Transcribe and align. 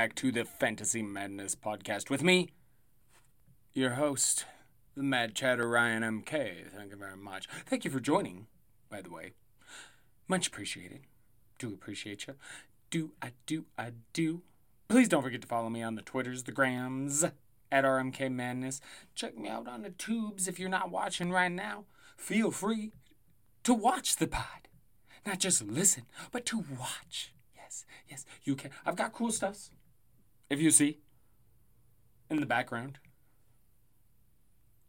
back 0.00 0.14
to 0.14 0.32
the 0.32 0.46
Fantasy 0.46 1.02
Madness 1.02 1.54
podcast 1.54 2.08
with 2.08 2.22
me, 2.22 2.48
your 3.74 3.90
host, 3.90 4.46
the 4.96 5.02
Mad 5.02 5.34
Chatter 5.34 5.68
Ryan 5.68 6.22
MK. 6.22 6.70
Thank 6.74 6.90
you 6.90 6.96
very 6.96 7.18
much. 7.18 7.46
Thank 7.66 7.84
you 7.84 7.90
for 7.90 8.00
joining, 8.00 8.46
by 8.88 9.02
the 9.02 9.10
way. 9.10 9.32
Much 10.26 10.46
appreciated. 10.46 11.00
Do 11.58 11.74
appreciate 11.74 12.26
you. 12.26 12.36
Do 12.88 13.10
I 13.20 13.32
do 13.44 13.66
I 13.76 13.90
do. 14.14 14.40
Please 14.88 15.06
don't 15.06 15.22
forget 15.22 15.42
to 15.42 15.46
follow 15.46 15.68
me 15.68 15.82
on 15.82 15.96
the 15.96 16.02
Twitters, 16.02 16.44
the 16.44 16.52
Grams, 16.52 17.22
at 17.70 17.84
RMK 17.84 18.32
Madness. 18.32 18.80
Check 19.14 19.36
me 19.36 19.50
out 19.50 19.68
on 19.68 19.82
the 19.82 19.90
tubes 19.90 20.48
if 20.48 20.58
you're 20.58 20.70
not 20.70 20.90
watching 20.90 21.30
right 21.30 21.52
now. 21.52 21.84
Feel 22.16 22.50
free 22.50 22.92
to 23.64 23.74
watch 23.74 24.16
the 24.16 24.26
pod. 24.26 24.66
Not 25.26 25.40
just 25.40 25.62
listen, 25.62 26.04
but 26.32 26.46
to 26.46 26.56
watch. 26.56 27.34
Yes, 27.54 27.84
yes, 28.08 28.24
you 28.44 28.56
can. 28.56 28.70
I've 28.86 28.96
got 28.96 29.12
cool 29.12 29.30
stuffs. 29.30 29.72
If 30.50 30.60
you 30.60 30.72
see 30.72 30.98
in 32.28 32.40
the 32.40 32.46
background, 32.46 32.98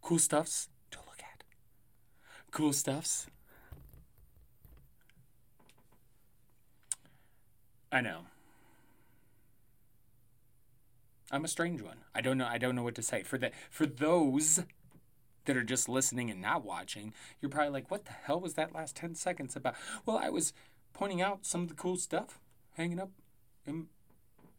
cool 0.01 0.17
stuffs 0.17 0.69
to 0.89 0.97
look 1.07 1.19
at. 1.19 1.43
Cool 2.49 2.73
stuffs. 2.73 3.27
I 7.91 8.01
know. 8.01 8.21
I'm 11.31 11.45
a 11.45 11.47
strange 11.47 11.81
one. 11.81 11.97
I 12.15 12.21
don't 12.21 12.37
know. 12.37 12.47
I 12.47 12.57
don't 12.57 12.75
know 12.75 12.83
what 12.83 12.95
to 12.95 13.03
say 13.03 13.21
for 13.21 13.37
the 13.37 13.51
for 13.69 13.85
those 13.85 14.63
that 15.45 15.57
are 15.57 15.63
just 15.63 15.87
listening 15.87 16.29
and 16.29 16.41
not 16.41 16.65
watching, 16.65 17.13
you're 17.39 17.49
probably 17.49 17.71
like, 17.71 17.89
what 17.89 18.05
the 18.05 18.11
hell 18.11 18.39
was 18.39 18.53
that 18.53 18.75
last 18.75 18.95
10 18.95 19.15
seconds 19.15 19.55
about? 19.55 19.75
Well, 20.05 20.17
I 20.17 20.29
was 20.29 20.53
pointing 20.93 21.21
out 21.21 21.45
some 21.45 21.61
of 21.61 21.67
the 21.67 21.73
cool 21.73 21.97
stuff 21.97 22.39
hanging 22.75 22.99
up 22.99 23.09
in, 23.65 23.87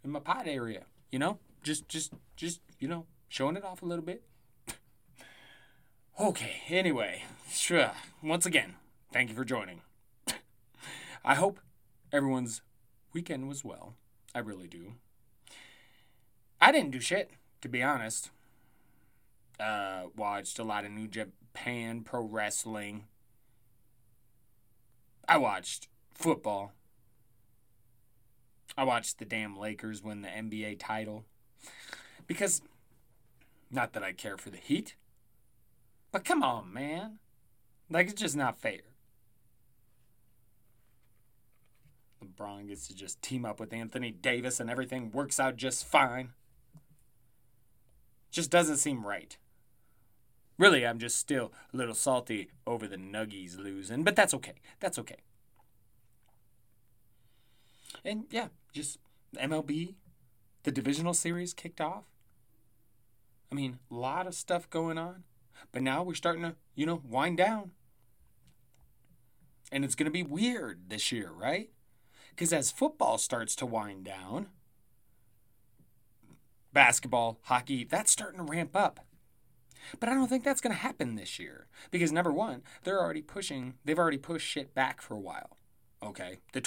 in 0.04 0.10
my 0.10 0.20
pod 0.20 0.46
area, 0.46 0.84
you 1.10 1.18
know? 1.18 1.38
Just, 1.62 1.88
just, 1.88 2.12
just, 2.36 2.60
you 2.78 2.88
know, 2.88 3.06
showing 3.28 3.56
it 3.56 3.64
off 3.64 3.82
a 3.82 3.86
little 3.86 4.04
bit. 4.04 4.22
okay, 6.20 6.62
anyway, 6.68 7.22
sure. 7.50 7.92
Once 8.22 8.46
again, 8.46 8.74
thank 9.12 9.28
you 9.28 9.36
for 9.36 9.44
joining. 9.44 9.82
I 11.24 11.36
hope 11.36 11.60
everyone's 12.12 12.62
weekend 13.12 13.48
was 13.48 13.64
well. 13.64 13.94
I 14.34 14.40
really 14.40 14.68
do. 14.68 14.94
I 16.60 16.72
didn't 16.72 16.90
do 16.90 17.00
shit, 17.00 17.30
to 17.60 17.68
be 17.68 17.82
honest 17.82 18.30
uh, 19.62 20.04
watched 20.16 20.58
a 20.58 20.64
lot 20.64 20.84
of 20.84 20.90
New 20.90 21.06
Japan 21.06 22.02
Pro 22.02 22.22
Wrestling. 22.22 23.04
I 25.28 25.38
watched 25.38 25.88
football. 26.14 26.72
I 28.76 28.84
watched 28.84 29.18
the 29.18 29.24
damn 29.24 29.58
Lakers 29.58 30.02
win 30.02 30.22
the 30.22 30.28
NBA 30.28 30.76
title. 30.78 31.24
Because, 32.26 32.62
not 33.70 33.92
that 33.92 34.02
I 34.02 34.12
care 34.12 34.36
for 34.36 34.50
the 34.50 34.56
Heat, 34.56 34.96
but 36.10 36.24
come 36.24 36.42
on, 36.42 36.72
man. 36.72 37.18
Like, 37.90 38.08
it's 38.08 38.20
just 38.20 38.36
not 38.36 38.58
fair. 38.58 38.80
LeBron 42.24 42.68
gets 42.68 42.86
to 42.88 42.94
just 42.94 43.20
team 43.20 43.44
up 43.44 43.58
with 43.60 43.72
Anthony 43.72 44.10
Davis 44.10 44.60
and 44.60 44.70
everything 44.70 45.10
works 45.10 45.40
out 45.40 45.56
just 45.56 45.86
fine. 45.86 46.30
Just 48.30 48.50
doesn't 48.50 48.78
seem 48.78 49.06
right. 49.06 49.36
Really, 50.58 50.86
I'm 50.86 50.98
just 50.98 51.18
still 51.18 51.52
a 51.72 51.76
little 51.76 51.94
salty 51.94 52.50
over 52.66 52.86
the 52.86 52.96
Nuggies 52.96 53.58
losing, 53.58 54.04
but 54.04 54.16
that's 54.16 54.32
okay. 54.34 54.54
That's 54.80 54.98
okay. 54.98 55.16
And 58.04 58.24
yeah, 58.30 58.48
just 58.72 58.98
MLB, 59.36 59.94
the 60.62 60.70
divisional 60.70 61.14
series 61.14 61.54
kicked 61.54 61.80
off. 61.80 62.04
I 63.50 63.54
mean, 63.54 63.78
a 63.90 63.94
lot 63.94 64.26
of 64.26 64.34
stuff 64.34 64.70
going 64.70 64.98
on, 64.98 65.24
but 65.72 65.82
now 65.82 66.02
we're 66.02 66.14
starting 66.14 66.42
to, 66.42 66.54
you 66.74 66.86
know, 66.86 67.02
wind 67.04 67.36
down. 67.36 67.72
And 69.70 69.84
it's 69.84 69.94
going 69.94 70.06
to 70.06 70.10
be 70.10 70.22
weird 70.22 70.88
this 70.88 71.12
year, 71.12 71.30
right? 71.30 71.70
Because 72.30 72.52
as 72.52 72.70
football 72.70 73.18
starts 73.18 73.54
to 73.56 73.66
wind 73.66 74.04
down, 74.04 74.48
basketball, 76.72 77.40
hockey, 77.44 77.84
that's 77.84 78.10
starting 78.10 78.38
to 78.38 78.50
ramp 78.50 78.74
up. 78.74 79.00
But 79.98 80.08
I 80.08 80.14
don't 80.14 80.28
think 80.28 80.44
that's 80.44 80.60
going 80.60 80.74
to 80.74 80.80
happen 80.80 81.16
this 81.16 81.38
year 81.38 81.66
because 81.90 82.12
number 82.12 82.32
one, 82.32 82.62
they're 82.84 83.00
already 83.00 83.22
pushing, 83.22 83.74
they've 83.84 83.98
already 83.98 84.18
pushed 84.18 84.46
shit 84.46 84.74
back 84.74 85.02
for 85.02 85.14
a 85.14 85.20
while. 85.20 85.58
Okay, 86.02 86.38
the 86.52 86.60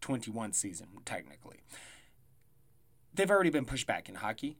2021 0.00 0.52
season, 0.52 0.88
technically. 1.04 1.62
They've 3.12 3.30
already 3.30 3.50
been 3.50 3.64
pushed 3.64 3.86
back 3.86 4.08
in 4.08 4.16
hockey 4.16 4.56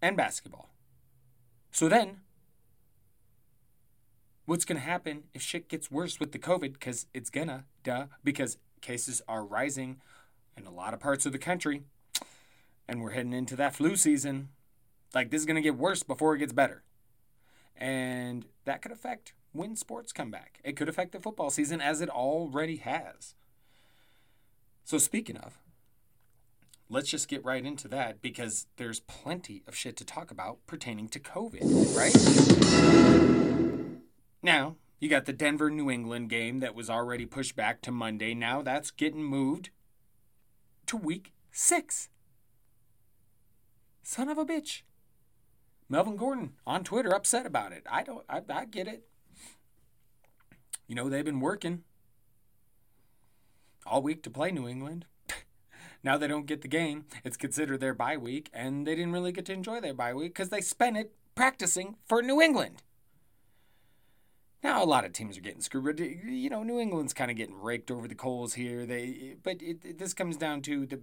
and 0.00 0.16
basketball. 0.16 0.70
So 1.70 1.88
then, 1.88 2.20
what's 4.44 4.64
going 4.64 4.78
to 4.78 4.86
happen 4.86 5.24
if 5.32 5.42
shit 5.42 5.68
gets 5.68 5.90
worse 5.90 6.20
with 6.20 6.32
the 6.32 6.38
COVID? 6.38 6.74
Because 6.74 7.06
it's 7.14 7.30
gonna, 7.30 7.64
duh, 7.82 8.06
because 8.22 8.58
cases 8.80 9.22
are 9.26 9.44
rising 9.44 10.00
in 10.56 10.66
a 10.66 10.70
lot 10.70 10.92
of 10.92 11.00
parts 11.00 11.24
of 11.24 11.32
the 11.32 11.38
country 11.38 11.82
and 12.88 13.02
we're 13.02 13.12
heading 13.12 13.32
into 13.32 13.56
that 13.56 13.74
flu 13.74 13.96
season. 13.96 14.50
Like 15.14 15.30
this 15.30 15.40
is 15.40 15.46
going 15.46 15.56
to 15.56 15.62
get 15.62 15.76
worse 15.76 16.02
before 16.02 16.34
it 16.34 16.38
gets 16.38 16.52
better. 16.52 16.82
And 17.76 18.46
that 18.64 18.82
could 18.82 18.92
affect 18.92 19.32
when 19.52 19.76
sports 19.76 20.12
come 20.12 20.30
back. 20.30 20.60
It 20.64 20.76
could 20.76 20.88
affect 20.88 21.12
the 21.12 21.20
football 21.20 21.50
season 21.50 21.80
as 21.80 22.00
it 22.00 22.10
already 22.10 22.76
has. 22.76 23.34
So 24.84 24.98
speaking 24.98 25.36
of, 25.36 25.58
let's 26.88 27.08
just 27.08 27.28
get 27.28 27.44
right 27.44 27.64
into 27.64 27.88
that 27.88 28.20
because 28.20 28.66
there's 28.76 29.00
plenty 29.00 29.62
of 29.66 29.74
shit 29.74 29.96
to 29.96 30.04
talk 30.04 30.30
about 30.30 30.58
pertaining 30.66 31.08
to 31.08 31.20
COVID, 31.20 31.96
right? 31.96 32.14
Now, 34.42 34.76
you 34.98 35.08
got 35.08 35.24
the 35.24 35.32
Denver 35.32 35.70
New 35.70 35.90
England 35.90 36.28
game 36.30 36.60
that 36.60 36.74
was 36.74 36.90
already 36.90 37.26
pushed 37.26 37.56
back 37.56 37.80
to 37.82 37.90
Monday. 37.90 38.34
Now 38.34 38.62
that's 38.62 38.90
getting 38.90 39.24
moved 39.24 39.70
to 40.86 40.96
week 40.96 41.32
six. 41.50 42.08
Son 44.02 44.28
of 44.28 44.38
a 44.38 44.44
bitch. 44.44 44.82
Melvin 45.88 46.16
Gordon 46.16 46.52
on 46.66 46.84
Twitter 46.84 47.14
upset 47.14 47.46
about 47.46 47.72
it. 47.72 47.84
I 47.90 48.02
don't. 48.02 48.24
I, 48.28 48.42
I 48.48 48.64
get 48.64 48.86
it. 48.88 49.06
You 50.86 50.94
know 50.94 51.08
they've 51.08 51.24
been 51.24 51.40
working 51.40 51.84
all 53.86 54.02
week 54.02 54.22
to 54.22 54.30
play 54.30 54.50
New 54.50 54.68
England. 54.68 55.06
now 56.02 56.16
they 56.16 56.26
don't 56.26 56.46
get 56.46 56.62
the 56.62 56.68
game. 56.68 57.06
It's 57.24 57.36
considered 57.36 57.80
their 57.80 57.94
bye 57.94 58.16
week, 58.16 58.50
and 58.52 58.86
they 58.86 58.94
didn't 58.94 59.12
really 59.12 59.32
get 59.32 59.46
to 59.46 59.52
enjoy 59.52 59.80
their 59.80 59.94
bye 59.94 60.14
week 60.14 60.34
because 60.34 60.50
they 60.50 60.60
spent 60.60 60.96
it 60.96 61.12
practicing 61.34 61.96
for 62.06 62.22
New 62.22 62.40
England. 62.40 62.82
Now 64.62 64.82
a 64.82 64.86
lot 64.86 65.04
of 65.04 65.12
teams 65.12 65.36
are 65.36 65.42
getting 65.42 65.60
screwed. 65.60 65.98
You 65.98 66.48
know, 66.48 66.62
New 66.62 66.78
England's 66.78 67.12
kind 67.12 67.30
of 67.30 67.36
getting 67.36 67.60
raked 67.60 67.90
over 67.90 68.06
the 68.06 68.14
coals 68.14 68.54
here. 68.54 68.86
They, 68.86 69.36
but 69.42 69.60
it, 69.60 69.84
it, 69.84 69.98
this 69.98 70.14
comes 70.14 70.36
down 70.36 70.62
to 70.62 70.86
the 70.86 71.00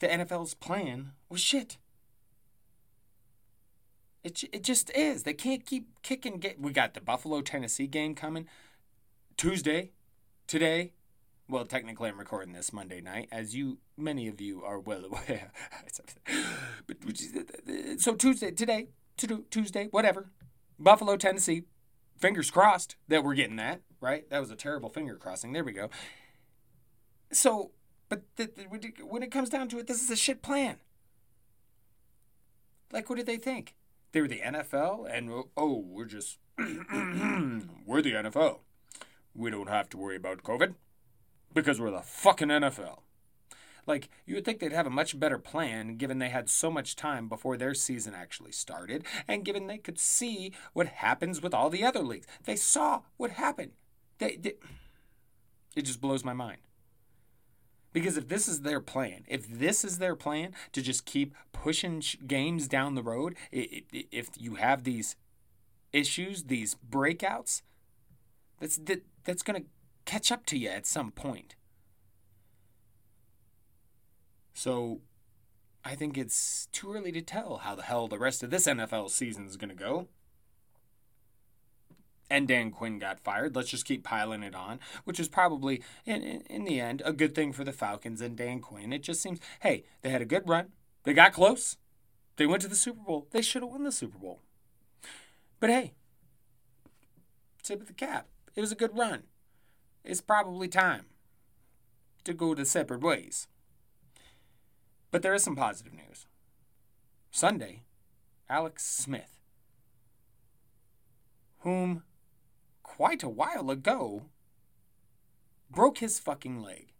the 0.00 0.08
NFL's 0.08 0.52
plan 0.52 1.12
was 1.30 1.40
shit. 1.40 1.78
It, 4.22 4.42
it 4.52 4.62
just 4.62 4.90
is. 4.90 5.22
They 5.22 5.32
can't 5.32 5.64
keep 5.64 5.88
kicking. 6.02 6.38
Get 6.38 6.60
we 6.60 6.72
got 6.72 6.92
the 6.92 7.00
Buffalo 7.00 7.40
Tennessee 7.40 7.86
game 7.86 8.14
coming 8.14 8.46
Tuesday, 9.36 9.92
today. 10.46 10.92
Well, 11.48 11.66
technically, 11.66 12.08
I'm 12.08 12.18
recording 12.18 12.54
this 12.54 12.72
Monday 12.72 13.00
night, 13.00 13.28
as 13.30 13.54
you 13.54 13.78
many 13.96 14.28
of 14.28 14.40
you 14.40 14.62
are 14.62 14.78
well 14.78 15.04
aware. 15.04 15.52
but 16.86 16.96
so 17.98 18.14
Tuesday, 18.14 18.50
today, 18.50 18.88
to 19.18 19.44
Tuesday, 19.50 19.88
whatever. 19.90 20.30
Buffalo, 20.78 21.16
Tennessee. 21.16 21.64
Fingers 22.16 22.50
crossed 22.50 22.96
that 23.08 23.24
we're 23.24 23.34
getting 23.34 23.56
that 23.56 23.82
right. 24.00 24.28
That 24.30 24.40
was 24.40 24.50
a 24.50 24.56
terrible 24.56 24.88
finger 24.88 25.16
crossing. 25.16 25.52
There 25.52 25.64
we 25.64 25.72
go. 25.72 25.90
So, 27.32 27.72
but 28.08 28.22
the, 28.36 28.46
the, 28.46 29.04
when 29.04 29.22
it 29.22 29.32
comes 29.32 29.50
down 29.50 29.68
to 29.68 29.78
it, 29.78 29.86
this 29.86 30.02
is 30.02 30.10
a 30.10 30.16
shit 30.16 30.42
plan. 30.42 30.76
Like, 32.92 33.10
what 33.10 33.16
did 33.16 33.26
they 33.26 33.36
think? 33.36 33.74
They 34.12 34.20
were 34.20 34.28
the 34.28 34.40
NFL, 34.40 35.08
and 35.10 35.44
oh, 35.56 35.84
we're 35.84 36.04
just 36.04 36.38
we're 36.58 38.02
the 38.02 38.12
NFL. 38.12 38.60
We 39.34 39.50
don't 39.50 39.68
have 39.68 39.88
to 39.90 39.98
worry 39.98 40.16
about 40.16 40.42
COVID 40.42 40.74
because 41.52 41.80
we're 41.80 41.90
the 41.90 42.02
fucking 42.02 42.48
NFL. 42.48 42.98
Like, 43.86 44.08
you 44.24 44.34
would 44.34 44.44
think 44.44 44.60
they'd 44.60 44.72
have 44.72 44.86
a 44.86 44.90
much 44.90 45.18
better 45.18 45.38
plan 45.38 45.96
given 45.96 46.18
they 46.18 46.30
had 46.30 46.48
so 46.48 46.70
much 46.70 46.96
time 46.96 47.28
before 47.28 47.56
their 47.56 47.74
season 47.74 48.14
actually 48.14 48.52
started, 48.52 49.04
and 49.28 49.44
given 49.44 49.66
they 49.66 49.78
could 49.78 49.98
see 49.98 50.52
what 50.72 50.86
happens 50.86 51.42
with 51.42 51.52
all 51.52 51.68
the 51.68 51.84
other 51.84 52.00
leagues. 52.00 52.26
They 52.44 52.56
saw 52.56 53.02
what 53.16 53.32
happened. 53.32 53.72
They, 54.18 54.36
they, 54.36 54.54
it 55.76 55.82
just 55.82 56.00
blows 56.00 56.24
my 56.24 56.32
mind. 56.32 56.58
Because 57.92 58.16
if 58.16 58.28
this 58.28 58.48
is 58.48 58.62
their 58.62 58.80
plan, 58.80 59.24
if 59.28 59.46
this 59.46 59.84
is 59.84 59.98
their 59.98 60.16
plan 60.16 60.52
to 60.72 60.82
just 60.82 61.04
keep 61.04 61.34
pushing 61.52 62.02
games 62.26 62.66
down 62.66 62.94
the 62.94 63.02
road, 63.02 63.36
if 63.52 64.30
you 64.36 64.56
have 64.56 64.82
these 64.82 65.14
issues, 65.92 66.44
these 66.44 66.74
breakouts, 66.74 67.62
that's 68.60 68.76
that, 68.78 69.02
that's 69.24 69.42
going 69.42 69.62
to 69.62 69.68
catch 70.04 70.30
up 70.30 70.46
to 70.46 70.58
you 70.58 70.68
at 70.68 70.86
some 70.86 71.10
point. 71.10 71.56
So 74.52 75.00
I 75.84 75.94
think 75.94 76.16
it's 76.16 76.68
too 76.72 76.92
early 76.92 77.12
to 77.12 77.20
tell 77.20 77.58
how 77.58 77.74
the 77.74 77.82
hell 77.82 78.08
the 78.08 78.18
rest 78.18 78.42
of 78.42 78.50
this 78.50 78.66
NFL 78.66 79.10
season 79.10 79.46
is 79.46 79.56
going 79.56 79.68
to 79.68 79.74
go. 79.74 80.08
And 82.30 82.48
Dan 82.48 82.70
Quinn 82.70 82.98
got 82.98 83.20
fired. 83.20 83.54
Let's 83.54 83.68
just 83.68 83.84
keep 83.84 84.02
piling 84.02 84.42
it 84.42 84.54
on, 84.54 84.80
which 85.04 85.20
is 85.20 85.28
probably, 85.28 85.82
in, 86.06 86.22
in, 86.22 86.40
in 86.48 86.64
the 86.64 86.80
end, 86.80 87.02
a 87.04 87.12
good 87.12 87.34
thing 87.34 87.52
for 87.52 87.64
the 87.64 87.72
Falcons 87.72 88.22
and 88.22 88.34
Dan 88.34 88.60
Quinn. 88.60 88.94
It 88.94 89.02
just 89.02 89.20
seems, 89.20 89.40
hey, 89.60 89.84
they 90.00 90.08
had 90.08 90.22
a 90.22 90.26
good 90.26 90.48
run. 90.48 90.68
They 91.02 91.12
got 91.12 91.34
close. 91.34 91.76
They 92.36 92.46
went 92.46 92.62
to 92.62 92.68
the 92.68 92.76
Super 92.76 93.02
Bowl. 93.02 93.28
They 93.30 93.42
should 93.42 93.62
have 93.62 93.70
won 93.70 93.84
the 93.84 93.92
Super 93.92 94.18
Bowl. 94.18 94.40
But 95.60 95.70
hey, 95.70 95.92
tip 97.62 97.82
of 97.82 97.86
the 97.86 97.92
cap. 97.92 98.26
It 98.54 98.60
was 98.60 98.72
a 98.72 98.76
good 98.76 98.96
run. 98.96 99.24
It's 100.04 100.20
probably 100.20 100.68
time 100.68 101.06
to 102.24 102.34
go 102.34 102.54
to 102.54 102.64
separate 102.64 103.00
ways. 103.00 103.48
But 105.10 105.22
there 105.22 105.34
is 105.34 105.42
some 105.42 105.56
positive 105.56 105.92
news. 105.92 106.26
Sunday, 107.30 107.82
Alex 108.48 108.84
Smith, 108.84 109.40
whom 111.60 112.04
quite 112.82 113.22
a 113.22 113.28
while 113.28 113.70
ago 113.70 114.26
broke 115.70 115.98
his 115.98 116.20
fucking 116.20 116.60
leg 116.60 116.92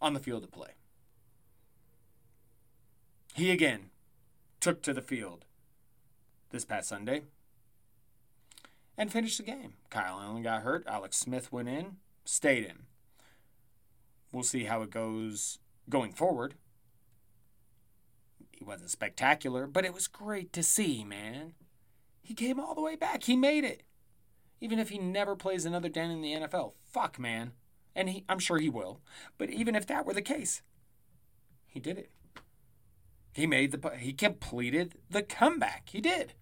on 0.00 0.14
the 0.14 0.20
field 0.20 0.44
of 0.44 0.52
play. 0.52 0.74
He 3.34 3.50
again 3.50 3.90
took 4.60 4.82
to 4.82 4.92
the 4.92 5.02
field 5.02 5.44
this 6.50 6.64
past 6.64 6.88
Sunday 6.88 7.22
and 9.00 9.10
finished 9.10 9.38
the 9.38 9.42
game. 9.44 9.72
Kyle 9.88 10.20
Allen 10.20 10.42
got 10.42 10.60
hurt. 10.60 10.84
Alex 10.86 11.16
Smith 11.16 11.50
went 11.50 11.70
in, 11.70 11.96
stayed 12.26 12.64
in. 12.66 12.80
We'll 14.30 14.42
see 14.42 14.64
how 14.64 14.82
it 14.82 14.90
goes 14.90 15.58
going 15.88 16.12
forward. 16.12 16.54
He 18.50 18.62
wasn't 18.62 18.90
spectacular, 18.90 19.66
but 19.66 19.86
it 19.86 19.94
was 19.94 20.06
great 20.06 20.52
to 20.52 20.62
see, 20.62 21.02
man. 21.02 21.54
He 22.20 22.34
came 22.34 22.60
all 22.60 22.74
the 22.74 22.82
way 22.82 22.94
back. 22.94 23.22
He 23.22 23.36
made 23.36 23.64
it. 23.64 23.84
Even 24.60 24.78
if 24.78 24.90
he 24.90 24.98
never 24.98 25.34
plays 25.34 25.64
another 25.64 25.88
down 25.88 26.10
in 26.10 26.20
the 26.20 26.34
NFL. 26.34 26.74
Fuck, 26.84 27.18
man. 27.18 27.52
And 27.96 28.10
he, 28.10 28.24
I'm 28.28 28.38
sure 28.38 28.58
he 28.58 28.68
will. 28.68 29.00
But 29.38 29.48
even 29.48 29.74
if 29.74 29.86
that 29.86 30.04
were 30.04 30.12
the 30.12 30.20
case, 30.20 30.60
he 31.66 31.80
did 31.80 31.96
it. 31.96 32.10
He 33.32 33.46
made 33.46 33.72
the 33.72 33.96
he 33.96 34.12
completed 34.12 34.96
the 35.08 35.22
comeback. 35.22 35.88
He 35.90 36.02
did. 36.02 36.34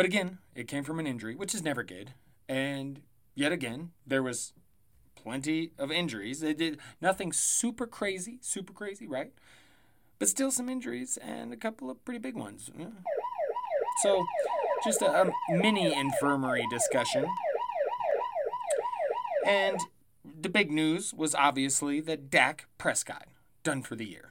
But 0.00 0.06
again, 0.06 0.38
it 0.54 0.66
came 0.66 0.82
from 0.82 0.98
an 0.98 1.06
injury, 1.06 1.34
which 1.34 1.54
is 1.54 1.62
never 1.62 1.82
good. 1.82 2.14
And 2.48 3.02
yet 3.34 3.52
again, 3.52 3.90
there 4.06 4.22
was 4.22 4.54
plenty 5.14 5.72
of 5.78 5.92
injuries. 5.92 6.42
It 6.42 6.56
did 6.56 6.78
nothing 7.02 7.34
super 7.34 7.86
crazy, 7.86 8.38
super 8.40 8.72
crazy, 8.72 9.06
right? 9.06 9.34
But 10.18 10.30
still 10.30 10.50
some 10.50 10.70
injuries 10.70 11.18
and 11.18 11.52
a 11.52 11.56
couple 11.58 11.90
of 11.90 12.02
pretty 12.02 12.18
big 12.18 12.34
ones. 12.34 12.70
So, 14.02 14.24
just 14.82 15.02
a, 15.02 15.20
a 15.20 15.32
mini 15.50 15.92
infirmary 15.92 16.64
discussion. 16.70 17.26
And 19.46 19.80
the 20.24 20.48
big 20.48 20.70
news 20.70 21.12
was 21.12 21.34
obviously 21.34 22.00
that 22.00 22.30
Dak 22.30 22.68
Prescott 22.78 23.26
done 23.64 23.82
for 23.82 23.96
the 23.96 24.06
year. 24.06 24.29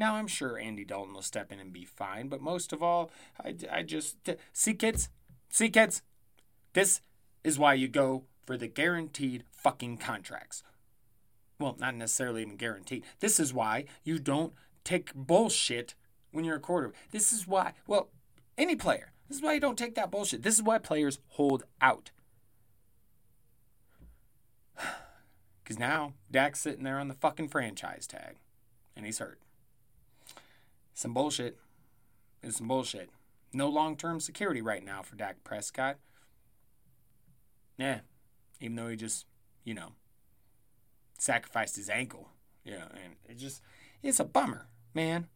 Now 0.00 0.14
I'm 0.14 0.28
sure 0.28 0.58
Andy 0.58 0.86
Dalton 0.86 1.12
will 1.12 1.20
step 1.20 1.52
in 1.52 1.60
and 1.60 1.74
be 1.74 1.84
fine, 1.84 2.28
but 2.28 2.40
most 2.40 2.72
of 2.72 2.82
all, 2.82 3.10
I, 3.38 3.54
I 3.70 3.82
just 3.82 4.16
see 4.50 4.72
kids, 4.72 5.10
see 5.50 5.68
kids. 5.68 6.00
This 6.72 7.02
is 7.44 7.58
why 7.58 7.74
you 7.74 7.86
go 7.86 8.24
for 8.46 8.56
the 8.56 8.66
guaranteed 8.66 9.44
fucking 9.52 9.98
contracts. 9.98 10.62
Well, 11.58 11.76
not 11.78 11.94
necessarily 11.94 12.40
even 12.40 12.56
guaranteed. 12.56 13.04
This 13.18 13.38
is 13.38 13.52
why 13.52 13.84
you 14.02 14.18
don't 14.18 14.54
take 14.84 15.12
bullshit 15.14 15.94
when 16.32 16.46
you're 16.46 16.56
a 16.56 16.60
quarterback. 16.60 16.98
This 17.10 17.30
is 17.30 17.46
why, 17.46 17.74
well, 17.86 18.08
any 18.56 18.76
player. 18.76 19.12
This 19.28 19.36
is 19.36 19.42
why 19.42 19.52
you 19.52 19.60
don't 19.60 19.76
take 19.76 19.96
that 19.96 20.10
bullshit. 20.10 20.42
This 20.42 20.54
is 20.54 20.62
why 20.62 20.78
players 20.78 21.18
hold 21.28 21.64
out. 21.82 22.10
Because 25.62 25.78
now 25.78 26.14
Dak's 26.28 26.58
sitting 26.58 26.82
there 26.82 26.98
on 26.98 27.06
the 27.06 27.14
fucking 27.14 27.46
franchise 27.46 28.04
tag 28.08 28.38
and 28.96 29.06
he's 29.06 29.20
hurt. 29.20 29.38
Some 31.00 31.14
bullshit. 31.14 31.56
It's 32.42 32.58
some 32.58 32.68
bullshit. 32.68 33.08
No 33.54 33.70
long 33.70 33.96
term 33.96 34.20
security 34.20 34.60
right 34.60 34.84
now 34.84 35.00
for 35.00 35.16
Dak 35.16 35.42
Prescott. 35.42 35.96
Yeah, 37.78 38.00
even 38.60 38.76
though 38.76 38.88
he 38.88 38.96
just, 38.96 39.24
you 39.64 39.72
know, 39.72 39.92
sacrificed 41.16 41.76
his 41.76 41.88
ankle. 41.88 42.28
Yeah, 42.66 42.84
and 42.92 43.14
it 43.26 43.38
just, 43.38 43.62
it's 44.02 44.20
a 44.20 44.26
bummer, 44.26 44.66
man. 44.92 45.28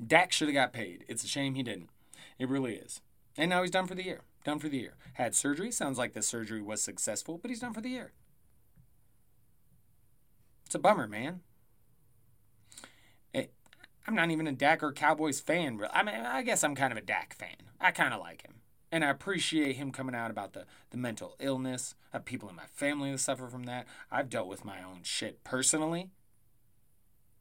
Dak 0.00 0.30
should 0.30 0.46
have 0.46 0.54
got 0.54 0.72
paid. 0.72 1.04
It's 1.08 1.24
a 1.24 1.28
shame 1.28 1.56
he 1.56 1.64
didn't. 1.64 1.90
It 2.38 2.48
really 2.48 2.74
is. 2.76 3.00
And 3.36 3.50
now 3.50 3.62
he's 3.62 3.72
done 3.72 3.88
for 3.88 3.96
the 3.96 4.04
year. 4.04 4.20
Done 4.44 4.60
for 4.60 4.68
the 4.68 4.78
year. 4.78 4.94
Had 5.14 5.34
surgery. 5.34 5.72
Sounds 5.72 5.98
like 5.98 6.12
the 6.12 6.22
surgery 6.22 6.62
was 6.62 6.80
successful, 6.80 7.36
but 7.36 7.48
he's 7.48 7.58
done 7.58 7.74
for 7.74 7.80
the 7.80 7.90
year. 7.90 8.12
It's 10.66 10.76
a 10.76 10.78
bummer, 10.78 11.08
man. 11.08 11.40
I'm 14.06 14.14
not 14.14 14.30
even 14.30 14.46
a 14.46 14.52
Dak 14.52 14.82
or 14.82 14.92
Cowboys 14.92 15.40
fan. 15.40 15.80
I 15.92 16.02
mean, 16.02 16.14
I 16.14 16.42
guess 16.42 16.64
I'm 16.64 16.74
kind 16.74 16.92
of 16.92 16.98
a 16.98 17.02
Dak 17.02 17.34
fan. 17.34 17.56
I 17.80 17.90
kind 17.90 18.12
of 18.12 18.20
like 18.20 18.42
him. 18.42 18.54
And 18.90 19.04
I 19.04 19.10
appreciate 19.10 19.76
him 19.76 19.90
coming 19.90 20.14
out 20.14 20.30
about 20.30 20.52
the, 20.52 20.66
the 20.90 20.98
mental 20.98 21.34
illness. 21.40 21.94
I 22.12 22.16
have 22.18 22.24
people 22.24 22.48
in 22.48 22.56
my 22.56 22.66
family 22.72 23.10
that 23.10 23.18
suffer 23.18 23.48
from 23.48 23.64
that. 23.64 23.86
I've 24.10 24.28
dealt 24.28 24.48
with 24.48 24.64
my 24.64 24.82
own 24.82 25.00
shit 25.02 25.42
personally. 25.44 26.10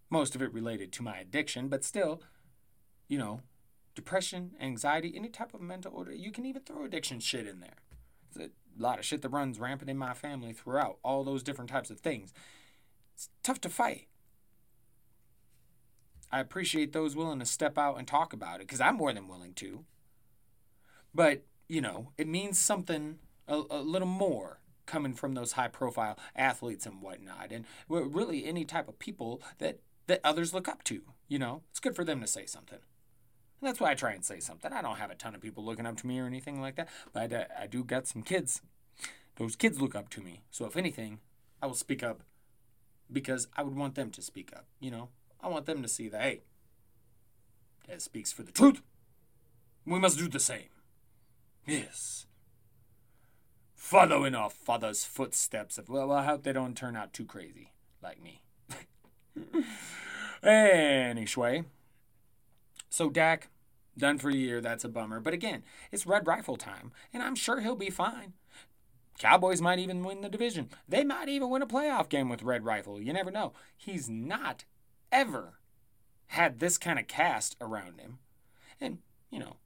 Most 0.09 0.35
of 0.35 0.41
it 0.41 0.53
related 0.53 0.91
to 0.93 1.03
my 1.03 1.17
addiction, 1.17 1.67
but 1.67 1.83
still, 1.83 2.21
you 3.07 3.17
know, 3.17 3.41
depression, 3.95 4.51
anxiety, 4.61 5.13
any 5.15 5.29
type 5.29 5.53
of 5.53 5.61
mental 5.61 5.93
order. 5.93 6.13
You 6.13 6.31
can 6.31 6.45
even 6.45 6.61
throw 6.61 6.85
addiction 6.85 7.19
shit 7.19 7.47
in 7.47 7.59
there. 7.59 7.77
There's 8.33 8.49
a 8.49 8.81
lot 8.81 8.99
of 8.99 9.05
shit 9.05 9.21
that 9.21 9.29
runs 9.29 9.59
rampant 9.59 9.89
in 9.89 9.97
my 9.97 10.13
family 10.13 10.53
throughout, 10.53 10.99
all 11.03 11.23
those 11.23 11.43
different 11.43 11.69
types 11.69 11.89
of 11.89 11.99
things. 11.99 12.33
It's 13.13 13.29
tough 13.43 13.59
to 13.61 13.69
fight. 13.69 14.07
I 16.31 16.39
appreciate 16.39 16.93
those 16.93 17.15
willing 17.15 17.39
to 17.39 17.45
step 17.45 17.77
out 17.77 17.97
and 17.97 18.07
talk 18.07 18.33
about 18.33 18.55
it 18.55 18.67
because 18.67 18.81
I'm 18.81 18.95
more 18.95 19.13
than 19.13 19.27
willing 19.27 19.53
to. 19.55 19.85
But, 21.13 21.43
you 21.67 21.81
know, 21.81 22.11
it 22.17 22.27
means 22.27 22.57
something 22.57 23.19
a, 23.47 23.61
a 23.69 23.81
little 23.81 24.07
more 24.07 24.61
coming 24.85 25.13
from 25.13 25.33
those 25.33 25.53
high 25.53 25.67
profile 25.67 26.17
athletes 26.35 26.85
and 26.85 27.01
whatnot. 27.01 27.51
And 27.51 27.65
really 27.87 28.45
any 28.45 28.65
type 28.65 28.87
of 28.87 28.99
people 28.99 29.41
that, 29.57 29.79
that 30.07 30.21
others 30.23 30.53
look 30.53 30.67
up 30.67 30.83
to. 30.85 31.01
You 31.27 31.39
know, 31.39 31.63
it's 31.69 31.79
good 31.79 31.95
for 31.95 32.03
them 32.03 32.21
to 32.21 32.27
say 32.27 32.45
something. 32.45 32.79
And 32.79 33.67
that's 33.67 33.79
why 33.79 33.91
I 33.91 33.95
try 33.95 34.13
and 34.13 34.25
say 34.25 34.39
something. 34.39 34.73
I 34.73 34.81
don't 34.81 34.97
have 34.97 35.11
a 35.11 35.15
ton 35.15 35.35
of 35.35 35.41
people 35.41 35.63
looking 35.63 35.85
up 35.85 35.97
to 35.97 36.07
me 36.07 36.19
or 36.19 36.25
anything 36.25 36.61
like 36.61 36.75
that, 36.75 36.89
but 37.13 37.31
I, 37.31 37.63
I 37.63 37.67
do 37.67 37.83
got 37.83 38.07
some 38.07 38.23
kids. 38.23 38.61
Those 39.35 39.55
kids 39.55 39.79
look 39.79 39.95
up 39.95 40.09
to 40.09 40.21
me. 40.21 40.41
So 40.49 40.65
if 40.65 40.75
anything, 40.75 41.19
I 41.61 41.67
will 41.67 41.75
speak 41.75 42.03
up 42.03 42.23
because 43.11 43.47
I 43.55 43.63
would 43.63 43.75
want 43.75 43.95
them 43.95 44.09
to 44.11 44.21
speak 44.21 44.51
up. 44.53 44.65
You 44.79 44.91
know, 44.91 45.09
I 45.41 45.47
want 45.47 45.65
them 45.65 45.81
to 45.81 45.87
see 45.87 46.07
that, 46.09 46.21
hey, 46.21 46.41
Dad 47.87 48.01
speaks 48.01 48.31
for 48.31 48.43
the 48.43 48.51
truth. 48.51 48.81
We 49.85 49.99
must 49.99 50.17
do 50.17 50.27
the 50.27 50.39
same. 50.39 50.69
Yes. 51.65 52.25
Follow 53.75 54.23
in 54.23 54.35
our 54.35 54.49
father's 54.49 55.03
footsteps. 55.03 55.77
Of, 55.77 55.89
well, 55.89 56.11
I 56.11 56.25
hope 56.25 56.43
they 56.43 56.53
don't 56.53 56.77
turn 56.77 56.95
out 56.95 57.13
too 57.13 57.25
crazy 57.25 57.73
like 58.01 58.21
me. 58.21 58.41
anyway, 60.43 61.63
so 62.89 63.09
Dak, 63.09 63.49
done 63.97 64.17
for 64.17 64.29
a 64.29 64.35
year. 64.35 64.61
That's 64.61 64.83
a 64.83 64.89
bummer. 64.89 65.19
But 65.19 65.33
again, 65.33 65.63
it's 65.91 66.05
red 66.05 66.27
rifle 66.27 66.57
time, 66.57 66.91
and 67.13 67.23
I'm 67.23 67.35
sure 67.35 67.61
he'll 67.61 67.75
be 67.75 67.89
fine. 67.89 68.33
Cowboys 69.17 69.61
might 69.61 69.79
even 69.79 70.03
win 70.03 70.21
the 70.21 70.29
division. 70.29 70.69
They 70.87 71.03
might 71.03 71.29
even 71.29 71.49
win 71.49 71.61
a 71.61 71.67
playoff 71.67 72.09
game 72.09 72.27
with 72.27 72.41
Red 72.41 72.65
Rifle. 72.65 72.99
You 72.99 73.13
never 73.13 73.29
know. 73.29 73.53
He's 73.77 74.09
not 74.09 74.63
ever 75.11 75.59
had 76.27 76.59
this 76.59 76.77
kind 76.77 76.97
of 76.97 77.07
cast 77.07 77.55
around 77.59 77.99
him. 77.99 78.19
And, 78.79 78.99
you 79.29 79.39
know, 79.39 79.57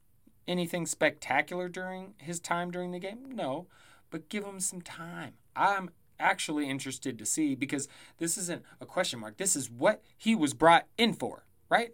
anything 0.48 0.86
spectacular 0.86 1.68
during 1.68 2.14
his 2.18 2.40
time 2.40 2.70
during 2.70 2.90
the 2.90 2.98
game? 2.98 3.24
No, 3.32 3.66
but 4.10 4.28
give 4.28 4.44
him 4.44 4.60
some 4.60 4.82
time. 4.82 5.34
I'm 5.54 5.90
actually 6.18 6.68
interested 6.68 7.18
to 7.18 7.26
see 7.26 7.54
because 7.54 7.88
this 8.18 8.36
isn't 8.38 8.62
a 8.80 8.86
question 8.86 9.20
mark. 9.20 9.36
This 9.36 9.56
is 9.56 9.70
what 9.70 10.02
he 10.16 10.34
was 10.34 10.54
brought 10.54 10.86
in 10.98 11.12
for, 11.12 11.44
right? 11.68 11.90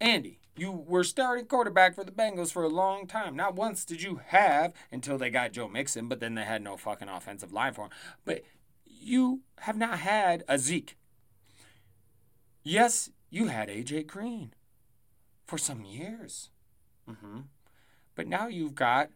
Andy, 0.00 0.40
you 0.56 0.72
were 0.72 1.04
starting 1.04 1.46
quarterback 1.46 1.94
for 1.94 2.04
the 2.04 2.10
Bengals 2.10 2.52
for 2.52 2.62
a 2.62 2.68
long 2.68 3.06
time. 3.06 3.36
Not 3.36 3.54
once 3.54 3.84
did 3.84 4.02
you 4.02 4.20
have 4.26 4.72
until 4.90 5.16
they 5.16 5.30
got 5.30 5.52
Joe 5.52 5.68
Mixon, 5.68 6.08
but 6.08 6.20
then 6.20 6.34
they 6.34 6.44
had 6.44 6.62
no 6.62 6.76
fucking 6.76 7.08
offensive 7.08 7.52
line 7.52 7.72
for 7.72 7.84
him. 7.84 7.90
But 8.24 8.42
you 8.84 9.42
have 9.60 9.76
not 9.76 10.00
had 10.00 10.44
a 10.48 10.58
Zeke. 10.58 10.96
Yes, 12.62 13.10
you 13.30 13.46
had 13.46 13.68
AJ 13.68 14.06
Green 14.06 14.54
for 15.46 15.58
some 15.58 15.84
years. 15.84 16.50
Mm-hmm. 17.08 17.40
But 18.14 18.28
now 18.28 18.46
you've 18.46 18.74
got 18.74 19.10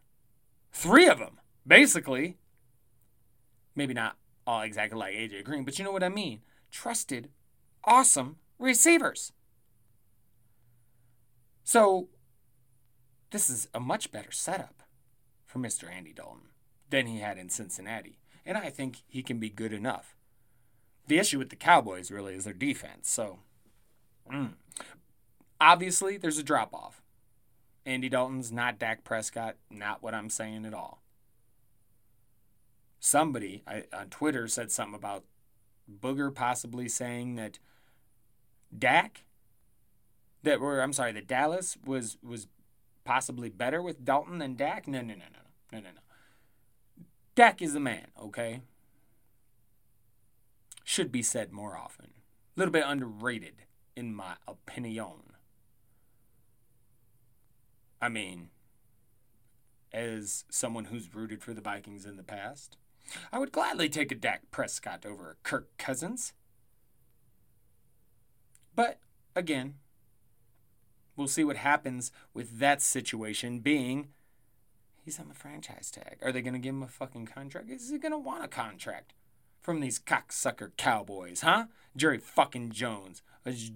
three 0.72 1.08
of 1.08 1.18
them. 1.18 1.38
Basically, 1.66 2.36
maybe 3.74 3.94
not 3.94 4.16
all 4.46 4.62
exactly 4.62 4.98
like 4.98 5.14
AJ 5.14 5.44
Green, 5.44 5.64
but 5.64 5.78
you 5.78 5.84
know 5.84 5.92
what 5.92 6.02
I 6.02 6.08
mean. 6.08 6.40
Trusted, 6.70 7.30
awesome 7.84 8.36
receivers. 8.58 9.32
So, 11.64 12.08
this 13.30 13.50
is 13.50 13.68
a 13.74 13.80
much 13.80 14.12
better 14.12 14.30
setup 14.30 14.82
for 15.44 15.58
Mr. 15.58 15.90
Andy 15.90 16.12
Dalton 16.12 16.48
than 16.90 17.06
he 17.06 17.18
had 17.18 17.38
in 17.38 17.48
Cincinnati. 17.48 18.18
And 18.44 18.56
I 18.56 18.70
think 18.70 19.02
he 19.08 19.22
can 19.22 19.38
be 19.38 19.50
good 19.50 19.72
enough. 19.72 20.15
The 21.06 21.18
issue 21.18 21.38
with 21.38 21.50
the 21.50 21.56
Cowboys 21.56 22.10
really 22.10 22.34
is 22.34 22.44
their 22.44 22.52
defense. 22.52 23.08
So, 23.08 23.38
mm. 24.30 24.52
obviously, 25.60 26.16
there's 26.16 26.38
a 26.38 26.42
drop 26.42 26.75
off. 26.75 27.02
Andy 27.84 28.08
Dalton's 28.08 28.50
not 28.50 28.78
Dak 28.78 29.04
Prescott, 29.04 29.56
not 29.70 30.02
what 30.02 30.14
I'm 30.14 30.28
saying 30.28 30.66
at 30.66 30.75
all. 30.75 31.02
Somebody 32.98 33.62
I, 33.66 33.84
on 33.92 34.08
Twitter 34.08 34.48
said 34.48 34.72
something 34.72 34.96
about 34.96 35.25
Booger 35.88 36.34
possibly 36.34 36.88
saying 36.88 37.36
that 37.36 37.60
Dak, 38.76 39.25
that 40.42 40.60
were 40.60 40.80
I'm 40.80 40.92
sorry, 40.92 41.12
that 41.12 41.28
Dallas 41.28 41.76
was 41.84 42.18
was 42.22 42.48
possibly 43.04 43.48
better 43.48 43.80
with 43.80 44.04
Dalton 44.04 44.38
than 44.38 44.56
Dak. 44.56 44.88
No, 44.88 45.00
no, 45.00 45.14
no, 45.14 45.14
no, 45.14 45.40
no, 45.72 45.78
no, 45.78 45.90
no. 45.94 47.04
Dak 47.36 47.62
is 47.62 47.72
the 47.72 47.80
man, 47.80 48.08
okay? 48.20 48.62
Should 50.88 51.10
be 51.10 51.20
said 51.20 51.52
more 51.52 51.76
often. 51.76 52.12
A 52.56 52.60
little 52.60 52.70
bit 52.70 52.84
underrated, 52.86 53.64
in 53.96 54.14
my 54.14 54.36
opinion. 54.46 55.34
I 58.00 58.08
mean, 58.08 58.50
as 59.92 60.44
someone 60.48 60.84
who's 60.84 61.12
rooted 61.12 61.42
for 61.42 61.52
the 61.52 61.60
Vikings 61.60 62.06
in 62.06 62.16
the 62.16 62.22
past, 62.22 62.76
I 63.32 63.40
would 63.40 63.50
gladly 63.50 63.88
take 63.88 64.12
a 64.12 64.14
Dak 64.14 64.52
Prescott 64.52 65.04
over 65.04 65.32
a 65.32 65.34
Kirk 65.42 65.76
Cousins. 65.76 66.34
But 68.76 69.00
again, 69.34 69.74
we'll 71.16 71.26
see 71.26 71.42
what 71.42 71.56
happens 71.56 72.12
with 72.32 72.60
that 72.60 72.80
situation 72.80 73.58
being 73.58 74.10
he's 75.04 75.18
on 75.18 75.26
the 75.26 75.34
franchise 75.34 75.90
tag. 75.90 76.18
Are 76.22 76.30
they 76.30 76.42
going 76.42 76.54
to 76.54 76.60
give 76.60 76.76
him 76.76 76.84
a 76.84 76.88
fucking 76.88 77.26
contract? 77.26 77.70
Is 77.70 77.90
he 77.90 77.98
going 77.98 78.12
to 78.12 78.18
want 78.18 78.44
a 78.44 78.48
contract 78.48 79.14
from 79.66 79.80
these 79.80 79.99
cocksucker 79.99 80.70
cowboys, 80.76 81.40
huh? 81.40 81.64
Jerry 81.96 82.18
fucking 82.18 82.70
Jones, 82.70 83.20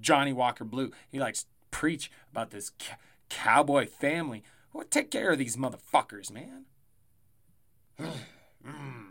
Johnnie 0.01 0.33
Walker 0.33 0.65
Blue. 0.65 0.93
He 1.11 1.19
likes 1.19 1.47
preach 1.73 2.13
about 2.31 2.53
this 2.53 2.71
cowboy 3.29 3.89
family. 3.89 4.45
Well, 4.73 4.87
take 4.89 5.11
care 5.11 5.33
of 5.33 5.39
these 5.39 5.57
motherfuckers, 5.57 6.31
man. 6.31 6.67
mm. 8.01 9.05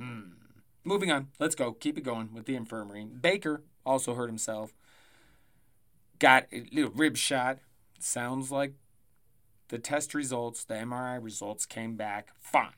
Mm. 0.00 0.30
Moving 0.84 1.10
on. 1.10 1.30
Let's 1.40 1.56
go. 1.56 1.72
Keep 1.72 1.98
it 1.98 2.04
going 2.04 2.32
with 2.32 2.46
the 2.46 2.54
infirmary. 2.54 3.04
Baker 3.04 3.62
also 3.84 4.14
hurt 4.14 4.28
himself. 4.28 4.72
Got 6.20 6.46
a 6.52 6.64
little 6.70 6.92
rib 6.92 7.16
shot. 7.16 7.58
Sounds 7.98 8.52
like 8.52 8.74
the 9.66 9.78
test 9.78 10.14
results, 10.14 10.62
the 10.62 10.74
MRI 10.74 11.20
results 11.20 11.66
came 11.66 11.96
back 11.96 12.28
fine. 12.38 12.70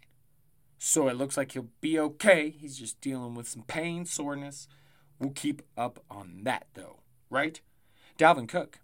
So 0.83 1.09
it 1.09 1.17
looks 1.17 1.37
like 1.37 1.53
he'll 1.53 1.69
be 1.83 1.99
okay. 1.99 2.49
He's 2.49 2.79
just 2.79 3.03
dealing 3.03 3.35
with 3.35 3.47
some 3.47 3.65
pain, 3.65 4.07
soreness. 4.07 4.67
We'll 5.19 5.31
keep 5.31 5.61
up 5.77 6.03
on 6.11 6.41
that 6.45 6.69
though, 6.73 7.01
right? 7.29 7.61
Dalvin 8.19 8.49
Cook. 8.49 8.79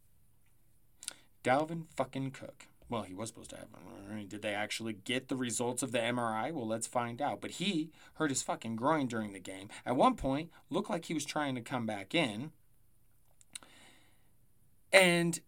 Dalvin 1.42 1.86
fucking 1.96 2.32
Cook. 2.32 2.66
Well, 2.90 3.04
he 3.04 3.14
was 3.14 3.30
supposed 3.30 3.48
to 3.50 3.56
have 3.56 3.68
one. 3.72 4.26
Did 4.28 4.42
they 4.42 4.52
actually 4.52 4.92
get 4.92 5.28
the 5.28 5.36
results 5.36 5.82
of 5.82 5.92
the 5.92 5.98
MRI? 5.98 6.52
Well, 6.52 6.68
let's 6.68 6.86
find 6.86 7.22
out. 7.22 7.40
But 7.40 7.52
he 7.52 7.90
hurt 8.14 8.30
his 8.30 8.42
fucking 8.42 8.76
groin 8.76 9.06
during 9.06 9.32
the 9.32 9.40
game. 9.40 9.70
At 9.86 9.96
one 9.96 10.16
point, 10.16 10.50
looked 10.68 10.90
like 10.90 11.06
he 11.06 11.14
was 11.14 11.24
trying 11.24 11.54
to 11.54 11.62
come 11.62 11.86
back 11.86 12.14
in. 12.14 12.52
And, 14.92 15.40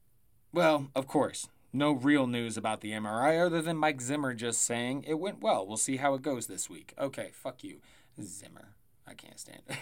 well, 0.50 0.88
of 0.96 1.06
course, 1.06 1.48
no 1.72 1.92
real 1.92 2.26
news 2.26 2.56
about 2.56 2.80
the 2.80 2.92
MRI 2.92 3.44
other 3.44 3.60
than 3.60 3.76
Mike 3.76 4.00
Zimmer 4.00 4.34
just 4.34 4.62
saying 4.62 5.04
it 5.06 5.18
went 5.18 5.40
well. 5.40 5.66
We'll 5.66 5.76
see 5.76 5.96
how 5.96 6.14
it 6.14 6.22
goes 6.22 6.46
this 6.46 6.70
week. 6.70 6.94
Okay, 6.98 7.30
fuck 7.32 7.62
you, 7.62 7.80
Zimmer. 8.20 8.74
I 9.06 9.14
can't 9.14 9.38
stand 9.38 9.62
it. 9.68 9.76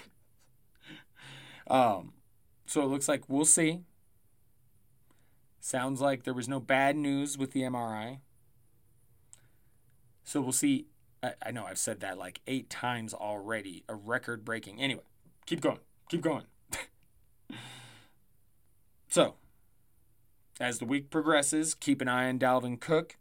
um, 1.70 2.12
so 2.66 2.82
it 2.82 2.86
looks 2.86 3.08
like 3.08 3.28
we'll 3.28 3.44
see. 3.44 3.80
Sounds 5.60 6.00
like 6.00 6.24
there 6.24 6.34
was 6.34 6.48
no 6.48 6.60
bad 6.60 6.96
news 6.96 7.36
with 7.36 7.52
the 7.52 7.62
MRI. 7.62 8.20
So 10.22 10.40
we'll 10.40 10.52
see. 10.52 10.86
I, 11.22 11.34
I 11.44 11.50
know 11.50 11.64
I've 11.64 11.78
said 11.78 12.00
that 12.00 12.18
like 12.18 12.40
eight 12.46 12.70
times 12.70 13.14
already, 13.14 13.84
a 13.88 13.94
record 13.94 14.44
breaking. 14.44 14.80
Anyway, 14.80 15.02
keep 15.46 15.60
going. 15.60 15.78
Keep 16.08 16.20
going. 16.22 16.44
so, 19.08 19.34
as 20.60 20.78
the 20.78 20.84
week 20.84 21.10
progresses, 21.10 21.74
keep 21.74 22.00
an 22.00 22.08
eye 22.08 22.28
on 22.28 22.38
Dalvin 22.38 22.80
Cook. 22.80 23.16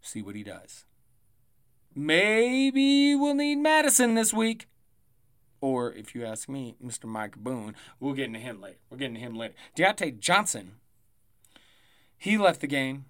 See 0.00 0.22
what 0.22 0.36
he 0.36 0.42
does. 0.42 0.84
Maybe 1.94 3.14
we'll 3.14 3.34
need 3.34 3.56
Madison 3.56 4.14
this 4.14 4.32
week. 4.32 4.68
Or 5.60 5.92
if 5.92 6.14
you 6.14 6.24
ask 6.24 6.48
me, 6.48 6.76
Mr. 6.84 7.06
Mike 7.06 7.36
Boone, 7.36 7.74
we'll 7.98 8.12
get 8.12 8.26
into 8.26 8.38
him 8.38 8.60
later. 8.60 8.76
We're 8.90 8.98
getting 8.98 9.14
to 9.14 9.20
him 9.20 9.34
later. 9.34 9.54
Diontae 9.76 10.18
Johnson, 10.18 10.76
he 12.16 12.36
left 12.38 12.60
the 12.60 12.66
game. 12.66 13.06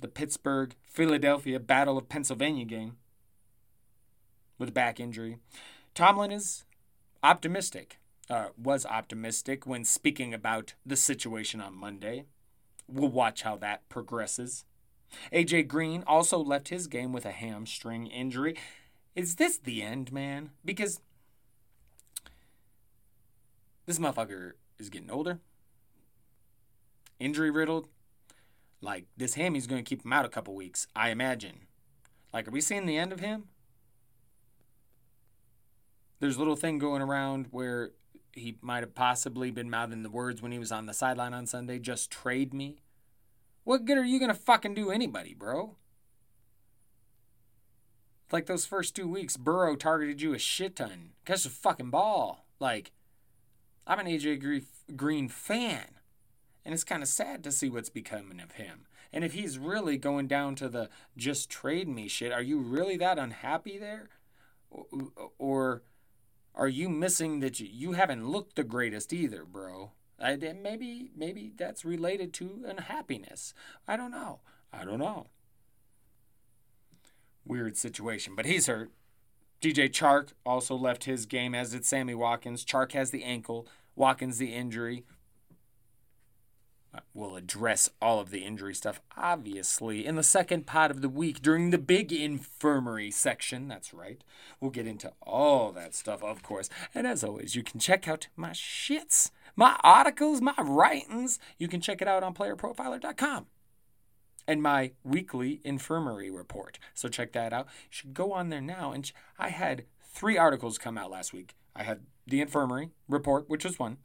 The 0.00 0.08
Pittsburgh 0.08 0.74
Philadelphia 0.82 1.58
Battle 1.58 1.98
of 1.98 2.08
Pennsylvania 2.08 2.64
game 2.64 2.96
with 4.58 4.68
a 4.68 4.72
back 4.72 5.00
injury. 5.00 5.38
Tomlin 5.94 6.30
is 6.30 6.64
optimistic, 7.22 7.98
uh, 8.30 8.50
was 8.56 8.86
optimistic 8.86 9.66
when 9.66 9.84
speaking 9.84 10.32
about 10.32 10.74
the 10.86 10.96
situation 10.96 11.60
on 11.60 11.74
Monday. 11.74 12.24
We'll 12.86 13.10
watch 13.10 13.42
how 13.42 13.56
that 13.56 13.88
progresses. 13.88 14.64
AJ 15.32 15.66
Green 15.66 16.04
also 16.06 16.38
left 16.38 16.68
his 16.68 16.86
game 16.86 17.12
with 17.12 17.26
a 17.26 17.32
hamstring 17.32 18.06
injury. 18.06 18.56
Is 19.16 19.34
this 19.34 19.58
the 19.58 19.82
end, 19.82 20.12
man? 20.12 20.50
Because 20.64 21.00
this 23.86 23.98
motherfucker 23.98 24.52
is 24.78 24.88
getting 24.88 25.10
older, 25.10 25.40
injury 27.18 27.50
riddled. 27.50 27.88
Like, 28.80 29.06
this 29.16 29.34
hammy's 29.34 29.66
going 29.66 29.82
to 29.82 29.88
keep 29.88 30.04
him 30.04 30.12
out 30.12 30.24
a 30.24 30.30
couple 30.30 30.54
weeks, 30.54 30.86
I 30.94 31.10
imagine. 31.10 31.66
Like, 32.32 32.46
are 32.46 32.52
we 32.52 32.60
seeing 32.60 32.86
the 32.86 32.96
end 32.96 33.12
of 33.12 33.20
him? 33.20 33.48
There's 36.20 36.36
a 36.36 36.38
little 36.38 36.56
thing 36.56 36.78
going 36.78 37.02
around 37.02 37.48
where 37.50 37.90
he 38.32 38.56
might 38.60 38.82
have 38.82 38.94
possibly 38.94 39.50
been 39.50 39.70
mouthing 39.70 40.02
the 40.02 40.10
words 40.10 40.40
when 40.40 40.52
he 40.52 40.58
was 40.58 40.72
on 40.72 40.86
the 40.86 40.94
sideline 40.94 41.34
on 41.34 41.46
Sunday 41.46 41.78
just 41.78 42.10
trade 42.10 42.54
me. 42.54 42.82
What 43.64 43.84
good 43.84 43.98
are 43.98 44.04
you 44.04 44.18
going 44.18 44.30
to 44.30 44.34
fucking 44.34 44.74
do 44.74 44.90
anybody, 44.90 45.34
bro? 45.34 45.76
Like 48.32 48.46
those 48.46 48.66
first 48.66 48.94
two 48.94 49.08
weeks, 49.08 49.36
Burrow 49.36 49.76
targeted 49.76 50.22
you 50.22 50.32
a 50.34 50.38
shit 50.38 50.76
ton. 50.76 51.10
Catch 51.24 51.44
the 51.44 51.50
fucking 51.50 51.90
ball. 51.90 52.46
Like, 52.60 52.92
I'm 53.86 53.98
an 53.98 54.06
AJ 54.06 54.64
Green 54.96 55.28
fan, 55.28 55.86
and 56.64 56.72
it's 56.72 56.84
kind 56.84 57.02
of 57.02 57.08
sad 57.08 57.42
to 57.44 57.52
see 57.52 57.68
what's 57.68 57.90
becoming 57.90 58.40
of 58.40 58.52
him. 58.52 58.86
And 59.12 59.24
if 59.24 59.32
he's 59.32 59.58
really 59.58 59.96
going 59.96 60.28
down 60.28 60.54
to 60.56 60.68
the 60.68 60.88
just 61.16 61.50
trade 61.50 61.88
me 61.88 62.06
shit, 62.06 62.30
are 62.30 62.42
you 62.42 62.60
really 62.60 62.96
that 62.98 63.18
unhappy 63.18 63.78
there? 63.78 64.10
Or 65.38 65.82
are 66.60 66.68
you 66.68 66.90
missing 66.90 67.40
that 67.40 67.58
you, 67.58 67.66
you 67.72 67.92
haven't 67.92 68.28
looked 68.28 68.54
the 68.54 68.62
greatest 68.62 69.14
either, 69.14 69.46
bro? 69.46 69.92
I, 70.20 70.36
maybe 70.36 71.10
maybe 71.16 71.52
that's 71.56 71.86
related 71.86 72.34
to 72.34 72.64
unhappiness. 72.66 73.54
I 73.88 73.96
don't 73.96 74.10
know. 74.10 74.40
I 74.70 74.84
don't 74.84 74.98
know. 74.98 75.28
Weird 77.46 77.78
situation, 77.78 78.34
but 78.36 78.44
he's 78.44 78.66
hurt. 78.66 78.90
DJ 79.62 79.88
Chark 79.88 80.34
also 80.44 80.76
left 80.76 81.04
his 81.04 81.24
game, 81.24 81.54
as 81.54 81.72
did 81.72 81.86
Sammy 81.86 82.14
Watkins. 82.14 82.64
Chark 82.66 82.92
has 82.92 83.10
the 83.10 83.24
ankle. 83.24 83.66
Watkins 83.96 84.36
the 84.36 84.52
injury. 84.52 85.04
We'll 87.14 87.36
address 87.36 87.90
all 88.02 88.20
of 88.20 88.30
the 88.30 88.44
injury 88.44 88.74
stuff, 88.74 89.00
obviously, 89.16 90.04
in 90.04 90.16
the 90.16 90.22
second 90.22 90.66
part 90.66 90.90
of 90.90 91.02
the 91.02 91.08
week 91.08 91.40
during 91.40 91.70
the 91.70 91.78
big 91.78 92.12
infirmary 92.12 93.10
section. 93.10 93.68
That's 93.68 93.94
right. 93.94 94.22
We'll 94.60 94.70
get 94.70 94.86
into 94.86 95.12
all 95.22 95.70
that 95.72 95.94
stuff, 95.94 96.22
of 96.22 96.42
course. 96.42 96.68
And 96.94 97.06
as 97.06 97.22
always, 97.22 97.54
you 97.54 97.62
can 97.62 97.78
check 97.78 98.08
out 98.08 98.28
my 98.36 98.50
shits, 98.50 99.30
my 99.54 99.78
articles, 99.84 100.40
my 100.40 100.54
writings. 100.58 101.38
You 101.58 101.68
can 101.68 101.80
check 101.80 102.02
it 102.02 102.08
out 102.08 102.22
on 102.22 102.34
playerprofiler.com 102.34 103.46
and 104.48 104.62
my 104.62 104.92
weekly 105.04 105.60
infirmary 105.64 106.30
report. 106.30 106.78
So 106.94 107.08
check 107.08 107.32
that 107.32 107.52
out. 107.52 107.66
You 107.84 107.90
should 107.90 108.14
go 108.14 108.32
on 108.32 108.48
there 108.48 108.60
now. 108.60 108.92
And 108.92 109.10
I 109.38 109.50
had 109.50 109.84
three 110.02 110.36
articles 110.36 110.78
come 110.78 110.98
out 110.98 111.10
last 111.10 111.32
week. 111.32 111.54
I 111.74 111.84
had 111.84 112.00
the 112.26 112.40
infirmary 112.40 112.90
report, 113.08 113.48
which 113.48 113.64
was 113.64 113.78
one, 113.78 113.98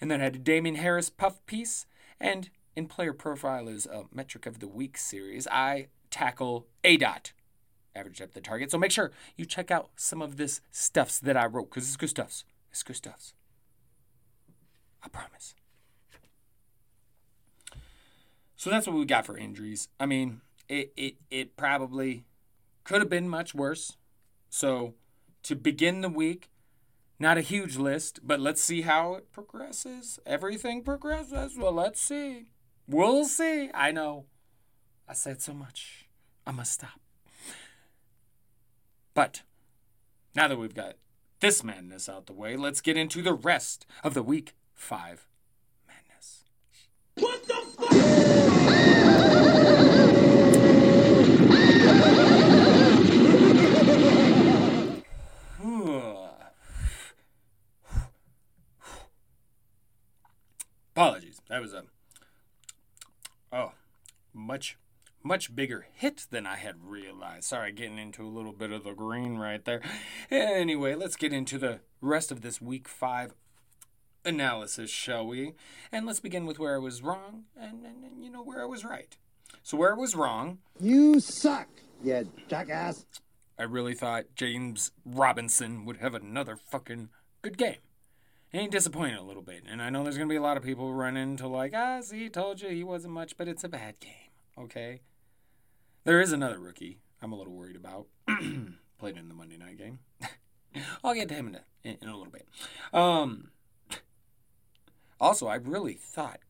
and 0.00 0.10
then 0.10 0.20
I 0.20 0.24
had 0.24 0.36
a 0.36 0.40
Damien 0.40 0.76
Harris 0.76 1.10
puff 1.10 1.44
piece, 1.46 1.86
and 2.20 2.50
in 2.76 2.86
Player 2.86 3.12
Profiler's 3.12 3.86
uh, 3.86 4.04
Metric 4.12 4.46
of 4.46 4.60
the 4.60 4.68
Week 4.68 4.96
series, 4.96 5.46
I 5.48 5.88
tackle 6.10 6.66
A 6.84 6.96
dot 6.96 7.32
average 7.94 8.18
depth 8.18 8.36
of 8.36 8.42
target. 8.44 8.70
So 8.70 8.78
make 8.78 8.92
sure 8.92 9.10
you 9.36 9.44
check 9.44 9.70
out 9.70 9.90
some 9.96 10.22
of 10.22 10.36
this 10.36 10.60
stuffs 10.70 11.18
that 11.18 11.36
I 11.36 11.46
wrote 11.46 11.70
because 11.70 11.88
it's 11.88 11.96
good 11.96 12.10
stuffs. 12.10 12.44
It's 12.70 12.82
good 12.82 12.96
stuffs. 12.96 13.34
I 15.02 15.08
promise. 15.08 15.54
So 18.56 18.70
that's 18.70 18.86
what 18.86 18.96
we 18.96 19.04
got 19.04 19.26
for 19.26 19.36
injuries. 19.36 19.88
I 19.98 20.06
mean, 20.06 20.40
it 20.68 20.92
it, 20.96 21.14
it 21.30 21.56
probably 21.56 22.24
could 22.84 23.00
have 23.00 23.10
been 23.10 23.28
much 23.28 23.54
worse. 23.54 23.96
So 24.50 24.94
to 25.44 25.54
begin 25.54 26.00
the 26.00 26.08
week, 26.08 26.50
not 27.18 27.38
a 27.38 27.42
huge 27.42 27.76
list, 27.76 28.20
but 28.22 28.40
let's 28.40 28.62
see 28.62 28.82
how 28.82 29.14
it 29.14 29.32
progresses. 29.32 30.18
Everything 30.24 30.82
progresses. 30.82 31.56
Well, 31.56 31.72
let's 31.72 32.00
see. 32.00 32.50
We'll 32.86 33.24
see. 33.24 33.70
I 33.74 33.90
know. 33.90 34.26
I 35.08 35.14
said 35.14 35.42
so 35.42 35.52
much. 35.52 36.08
I 36.46 36.52
must 36.52 36.72
stop. 36.72 37.00
But 39.14 39.42
now 40.34 40.48
that 40.48 40.58
we've 40.58 40.74
got 40.74 40.94
this 41.40 41.64
madness 41.64 42.08
out 42.08 42.26
the 42.26 42.32
way, 42.32 42.56
let's 42.56 42.80
get 42.80 42.96
into 42.96 43.22
the 43.22 43.34
rest 43.34 43.84
of 44.04 44.14
the 44.14 44.22
week 44.22 44.54
five 44.74 45.26
Apologies. 60.98 61.40
That 61.48 61.62
was 61.62 61.72
a 61.72 61.84
oh 63.52 63.70
much 64.34 64.76
much 65.22 65.54
bigger 65.54 65.86
hit 65.92 66.26
than 66.32 66.44
I 66.44 66.56
had 66.56 66.74
realized. 66.82 67.44
Sorry, 67.44 67.70
getting 67.70 67.98
into 67.98 68.26
a 68.26 68.26
little 68.26 68.52
bit 68.52 68.72
of 68.72 68.82
the 68.82 68.94
green 68.94 69.36
right 69.36 69.64
there. 69.64 69.80
Anyway, 70.28 70.96
let's 70.96 71.14
get 71.14 71.32
into 71.32 71.56
the 71.56 71.78
rest 72.00 72.32
of 72.32 72.40
this 72.40 72.60
week 72.60 72.88
five 72.88 73.34
analysis, 74.24 74.90
shall 74.90 75.24
we? 75.24 75.52
And 75.92 76.04
let's 76.04 76.18
begin 76.18 76.46
with 76.46 76.58
where 76.58 76.74
I 76.74 76.78
was 76.78 77.00
wrong 77.00 77.44
and, 77.56 77.84
and, 77.84 78.02
and 78.02 78.24
you 78.24 78.28
know 78.28 78.42
where 78.42 78.60
I 78.60 78.66
was 78.66 78.84
right. 78.84 79.16
So 79.62 79.76
where 79.76 79.94
I 79.94 79.96
was 79.96 80.16
wrong, 80.16 80.58
you 80.80 81.20
suck, 81.20 81.68
you 82.02 82.28
jackass. 82.48 83.06
I 83.56 83.62
really 83.62 83.94
thought 83.94 84.24
James 84.34 84.90
Robinson 85.04 85.84
would 85.84 85.98
have 85.98 86.16
another 86.16 86.56
fucking 86.56 87.10
good 87.40 87.56
game. 87.56 87.78
He 88.50 88.66
disappointed 88.66 89.18
a 89.18 89.22
little 89.22 89.42
bit. 89.42 89.64
And 89.68 89.82
I 89.82 89.90
know 89.90 90.02
there's 90.02 90.16
to 90.16 90.26
be 90.26 90.36
a 90.36 90.42
lot 90.42 90.56
of 90.56 90.62
people 90.62 90.92
running 90.92 91.36
to 91.36 91.48
like, 91.48 91.72
ah, 91.74 92.00
see, 92.00 92.28
told 92.28 92.60
you 92.60 92.68
he 92.70 92.84
wasn't 92.84 93.14
much, 93.14 93.36
but 93.36 93.48
it's 93.48 93.64
a 93.64 93.68
bad 93.68 94.00
game. 94.00 94.12
Okay? 94.58 95.02
There 96.04 96.20
is 96.20 96.32
another 96.32 96.58
rookie 96.58 97.00
I'm 97.20 97.32
a 97.32 97.36
little 97.36 97.52
worried 97.52 97.76
about. 97.76 98.06
Played 98.98 99.16
in 99.16 99.28
the 99.28 99.34
Monday 99.34 99.58
night 99.58 99.78
game. 99.78 99.98
I'll 101.04 101.14
get 101.14 101.28
to 101.28 101.34
him 101.34 101.48
in 101.48 101.56
a, 101.56 101.98
in 102.02 102.08
a 102.08 102.16
little 102.16 102.32
bit. 102.32 102.48
Um, 102.92 103.50
also, 105.20 105.46
I 105.46 105.56
really 105.56 105.94
thought 105.94 106.40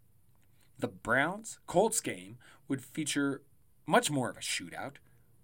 the 0.79 0.89
Browns 0.89 1.59
Colts 1.67 2.01
game 2.01 2.39
would 2.69 2.83
feature 2.83 3.43
much 3.87 4.11
more 4.11 4.31
of 4.31 4.37
a 4.37 4.41
shootout 4.41 4.97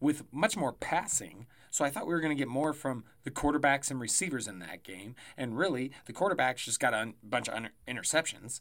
with 0.05 0.23
much 0.31 0.55
more 0.55 0.75
passing. 0.75 1.47
So 1.71 1.83
I 1.83 1.88
thought 1.88 2.07
we 2.07 2.12
were 2.12 2.21
going 2.21 2.37
to 2.37 2.40
get 2.40 2.47
more 2.47 2.75
from 2.75 3.05
the 3.25 3.31
quarterbacks 3.31 3.90
and 3.90 3.99
receivers 3.99 4.47
in 4.47 4.59
that 4.59 4.85
game. 4.85 5.14
And 5.35 5.57
really, 5.57 5.93
the 6.05 6.12
quarterbacks 6.12 6.59
just 6.59 6.79
got 6.79 6.93
a 6.93 7.14
bunch 7.23 7.49
of 7.49 7.64
interceptions. 7.88 8.61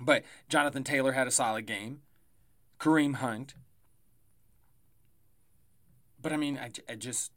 But 0.00 0.24
Jonathan 0.48 0.82
Taylor 0.82 1.12
had 1.12 1.26
a 1.26 1.30
solid 1.30 1.66
game. 1.66 2.00
Kareem 2.80 3.16
Hunt. 3.16 3.54
But 6.20 6.32
I 6.32 6.38
mean, 6.38 6.58
I, 6.58 6.70
I 6.90 6.94
just. 6.94 7.32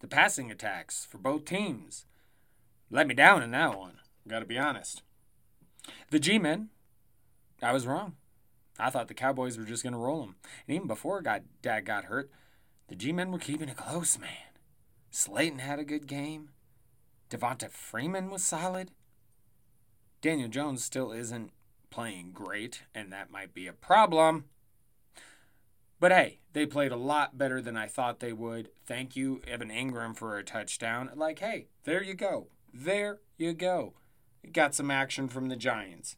The 0.00 0.06
passing 0.06 0.50
attacks 0.50 1.06
for 1.06 1.16
both 1.16 1.46
teams 1.46 2.04
let 2.90 3.06
me 3.06 3.14
down 3.14 3.42
in 3.42 3.52
that 3.52 3.76
one. 3.76 4.00
Got 4.28 4.40
to 4.40 4.44
be 4.44 4.58
honest. 4.58 5.02
The 6.10 6.18
G 6.18 6.38
Men, 6.38 6.68
I 7.62 7.72
was 7.72 7.86
wrong. 7.86 8.16
I 8.78 8.90
thought 8.90 9.08
the 9.08 9.14
Cowboys 9.14 9.56
were 9.58 9.64
just 9.64 9.82
going 9.82 9.92
to 9.92 9.98
roll 9.98 10.20
them. 10.20 10.36
And 10.66 10.76
even 10.76 10.86
before 10.86 11.22
got, 11.22 11.42
Dak 11.62 11.84
got 11.84 12.04
hurt, 12.04 12.30
the 12.88 12.94
G 12.94 13.12
men 13.12 13.32
were 13.32 13.38
keeping 13.38 13.68
it 13.68 13.76
close, 13.76 14.18
man. 14.18 14.30
Slayton 15.10 15.60
had 15.60 15.78
a 15.78 15.84
good 15.84 16.06
game. 16.06 16.50
Devonta 17.30 17.70
Freeman 17.70 18.30
was 18.30 18.44
solid. 18.44 18.90
Daniel 20.20 20.48
Jones 20.48 20.84
still 20.84 21.12
isn't 21.12 21.50
playing 21.90 22.32
great, 22.32 22.82
and 22.94 23.12
that 23.12 23.30
might 23.30 23.54
be 23.54 23.66
a 23.66 23.72
problem. 23.72 24.44
But 25.98 26.12
hey, 26.12 26.40
they 26.52 26.66
played 26.66 26.92
a 26.92 26.96
lot 26.96 27.38
better 27.38 27.62
than 27.62 27.76
I 27.76 27.86
thought 27.86 28.20
they 28.20 28.32
would. 28.32 28.68
Thank 28.84 29.16
you, 29.16 29.40
Evan 29.46 29.70
Engram, 29.70 30.14
for 30.14 30.36
a 30.36 30.44
touchdown. 30.44 31.10
Like, 31.14 31.38
hey, 31.38 31.68
there 31.84 32.02
you 32.02 32.14
go. 32.14 32.48
There 32.72 33.20
you 33.38 33.54
go. 33.54 33.94
Got 34.52 34.74
some 34.74 34.90
action 34.90 35.28
from 35.28 35.48
the 35.48 35.56
Giants. 35.56 36.16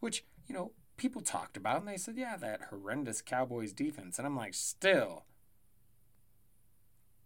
Which, 0.00 0.24
you 0.46 0.54
know, 0.54 0.72
people 0.96 1.22
talked 1.22 1.56
about, 1.56 1.80
and 1.80 1.88
they 1.88 1.96
said, 1.96 2.16
yeah, 2.16 2.36
that 2.36 2.62
horrendous 2.70 3.20
Cowboys 3.20 3.72
defense. 3.72 4.18
And 4.18 4.26
I'm 4.26 4.36
like, 4.36 4.54
still, 4.54 5.24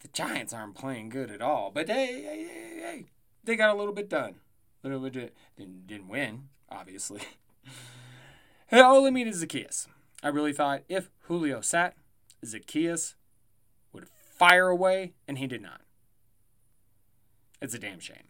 the 0.00 0.09
Giants 0.09 0.52
aren't 0.52 0.74
playing 0.74 1.09
good 1.09 1.31
at 1.31 1.42
all. 1.42 1.70
But 1.72 1.88
hey, 1.88 2.22
hey, 2.22 2.44
hey, 2.44 2.81
hey 2.81 3.07
they 3.44 3.57
got 3.57 3.74
a 3.74 3.78
little 3.78 3.94
bit 3.94 4.09
done. 4.09 4.37
A 4.85 4.88
little 4.88 5.09
bit 5.09 5.35
didn't, 5.57 5.87
didn't 5.87 6.09
win, 6.09 6.48
obviously. 6.70 7.22
hey, 8.68 8.81
all 8.81 9.07
I 9.07 9.11
mean 9.11 9.26
is 9.26 9.44
Zaccheaus. 9.44 9.88
I 10.22 10.28
really 10.28 10.52
thought 10.52 10.83
if 10.88 11.11
Julio 11.22 11.61
sat, 11.61 11.94
Zaccheaus 12.44 13.14
would 13.92 14.09
fire 14.09 14.68
away, 14.68 15.14
and 15.26 15.38
he 15.38 15.46
did 15.46 15.62
not. 15.62 15.81
It's 17.61 17.74
a 17.74 17.78
damn 17.78 18.00
shame. 18.00 18.28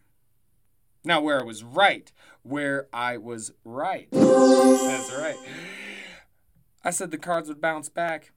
Now, 1.04 1.20
where 1.20 1.40
I 1.40 1.44
was 1.44 1.62
right, 1.62 2.12
where 2.42 2.88
I 2.92 3.16
was 3.16 3.52
right. 3.64 4.08
That's 4.10 5.12
right. 5.12 5.36
I 6.84 6.90
said 6.90 7.10
the 7.10 7.18
cards 7.18 7.48
would 7.48 7.60
bounce 7.60 7.88
back. 7.88 8.32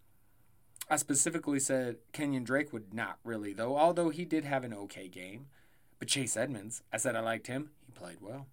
I 0.89 0.97
specifically 0.97 1.59
said 1.59 1.97
Kenyon 2.11 2.43
Drake 2.43 2.73
would 2.73 2.93
not 2.93 3.17
really, 3.23 3.53
though, 3.53 3.77
although 3.77 4.09
he 4.09 4.25
did 4.25 4.45
have 4.45 4.63
an 4.63 4.73
okay 4.73 5.07
game. 5.07 5.47
But 5.99 6.07
Chase 6.07 6.35
Edmonds, 6.35 6.81
I 6.91 6.97
said 6.97 7.15
I 7.15 7.21
liked 7.21 7.47
him. 7.47 7.71
He 7.85 7.91
played 7.91 8.17
well. 8.19 8.47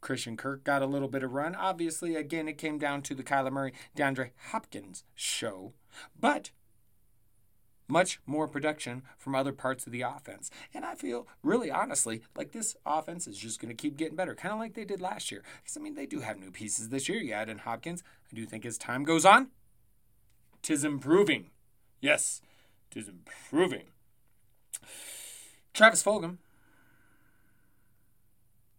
Christian 0.00 0.36
Kirk 0.36 0.62
got 0.62 0.82
a 0.82 0.86
little 0.86 1.08
bit 1.08 1.24
of 1.24 1.32
run. 1.32 1.54
Obviously, 1.54 2.14
again, 2.14 2.46
it 2.46 2.58
came 2.58 2.78
down 2.78 3.02
to 3.02 3.14
the 3.14 3.24
Kyler 3.24 3.50
Murray, 3.50 3.72
DeAndre 3.96 4.30
Hopkins 4.50 5.02
show. 5.14 5.72
But 6.18 6.50
much 7.88 8.20
more 8.26 8.48
production 8.48 9.02
from 9.16 9.34
other 9.34 9.52
parts 9.52 9.86
of 9.86 9.92
the 9.92 10.02
offense. 10.02 10.50
And 10.74 10.84
I 10.84 10.94
feel 10.94 11.26
really 11.42 11.70
honestly 11.70 12.22
like 12.36 12.52
this 12.52 12.76
offense 12.84 13.26
is 13.26 13.38
just 13.38 13.60
going 13.60 13.74
to 13.74 13.80
keep 13.80 13.96
getting 13.96 14.16
better, 14.16 14.34
kind 14.34 14.52
of 14.52 14.58
like 14.58 14.74
they 14.74 14.84
did 14.84 15.00
last 15.00 15.30
year. 15.30 15.42
Because, 15.62 15.76
I 15.76 15.80
mean, 15.80 15.94
they 15.94 16.06
do 16.06 16.20
have 16.20 16.38
new 16.38 16.50
pieces 16.50 16.88
this 16.88 17.08
year. 17.08 17.18
You 17.18 17.32
add 17.32 17.48
in 17.48 17.58
Hopkins. 17.58 18.02
I 18.30 18.34
do 18.34 18.46
think 18.46 18.66
as 18.66 18.78
time 18.78 19.04
goes 19.04 19.24
on, 19.24 19.48
tis 20.62 20.84
improving. 20.84 21.50
Yes, 22.00 22.42
tis 22.90 23.08
improving. 23.08 23.84
Travis 25.72 26.02
Fulgham. 26.02 26.38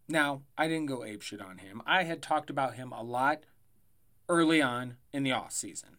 Now, 0.08 0.42
I 0.56 0.68
didn't 0.68 0.86
go 0.86 1.04
ape 1.04 1.22
shit 1.22 1.40
on 1.40 1.58
him. 1.58 1.82
I 1.86 2.04
had 2.04 2.22
talked 2.22 2.48
about 2.48 2.74
him 2.74 2.92
a 2.92 3.02
lot 3.02 3.44
early 4.28 4.62
on 4.62 4.96
in 5.12 5.22
the 5.22 5.32
off 5.32 5.52
season. 5.52 5.98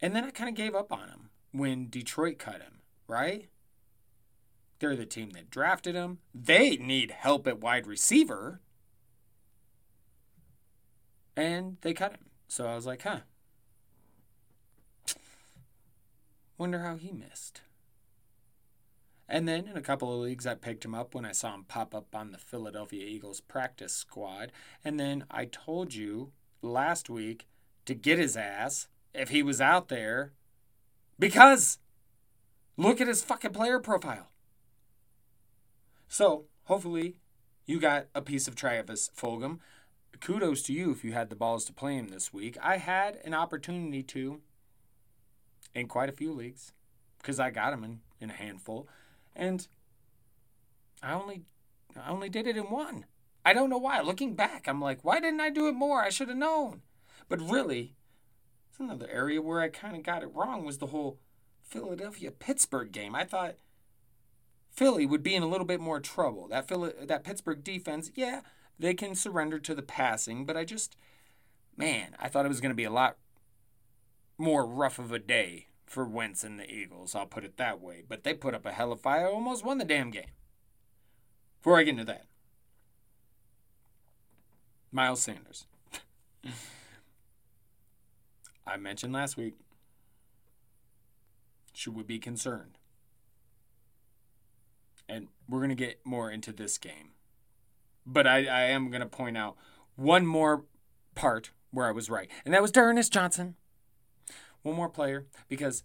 And 0.00 0.14
then 0.14 0.24
I 0.24 0.30
kind 0.30 0.48
of 0.48 0.54
gave 0.54 0.74
up 0.74 0.92
on 0.92 1.08
him 1.08 1.30
when 1.52 1.88
Detroit 1.88 2.38
cut 2.38 2.62
him, 2.62 2.80
right? 3.06 3.48
They're 4.78 4.96
the 4.96 5.06
team 5.06 5.30
that 5.30 5.50
drafted 5.50 5.94
him. 5.94 6.18
They 6.34 6.76
need 6.76 7.10
help 7.10 7.46
at 7.46 7.60
wide 7.60 7.86
receiver. 7.86 8.60
And 11.36 11.78
they 11.80 11.94
cut 11.94 12.12
him. 12.12 12.26
So 12.48 12.66
I 12.66 12.74
was 12.74 12.86
like, 12.86 13.02
huh. 13.02 13.20
Wonder 16.56 16.80
how 16.80 16.96
he 16.96 17.12
missed. 17.12 17.62
And 19.28 19.46
then 19.46 19.68
in 19.68 19.76
a 19.76 19.82
couple 19.82 20.12
of 20.12 20.20
leagues, 20.20 20.46
I 20.46 20.54
picked 20.54 20.84
him 20.84 20.94
up 20.94 21.14
when 21.14 21.26
I 21.26 21.32
saw 21.32 21.54
him 21.54 21.64
pop 21.64 21.94
up 21.94 22.14
on 22.14 22.32
the 22.32 22.38
Philadelphia 22.38 23.04
Eagles 23.04 23.40
practice 23.40 23.92
squad. 23.92 24.52
And 24.84 24.98
then 24.98 25.24
I 25.30 25.44
told 25.44 25.94
you 25.94 26.32
last 26.62 27.10
week 27.10 27.46
to 27.84 27.94
get 27.94 28.18
his 28.18 28.36
ass 28.36 28.88
if 29.12 29.28
he 29.28 29.42
was 29.42 29.60
out 29.60 29.88
there 29.88 30.32
because 31.18 31.78
look 32.76 33.00
at 33.00 33.08
his 33.08 33.22
fucking 33.22 33.52
player 33.52 33.78
profile. 33.78 34.28
So 36.08 36.44
hopefully 36.64 37.16
you 37.66 37.80
got 37.80 38.06
a 38.14 38.22
piece 38.22 38.48
of 38.48 38.54
Travis 38.54 39.10
Fulgham. 39.16 39.58
Kudos 40.20 40.62
to 40.62 40.72
you 40.72 40.90
if 40.90 41.04
you 41.04 41.12
had 41.12 41.30
the 41.30 41.36
balls 41.36 41.64
to 41.66 41.72
play 41.72 41.94
him 41.94 42.08
this 42.08 42.32
week. 42.32 42.56
I 42.62 42.78
had 42.78 43.18
an 43.24 43.34
opportunity 43.34 44.02
to 44.04 44.40
in 45.74 45.86
quite 45.86 46.08
a 46.08 46.12
few 46.12 46.32
leagues 46.32 46.72
because 47.18 47.38
I 47.38 47.50
got 47.50 47.72
him 47.72 47.84
in, 47.84 48.00
in 48.20 48.30
a 48.30 48.34
handful. 48.34 48.88
And 49.36 49.66
I 51.02 51.12
only 51.12 51.42
I 51.96 52.10
only 52.10 52.28
did 52.28 52.46
it 52.46 52.56
in 52.56 52.64
one. 52.64 53.06
I 53.44 53.52
don't 53.52 53.70
know 53.70 53.78
why. 53.78 54.00
Looking 54.00 54.34
back, 54.34 54.66
I'm 54.66 54.80
like, 54.80 55.04
why 55.04 55.20
didn't 55.20 55.40
I 55.40 55.50
do 55.50 55.68
it 55.68 55.72
more? 55.72 56.02
I 56.02 56.10
should 56.10 56.28
have 56.28 56.36
known. 56.36 56.82
But 57.28 57.40
really, 57.40 57.94
another 58.78 59.08
area 59.10 59.42
where 59.42 59.60
I 59.60 59.68
kind 59.68 59.96
of 59.96 60.02
got 60.02 60.22
it 60.22 60.34
wrong 60.34 60.64
was 60.64 60.78
the 60.78 60.86
whole 60.86 61.18
Philadelphia 61.62 62.30
Pittsburgh 62.30 62.92
game. 62.92 63.14
I 63.14 63.24
thought 63.24 63.56
Philly 64.70 65.06
would 65.06 65.22
be 65.22 65.34
in 65.34 65.42
a 65.42 65.48
little 65.48 65.66
bit 65.66 65.80
more 65.80 66.00
trouble. 66.00 66.48
That 66.48 66.68
Philly, 66.68 66.92
that 67.02 67.24
Pittsburgh 67.24 67.64
defense, 67.64 68.10
yeah, 68.14 68.42
they 68.78 68.94
can 68.94 69.14
surrender 69.14 69.58
to 69.58 69.74
the 69.74 69.82
passing, 69.82 70.44
but 70.46 70.56
I 70.56 70.64
just 70.64 70.96
man, 71.76 72.16
I 72.18 72.28
thought 72.28 72.44
it 72.44 72.50
was 72.50 72.60
going 72.60 72.70
to 72.70 72.76
be 72.76 72.84
a 72.84 72.90
lot 72.90 73.16
more 74.36 74.66
rough 74.66 74.98
of 74.98 75.12
a 75.12 75.18
day 75.18 75.68
for 75.86 76.04
Wentz 76.04 76.44
and 76.44 76.58
the 76.58 76.70
Eagles. 76.70 77.14
I'll 77.14 77.26
put 77.26 77.44
it 77.44 77.56
that 77.56 77.80
way. 77.80 78.02
But 78.06 78.24
they 78.24 78.34
put 78.34 78.54
up 78.54 78.66
a 78.66 78.72
hell 78.72 78.92
of 78.92 78.98
a 78.98 79.02
fight. 79.02 79.24
Almost 79.24 79.64
won 79.64 79.78
the 79.78 79.84
damn 79.84 80.10
game. 80.10 80.32
Before 81.60 81.78
I 81.78 81.84
get 81.84 81.90
into 81.90 82.04
that, 82.04 82.26
Miles 84.92 85.22
Sanders. 85.22 85.66
I 88.68 88.76
mentioned 88.76 89.12
last 89.12 89.36
week. 89.36 89.54
Should 91.72 91.94
we 91.94 92.02
be 92.02 92.18
concerned? 92.18 92.78
And 95.08 95.28
we're 95.48 95.60
going 95.60 95.70
to 95.70 95.74
get 95.74 96.00
more 96.04 96.30
into 96.30 96.52
this 96.52 96.76
game. 96.76 97.12
But 98.04 98.26
I, 98.26 98.46
I 98.46 98.62
am 98.62 98.90
going 98.90 99.00
to 99.00 99.06
point 99.06 99.38
out 99.38 99.56
one 99.96 100.26
more 100.26 100.64
part 101.14 101.50
where 101.70 101.86
I 101.86 101.92
was 101.92 102.10
right. 102.10 102.30
And 102.44 102.52
that 102.52 102.62
was 102.62 102.72
D'Ernest 102.72 103.12
Johnson. 103.12 103.54
One 104.62 104.76
more 104.76 104.88
player 104.88 105.26
because 105.48 105.84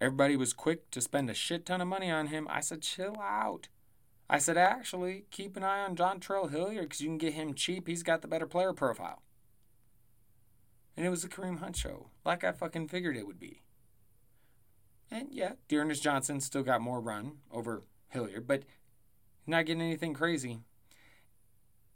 everybody 0.00 0.36
was 0.36 0.52
quick 0.52 0.90
to 0.92 1.00
spend 1.00 1.30
a 1.30 1.34
shit 1.34 1.66
ton 1.66 1.80
of 1.80 1.88
money 1.88 2.10
on 2.10 2.28
him. 2.28 2.46
I 2.50 2.60
said, 2.60 2.82
chill 2.82 3.16
out. 3.20 3.68
I 4.30 4.38
said, 4.38 4.56
actually, 4.56 5.24
keep 5.30 5.56
an 5.56 5.64
eye 5.64 5.80
on 5.80 5.96
Dontrell 5.96 6.50
Hilliard 6.50 6.90
because 6.90 7.00
you 7.00 7.08
can 7.08 7.18
get 7.18 7.32
him 7.32 7.54
cheap. 7.54 7.88
He's 7.88 8.02
got 8.02 8.20
the 8.20 8.28
better 8.28 8.46
player 8.46 8.72
profile. 8.72 9.22
And 10.98 11.06
it 11.06 11.10
was 11.10 11.22
a 11.22 11.28
Kareem 11.28 11.60
Hunt 11.60 11.76
show, 11.76 12.08
like 12.24 12.42
I 12.42 12.50
fucking 12.50 12.88
figured 12.88 13.16
it 13.16 13.24
would 13.24 13.38
be. 13.38 13.62
And 15.12 15.28
yeah, 15.30 15.52
D'Ernest 15.68 16.02
Johnson 16.02 16.40
still 16.40 16.64
got 16.64 16.80
more 16.80 17.00
run 17.00 17.34
over 17.52 17.84
Hilliard, 18.08 18.48
but 18.48 18.64
not 19.46 19.66
getting 19.66 19.80
anything 19.80 20.12
crazy. 20.12 20.58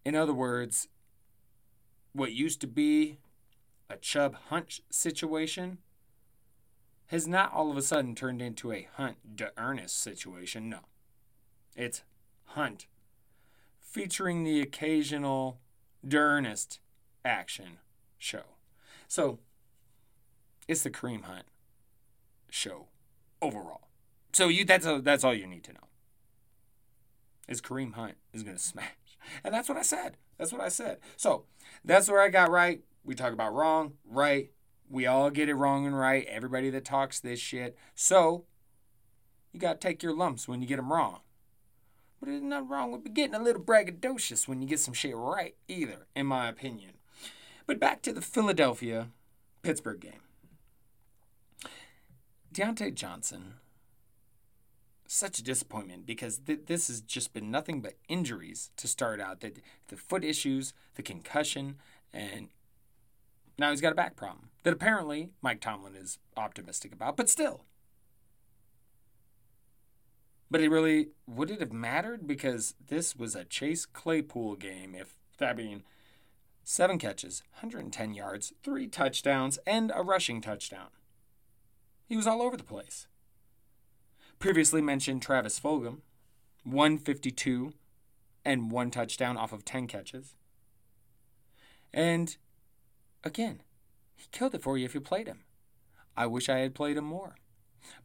In 0.04 0.14
other 0.14 0.32
words, 0.32 0.86
what 2.12 2.30
used 2.30 2.60
to 2.60 2.68
be 2.68 3.18
a 3.90 3.96
Chubb 3.96 4.36
Hunt 4.50 4.78
situation 4.88 5.78
has 7.06 7.26
not 7.26 7.52
all 7.52 7.72
of 7.72 7.76
a 7.76 7.82
sudden 7.82 8.14
turned 8.14 8.40
into 8.40 8.70
a 8.70 8.86
Hunt 8.94 9.34
D'Ernest 9.34 10.00
situation. 10.00 10.68
No. 10.68 10.78
It's 11.74 12.04
Hunt 12.44 12.86
featuring 13.80 14.44
the 14.44 14.60
occasional 14.60 15.58
D'Ernest 16.06 16.78
action 17.24 17.78
show. 18.16 18.44
So 19.12 19.40
it's 20.66 20.84
the 20.84 20.90
Kareem 20.90 21.24
Hunt 21.24 21.44
show 22.48 22.86
overall. 23.42 23.88
So 24.32 24.48
you 24.48 24.64
that's 24.64 24.86
a, 24.86 25.02
that's 25.02 25.22
all 25.22 25.34
you 25.34 25.46
need 25.46 25.64
to 25.64 25.74
know. 25.74 25.88
Is 27.46 27.60
Kareem 27.60 27.92
Hunt 27.92 28.14
is 28.32 28.44
to 28.44 28.58
smash. 28.58 28.86
And 29.44 29.52
that's 29.52 29.68
what 29.68 29.76
I 29.76 29.82
said. 29.82 30.16
That's 30.38 30.50
what 30.50 30.62
I 30.62 30.70
said. 30.70 30.96
So 31.18 31.44
that's 31.84 32.08
where 32.08 32.22
I 32.22 32.30
got 32.30 32.50
right. 32.50 32.80
We 33.04 33.14
talk 33.14 33.34
about 33.34 33.52
wrong, 33.52 33.98
right. 34.06 34.50
We 34.88 35.04
all 35.04 35.28
get 35.28 35.50
it 35.50 35.56
wrong 35.56 35.86
and 35.86 35.98
right. 35.98 36.24
Everybody 36.26 36.70
that 36.70 36.86
talks 36.86 37.20
this 37.20 37.38
shit. 37.38 37.76
So 37.94 38.46
you 39.52 39.60
got 39.60 39.78
to 39.78 39.86
take 39.86 40.02
your 40.02 40.16
lumps 40.16 40.48
when 40.48 40.62
you 40.62 40.66
get 40.66 40.76
them 40.76 40.90
wrong. 40.90 41.20
But 42.18 42.30
there's 42.30 42.40
nothing 42.40 42.68
wrong 42.70 42.92
with 42.92 43.12
getting 43.12 43.34
a 43.34 43.42
little 43.42 43.62
braggadocious 43.62 44.48
when 44.48 44.62
you 44.62 44.68
get 44.68 44.80
some 44.80 44.94
shit 44.94 45.14
right 45.14 45.54
either, 45.68 46.06
in 46.16 46.24
my 46.24 46.48
opinion. 46.48 46.92
But 47.66 47.80
back 47.80 48.02
to 48.02 48.12
the 48.12 48.20
Philadelphia 48.20 49.08
Pittsburgh 49.62 50.00
game. 50.00 50.20
Diontae 52.52 52.94
Johnson 52.94 53.54
such 55.12 55.38
a 55.38 55.44
disappointment 55.44 56.06
because 56.06 56.38
th- 56.38 56.60
this 56.66 56.88
has 56.88 57.00
just 57.00 57.32
been 57.32 57.50
nothing 57.50 57.80
but 57.80 57.94
injuries 58.08 58.70
to 58.76 58.88
start 58.88 59.20
out. 59.20 59.40
The, 59.40 59.52
the 59.88 59.96
foot 59.96 60.24
issues, 60.24 60.72
the 60.94 61.02
concussion, 61.02 61.76
and 62.12 62.48
now 63.58 63.70
he's 63.70 63.82
got 63.82 63.92
a 63.92 63.96
back 63.96 64.16
problem 64.16 64.48
that 64.62 64.72
apparently 64.72 65.30
Mike 65.42 65.60
Tomlin 65.60 65.94
is 65.94 66.18
optimistic 66.36 66.92
about, 66.92 67.16
but 67.16 67.28
still. 67.28 67.64
But 70.50 70.60
it 70.60 70.70
really 70.70 71.08
would 71.26 71.50
it 71.50 71.60
have 71.60 71.72
mattered 71.72 72.26
because 72.26 72.74
this 72.86 73.16
was 73.16 73.34
a 73.34 73.44
Chase 73.44 73.86
Claypool 73.86 74.56
game 74.56 74.94
if 74.94 75.14
that 75.38 75.56
being 75.56 75.82
seven 76.64 76.98
catches, 76.98 77.42
110 77.54 78.14
yards, 78.14 78.52
three 78.62 78.86
touchdowns, 78.86 79.58
and 79.66 79.92
a 79.94 80.02
rushing 80.02 80.40
touchdown. 80.40 80.88
He 82.06 82.16
was 82.16 82.26
all 82.26 82.42
over 82.42 82.56
the 82.56 82.64
place 82.64 83.06
previously 84.42 84.82
mentioned 84.82 85.22
Travis 85.22 85.60
Fulgham, 85.60 85.98
152 86.64 87.74
and 88.44 88.72
one 88.72 88.90
touchdown 88.90 89.36
off 89.36 89.52
of 89.52 89.64
10 89.64 89.86
catches. 89.86 90.34
And 91.94 92.36
again, 93.22 93.62
he 94.16 94.26
killed 94.32 94.56
it 94.56 94.62
for 94.64 94.76
you 94.76 94.84
if 94.84 94.94
you 94.94 95.00
played 95.00 95.28
him. 95.28 95.44
I 96.16 96.26
wish 96.26 96.48
I 96.48 96.58
had 96.58 96.74
played 96.74 96.96
him 96.96 97.04
more. 97.04 97.36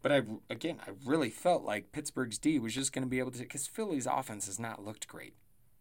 But 0.04 0.12
I 0.12 0.22
again, 0.48 0.78
I 0.86 0.92
really 1.04 1.32
felt 1.32 1.64
like 1.64 1.92
Pittsburgh's 1.92 2.38
D 2.38 2.60
was 2.60 2.76
just 2.76 2.94
going 2.94 3.04
to 3.04 3.10
be 3.10 3.18
able 3.18 3.32
to 3.32 3.46
cuz 3.46 3.66
Philly's 3.66 4.06
offense 4.06 4.46
has 4.46 4.60
not 4.60 4.86
looked 4.86 5.08
great. 5.08 5.34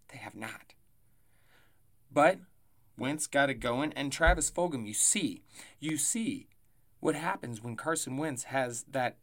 They 0.08 0.16
have 0.16 0.34
not. 0.34 0.72
But 2.10 2.38
Wentz 2.98 3.26
got 3.26 3.50
it 3.50 3.60
going 3.60 3.92
and 3.94 4.12
Travis 4.12 4.50
Fulgham, 4.50 4.86
you 4.86 4.94
see, 4.94 5.42
you 5.78 5.96
see 5.96 6.48
what 7.00 7.14
happens 7.14 7.62
when 7.62 7.76
Carson 7.76 8.16
Wentz 8.16 8.44
has 8.44 8.84
that 8.90 9.18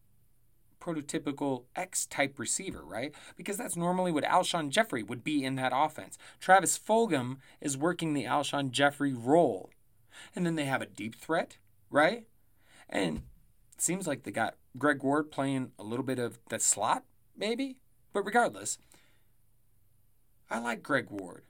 prototypical 0.79 1.63
X 1.75 2.05
type 2.05 2.37
receiver, 2.37 2.83
right? 2.83 3.13
Because 3.37 3.57
that's 3.57 3.75
normally 3.75 4.11
what 4.11 4.25
Alshon 4.25 4.69
Jeffery 4.69 5.01
would 5.01 5.23
be 5.23 5.43
in 5.43 5.55
that 5.55 5.71
offense. 5.73 6.17
Travis 6.39 6.77
Fulgham 6.77 7.37
is 7.61 7.77
working 7.77 8.13
the 8.13 8.25
Alshon 8.25 8.71
Jeffery 8.71 9.13
role. 9.13 9.69
And 10.35 10.45
then 10.45 10.55
they 10.55 10.65
have 10.65 10.81
a 10.81 10.85
deep 10.87 11.15
threat, 11.15 11.57
right? 11.89 12.27
And 12.89 13.23
it 13.73 13.81
seems 13.81 14.07
like 14.07 14.23
they 14.23 14.31
got 14.31 14.55
Greg 14.77 15.03
Ward 15.03 15.31
playing 15.31 15.71
a 15.79 15.83
little 15.83 16.05
bit 16.05 16.19
of 16.19 16.39
the 16.49 16.59
slot, 16.59 17.03
maybe. 17.35 17.77
But 18.11 18.25
regardless, 18.25 18.77
I 20.49 20.59
like 20.59 20.83
Greg 20.83 21.07
Ward. 21.09 21.43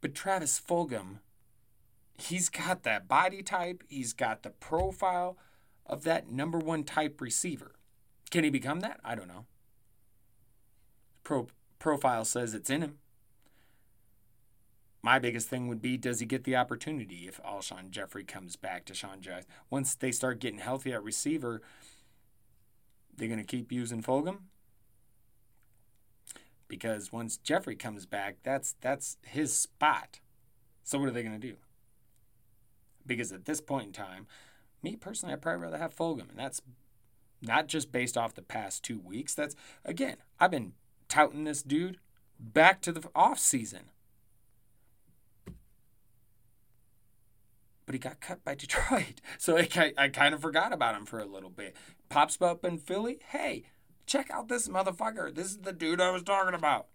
But 0.00 0.14
Travis 0.14 0.60
Fulgham, 0.60 1.20
he's 2.18 2.48
got 2.48 2.82
that 2.82 3.08
body 3.08 3.42
type, 3.42 3.82
he's 3.88 4.12
got 4.12 4.42
the 4.42 4.50
profile 4.50 5.36
of 5.86 6.04
that 6.04 6.30
number 6.30 6.58
one 6.58 6.84
type 6.84 7.20
receiver. 7.20 7.72
Can 8.30 8.44
he 8.44 8.50
become 8.50 8.80
that? 8.80 9.00
I 9.04 9.14
don't 9.14 9.28
know. 9.28 9.46
Pro 11.22 11.48
profile 11.78 12.24
says 12.24 12.54
it's 12.54 12.70
in 12.70 12.82
him. 12.82 12.98
My 15.02 15.18
biggest 15.18 15.48
thing 15.48 15.66
would 15.66 15.82
be 15.82 15.96
does 15.96 16.20
he 16.20 16.26
get 16.26 16.44
the 16.44 16.54
opportunity 16.54 17.26
if 17.26 17.42
Alshon 17.42 17.90
Jeffery 17.90 18.22
comes 18.22 18.54
back 18.54 18.86
DeSean 18.86 19.20
Jackson? 19.20 19.50
Once 19.68 19.96
they 19.96 20.12
start 20.12 20.38
getting 20.38 20.60
healthy 20.60 20.92
at 20.92 21.02
receiver, 21.02 21.60
they're 23.16 23.28
going 23.28 23.40
to 23.40 23.44
keep 23.44 23.72
using 23.72 24.02
Fulgham? 24.02 24.42
Because 26.68 27.12
once 27.12 27.36
Jeffery 27.36 27.74
comes 27.74 28.06
back, 28.06 28.36
that's 28.44 28.76
that's 28.80 29.18
his 29.22 29.52
spot. 29.52 30.20
So 30.84 30.98
what 30.98 31.08
are 31.08 31.12
they 31.12 31.22
going 31.22 31.38
to 31.38 31.46
do? 31.48 31.56
Because 33.06 33.32
at 33.32 33.44
this 33.44 33.60
point 33.60 33.86
in 33.88 33.92
time, 33.92 34.26
me 34.82 34.96
personally, 34.96 35.32
I'd 35.32 35.42
probably 35.42 35.62
rather 35.62 35.78
have 35.78 35.94
Fulgham, 35.94 36.30
and 36.30 36.38
that's 36.38 36.62
not 37.40 37.66
just 37.66 37.92
based 37.92 38.16
off 38.16 38.34
the 38.34 38.42
past 38.42 38.84
two 38.84 39.00
weeks. 39.00 39.34
That's, 39.34 39.56
again, 39.84 40.16
I've 40.38 40.50
been 40.50 40.72
touting 41.08 41.44
this 41.44 41.62
dude 41.62 41.98
back 42.38 42.80
to 42.82 42.92
the 42.92 43.08
off 43.14 43.38
season. 43.38 43.90
But 47.84 47.94
he 47.94 47.98
got 47.98 48.20
cut 48.20 48.44
by 48.44 48.54
Detroit. 48.56 49.20
So 49.38 49.58
I, 49.58 49.92
I 49.98 50.08
kind 50.08 50.34
of 50.34 50.40
forgot 50.40 50.72
about 50.72 50.94
him 50.94 51.04
for 51.04 51.18
a 51.18 51.26
little 51.26 51.50
bit. 51.50 51.76
Pops 52.08 52.40
up 52.40 52.64
in 52.64 52.78
Philly. 52.78 53.18
Hey, 53.28 53.64
check 54.06 54.30
out 54.30 54.48
this 54.48 54.68
motherfucker. 54.68 55.34
This 55.34 55.46
is 55.46 55.58
the 55.58 55.72
dude 55.72 56.00
I 56.00 56.10
was 56.10 56.22
talking 56.22 56.54
about. 56.54 56.86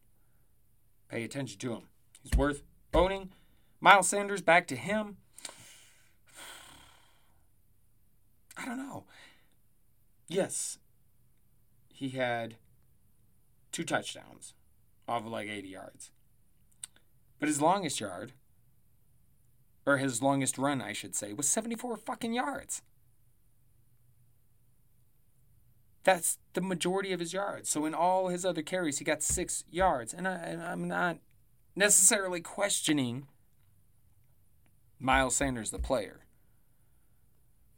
Pay 1.09 1.23
attention 1.23 1.59
to 1.59 1.73
him. 1.73 1.83
He's 2.21 2.37
worth 2.37 2.63
owning. 2.93 3.31
Miles 3.79 4.07
Sanders, 4.07 4.41
back 4.41 4.67
to 4.67 4.75
him. 4.75 5.17
I 8.57 8.65
don't 8.65 8.77
know. 8.77 9.05
Yes, 10.27 10.79
he 11.93 12.09
had 12.09 12.55
two 13.71 13.83
touchdowns 13.83 14.53
off 15.07 15.25
of 15.25 15.31
like 15.31 15.47
80 15.47 15.67
yards. 15.67 16.11
But 17.39 17.49
his 17.49 17.61
longest 17.61 17.99
yard, 17.99 18.33
or 19.85 19.97
his 19.97 20.21
longest 20.21 20.57
run, 20.57 20.81
I 20.81 20.93
should 20.93 21.15
say, 21.15 21.33
was 21.33 21.47
74 21.47 21.97
fucking 21.97 22.33
yards. 22.33 22.81
That's 26.03 26.37
the 26.53 26.61
majority 26.61 27.11
of 27.11 27.19
his 27.19 27.33
yards. 27.33 27.69
So 27.69 27.85
in 27.85 27.93
all 27.93 28.29
his 28.29 28.45
other 28.45 28.61
carries, 28.61 28.97
he 28.97 29.05
got 29.05 29.21
six 29.21 29.63
yards. 29.69 30.13
And, 30.13 30.27
I, 30.27 30.35
and 30.35 30.61
I'm 30.61 30.87
not 30.87 31.17
necessarily 31.75 32.41
questioning 32.41 33.27
Miles 34.99 35.35
Sanders, 35.35 35.71
the 35.71 35.79
player. 35.79 36.21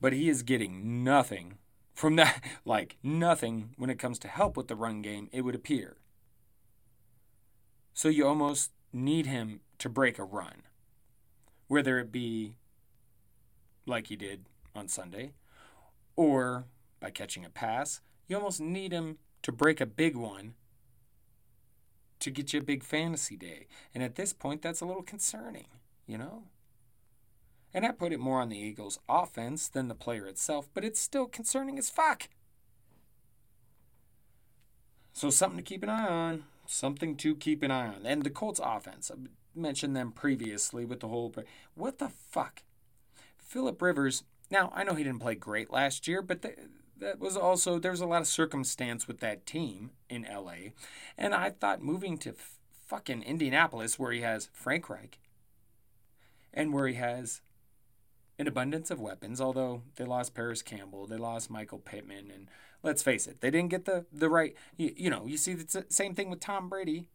But 0.01 0.13
he 0.13 0.29
is 0.29 0.43
getting 0.43 1.03
nothing 1.03 1.57
from 1.93 2.15
that, 2.15 2.43
like 2.65 2.97
nothing 3.03 3.71
when 3.77 3.89
it 3.89 3.99
comes 3.99 4.19
to 4.19 4.27
help 4.27 4.55
with 4.55 4.67
the 4.67 4.75
run 4.75 5.01
game, 5.01 5.29
it 5.31 5.41
would 5.41 5.55
appear. 5.55 5.97
So 7.93 8.07
you 8.07 8.25
almost 8.25 8.71
need 8.93 9.25
him 9.25 9.59
to 9.79 9.89
break 9.89 10.17
a 10.17 10.23
run, 10.23 10.63
whether 11.67 11.99
it 11.99 12.11
be 12.11 12.55
like 13.85 14.07
he 14.07 14.15
did 14.15 14.45
on 14.73 14.87
Sunday 14.87 15.33
or 16.15 16.65
by 16.99 17.09
catching 17.09 17.43
a 17.43 17.49
pass. 17.49 18.01
You 18.27 18.37
almost 18.37 18.61
need 18.61 18.91
him 18.91 19.17
to 19.41 19.51
break 19.51 19.81
a 19.81 19.85
big 19.85 20.15
one 20.15 20.53
to 22.19 22.31
get 22.31 22.53
you 22.53 22.59
a 22.59 22.63
big 22.63 22.83
fantasy 22.83 23.37
day. 23.37 23.67
And 23.93 24.03
at 24.03 24.15
this 24.15 24.33
point, 24.33 24.61
that's 24.61 24.81
a 24.81 24.85
little 24.85 25.03
concerning, 25.03 25.67
you 26.05 26.17
know? 26.17 26.43
And 27.73 27.85
I 27.85 27.91
put 27.91 28.11
it 28.11 28.19
more 28.19 28.41
on 28.41 28.49
the 28.49 28.57
Eagles' 28.57 28.99
offense 29.07 29.67
than 29.67 29.87
the 29.87 29.95
player 29.95 30.25
itself, 30.25 30.69
but 30.73 30.83
it's 30.83 30.99
still 30.99 31.27
concerning 31.27 31.77
as 31.77 31.89
fuck. 31.89 32.29
So, 35.13 35.29
something 35.29 35.57
to 35.57 35.63
keep 35.63 35.83
an 35.83 35.89
eye 35.89 36.07
on. 36.07 36.45
Something 36.65 37.15
to 37.17 37.35
keep 37.35 37.61
an 37.61 37.71
eye 37.71 37.87
on. 37.87 38.05
And 38.05 38.23
the 38.23 38.29
Colts' 38.29 38.59
offense, 38.63 39.11
I 39.11 39.17
mentioned 39.53 39.95
them 39.95 40.11
previously 40.11 40.85
with 40.85 40.99
the 41.01 41.07
whole. 41.07 41.33
What 41.75 41.99
the 41.99 42.09
fuck? 42.09 42.63
Philip 43.37 43.81
Rivers, 43.81 44.23
now 44.51 44.71
I 44.75 44.83
know 44.83 44.93
he 44.93 45.03
didn't 45.03 45.21
play 45.21 45.35
great 45.35 45.71
last 45.71 46.07
year, 46.07 46.21
but 46.21 46.41
the, 46.41 46.53
that 46.97 47.19
was 47.19 47.35
also, 47.35 47.79
there 47.79 47.91
was 47.91 48.01
a 48.01 48.05
lot 48.05 48.21
of 48.21 48.27
circumstance 48.27 49.07
with 49.07 49.19
that 49.19 49.45
team 49.45 49.91
in 50.09 50.27
LA. 50.29 50.71
And 51.17 51.33
I 51.33 51.49
thought 51.49 51.81
moving 51.81 52.17
to 52.19 52.29
f- 52.31 52.57
fucking 52.85 53.23
Indianapolis, 53.23 53.97
where 53.97 54.11
he 54.11 54.21
has 54.21 54.49
Frank 54.53 54.89
Reich, 54.89 55.17
and 56.53 56.73
where 56.73 56.87
he 56.87 56.95
has 56.95 57.41
an 58.39 58.47
abundance 58.47 58.89
of 58.89 59.01
weapons, 59.01 59.41
although 59.41 59.83
they 59.97 60.05
lost 60.05 60.33
Parris 60.33 60.61
Campbell, 60.61 61.05
they 61.05 61.17
lost 61.17 61.51
Michael 61.51 61.77
Pittman, 61.77 62.31
and 62.33 62.47
let's 62.81 63.03
face 63.03 63.27
it, 63.27 63.41
they 63.41 63.51
didn't 63.51 63.69
get 63.69 63.83
the, 63.83 64.05
the 64.13 64.29
right, 64.29 64.55
you, 64.77 64.93
you 64.95 65.09
know, 65.09 65.25
you 65.27 65.37
see 65.37 65.53
the 65.53 65.85
same 65.89 66.15
thing 66.15 66.29
with 66.29 66.39
Tom 66.39 66.69
Brady 66.69 67.09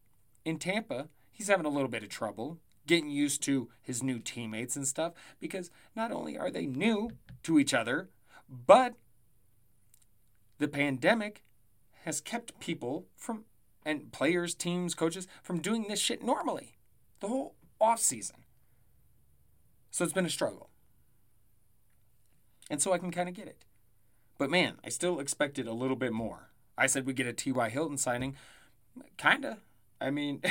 in 0.45 0.59
Tampa. 0.59 1.09
He's 1.31 1.47
having 1.47 1.65
a 1.65 1.69
little 1.69 1.89
bit 1.89 2.03
of 2.03 2.09
trouble 2.09 2.59
getting 2.85 3.09
used 3.09 3.41
to 3.41 3.67
his 3.81 4.03
new 4.03 4.19
teammates 4.19 4.75
and 4.75 4.87
stuff 4.87 5.13
because 5.39 5.71
not 5.95 6.11
only 6.11 6.37
are 6.37 6.51
they 6.51 6.67
new 6.67 7.09
to 7.41 7.57
each 7.57 7.73
other, 7.73 8.09
but 8.47 8.93
the 10.59 10.67
pandemic 10.67 11.43
has 12.03 12.21
kept 12.21 12.59
people 12.59 13.07
from 13.15 13.45
and 13.87 14.11
players, 14.11 14.55
teams, 14.55 14.95
coaches 14.95 15.27
from 15.43 15.59
doing 15.59 15.85
this 15.87 15.99
shit 15.99 16.23
normally 16.23 16.77
the 17.19 17.27
whole 17.27 17.55
off 17.81 17.99
season. 17.99 18.37
So 19.89 20.03
it's 20.03 20.13
been 20.13 20.25
a 20.25 20.29
struggle. 20.29 20.69
And 22.69 22.81
so 22.81 22.93
I 22.93 22.97
can 22.97 23.11
kind 23.11 23.29
of 23.29 23.35
get 23.35 23.47
it. 23.47 23.65
But 24.37 24.49
man, 24.49 24.75
I 24.83 24.89
still 24.89 25.19
expected 25.19 25.67
a 25.67 25.73
little 25.73 25.95
bit 25.95 26.11
more. 26.11 26.49
I 26.77 26.87
said 26.87 27.05
we'd 27.05 27.15
get 27.15 27.27
a 27.27 27.33
T.Y. 27.33 27.69
Hilton 27.69 27.97
signing. 27.97 28.35
Kinda. 29.17 29.59
I 30.01 30.09
mean, 30.09 30.41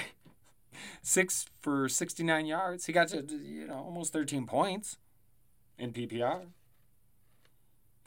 six 1.03 1.47
for 1.61 1.89
69 1.89 2.47
yards. 2.47 2.87
He 2.87 2.93
got 2.93 3.09
to, 3.09 3.23
you 3.23 3.67
know, 3.67 3.75
almost 3.75 4.13
13 4.13 4.47
points 4.47 4.97
in 5.79 5.93
PPR. 5.93 6.47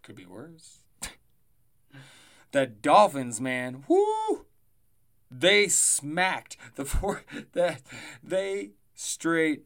Could 0.04 0.16
be 0.16 0.26
worse. 0.26 0.80
the 2.52 2.66
Dolphins, 2.66 3.40
man, 3.42 3.84
whoo! 3.88 4.46
They 5.30 5.68
smacked 5.68 6.58
the 6.76 6.86
four. 6.86 7.24
That 7.54 7.82
they 8.24 8.72
straight 8.94 9.64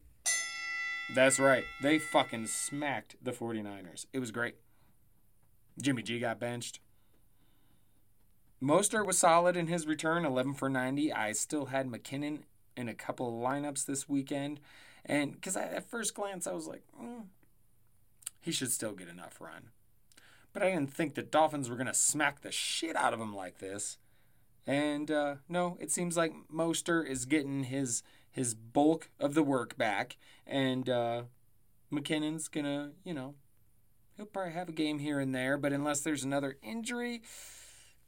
that's 1.14 1.38
right. 1.38 1.64
They 1.82 1.98
fucking 1.98 2.46
smacked 2.46 3.16
the 3.22 3.32
49ers. 3.32 4.06
It 4.12 4.18
was 4.18 4.30
great. 4.30 4.56
Jimmy 5.80 6.02
G 6.02 6.18
got 6.18 6.40
benched. 6.40 6.80
Mostert 8.62 9.06
was 9.06 9.18
solid 9.18 9.56
in 9.56 9.66
his 9.66 9.86
return, 9.86 10.24
11 10.24 10.54
for 10.54 10.68
90. 10.68 11.12
I 11.12 11.32
still 11.32 11.66
had 11.66 11.88
McKinnon 11.88 12.42
in 12.76 12.88
a 12.88 12.94
couple 12.94 13.28
of 13.28 13.34
lineups 13.34 13.84
this 13.84 14.08
weekend. 14.08 14.60
And 15.04 15.32
because 15.32 15.56
at 15.56 15.90
first 15.90 16.14
glance, 16.14 16.46
I 16.46 16.52
was 16.52 16.68
like, 16.68 16.84
mm, 17.00 17.24
he 18.40 18.52
should 18.52 18.70
still 18.70 18.92
get 18.92 19.08
enough 19.08 19.40
run. 19.40 19.70
But 20.52 20.62
I 20.62 20.70
didn't 20.70 20.92
think 20.92 21.14
the 21.14 21.22
Dolphins 21.22 21.68
were 21.68 21.76
going 21.76 21.86
to 21.86 21.94
smack 21.94 22.42
the 22.42 22.52
shit 22.52 22.94
out 22.94 23.14
of 23.14 23.20
him 23.20 23.34
like 23.34 23.58
this. 23.58 23.98
And 24.66 25.10
uh, 25.10 25.36
no, 25.48 25.76
it 25.80 25.90
seems 25.90 26.16
like 26.16 26.32
Mostert 26.52 27.08
is 27.08 27.24
getting 27.24 27.64
his 27.64 28.02
his 28.32 28.54
bulk 28.54 29.10
of 29.20 29.34
the 29.34 29.42
work 29.42 29.76
back, 29.76 30.16
and 30.46 30.88
uh, 30.88 31.22
McKinnon's 31.92 32.48
gonna, 32.48 32.92
you 33.04 33.14
know, 33.14 33.34
he'll 34.16 34.26
probably 34.26 34.54
have 34.54 34.68
a 34.68 34.72
game 34.72 34.98
here 34.98 35.20
and 35.20 35.34
there, 35.34 35.56
but 35.56 35.72
unless 35.72 36.00
there's 36.00 36.24
another 36.24 36.56
injury, 36.62 37.22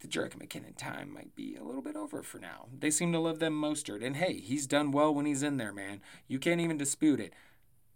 the 0.00 0.08
Jerick 0.08 0.36
McKinnon 0.36 0.76
time 0.76 1.12
might 1.12 1.36
be 1.36 1.54
a 1.54 1.62
little 1.62 1.82
bit 1.82 1.94
over 1.94 2.22
for 2.22 2.38
now. 2.38 2.66
They 2.76 2.90
seem 2.90 3.12
to 3.12 3.18
love 3.18 3.38
them 3.38 3.60
Mostert, 3.60 4.04
and 4.04 4.16
hey, 4.16 4.40
he's 4.40 4.66
done 4.66 4.90
well 4.90 5.14
when 5.14 5.26
he's 5.26 5.42
in 5.42 5.58
there, 5.58 5.72
man. 5.72 6.00
You 6.26 6.38
can't 6.38 6.60
even 6.60 6.78
dispute 6.78 7.20
it. 7.20 7.34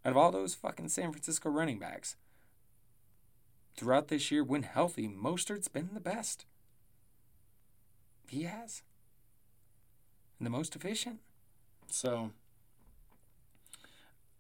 Out 0.05 0.13
of 0.13 0.17
all 0.17 0.31
those 0.31 0.55
fucking 0.55 0.89
San 0.89 1.11
Francisco 1.13 1.51
running 1.51 1.79
backs, 1.79 2.17
throughout 3.77 4.09
this 4.09 4.31
year, 4.31 4.45
when 4.45 4.65
healthy, 4.65 5.09
Mostert's 5.09 5.69
been 5.69 5.91
the 5.95 6.01
best. 6.01 6.45
He 8.29 8.43
has. 8.43 8.83
And 10.39 10.47
the 10.47 10.51
most 10.51 10.77
efficient. 10.77 11.21
So 11.89 12.31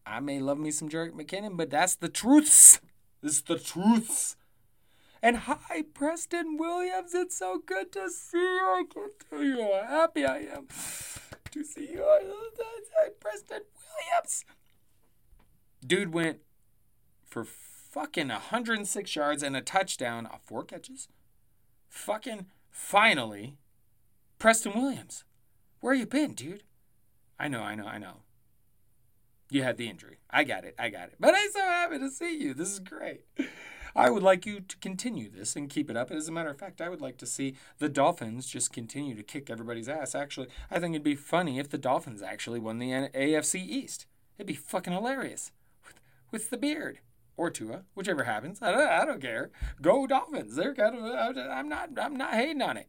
I 0.06 0.20
may 0.20 0.38
love 0.38 0.58
me 0.58 0.70
some 0.70 0.88
Jerick 0.88 1.12
McKinnon, 1.12 1.56
but 1.56 1.70
that's 1.70 1.94
the 1.96 2.08
truths. 2.08 2.80
It's 3.22 3.40
the 3.40 3.58
truths. 3.58 4.36
And 5.20 5.36
hi, 5.38 5.82
Preston 5.92 6.56
Williams. 6.56 7.12
It's 7.14 7.36
so 7.36 7.60
good 7.64 7.90
to 7.92 8.08
see 8.08 8.38
you. 8.38 8.44
I 8.44 8.84
can't 8.92 9.12
tell 9.28 9.42
you 9.42 9.60
how 9.60 9.86
happy 9.88 10.24
I 10.24 10.38
am 10.38 10.68
to 11.50 11.64
see 11.64 11.90
you. 11.90 12.04
Hi, 12.04 13.08
Preston 13.18 13.62
Williams. 13.74 14.44
Dude 15.84 16.14
went 16.14 16.38
for 17.26 17.44
fucking 17.44 18.28
106 18.28 19.16
yards 19.16 19.42
and 19.42 19.56
a 19.56 19.60
touchdown 19.60 20.26
off 20.26 20.42
four 20.44 20.62
catches. 20.62 21.08
Fucking 21.88 22.46
finally, 22.70 23.56
Preston 24.38 24.74
Williams. 24.74 25.24
Where 25.80 25.94
you 25.94 26.06
been, 26.06 26.34
dude? 26.34 26.62
I 27.38 27.48
know, 27.48 27.62
I 27.62 27.74
know, 27.74 27.86
I 27.86 27.98
know. 27.98 28.22
You 29.50 29.62
had 29.62 29.76
the 29.76 29.88
injury. 29.88 30.18
I 30.30 30.44
got 30.44 30.64
it. 30.64 30.74
I 30.78 30.90
got 30.90 31.08
it. 31.08 31.14
But 31.18 31.34
I'm 31.34 31.50
so 31.50 31.60
happy 31.60 31.98
to 31.98 32.10
see 32.10 32.36
you. 32.36 32.52
This 32.52 32.70
is 32.70 32.80
great. 32.80 33.24
I 33.96 34.10
would 34.10 34.22
like 34.22 34.44
you 34.44 34.60
to 34.60 34.76
continue 34.78 35.30
this 35.30 35.56
and 35.56 35.70
keep 35.70 35.88
it 35.88 35.96
up. 35.96 36.10
As 36.10 36.28
a 36.28 36.32
matter 36.32 36.50
of 36.50 36.58
fact, 36.58 36.80
I 36.80 36.88
would 36.88 37.00
like 37.00 37.16
to 37.18 37.26
see 37.26 37.56
the 37.78 37.88
Dolphins 37.88 38.46
just 38.46 38.72
continue 38.72 39.14
to 39.14 39.22
kick 39.22 39.48
everybody's 39.48 39.88
ass. 39.88 40.14
Actually, 40.14 40.48
I 40.70 40.78
think 40.78 40.94
it'd 40.94 41.02
be 41.02 41.14
funny 41.14 41.58
if 41.58 41.70
the 41.70 41.78
Dolphins 41.78 42.22
actually 42.22 42.60
won 42.60 42.78
the 42.78 42.90
AFC 42.90 43.56
East. 43.66 44.06
It'd 44.36 44.46
be 44.46 44.54
fucking 44.54 44.92
hilarious 44.92 45.52
with, 45.84 45.94
with 46.30 46.50
the 46.50 46.58
beard 46.58 46.98
or 47.36 47.50
Tua, 47.50 47.84
whichever 47.94 48.24
happens. 48.24 48.60
I 48.60 48.72
don't, 48.72 48.88
I 48.88 49.04
don't 49.04 49.22
care. 49.22 49.50
Go 49.80 50.06
Dolphins. 50.06 50.56
They're 50.56 50.74
kind 50.74 50.96
of. 50.96 51.36
I'm 51.36 51.68
not. 51.68 51.90
I'm 51.98 52.16
not 52.16 52.34
hating 52.34 52.62
on 52.62 52.76
it 52.76 52.88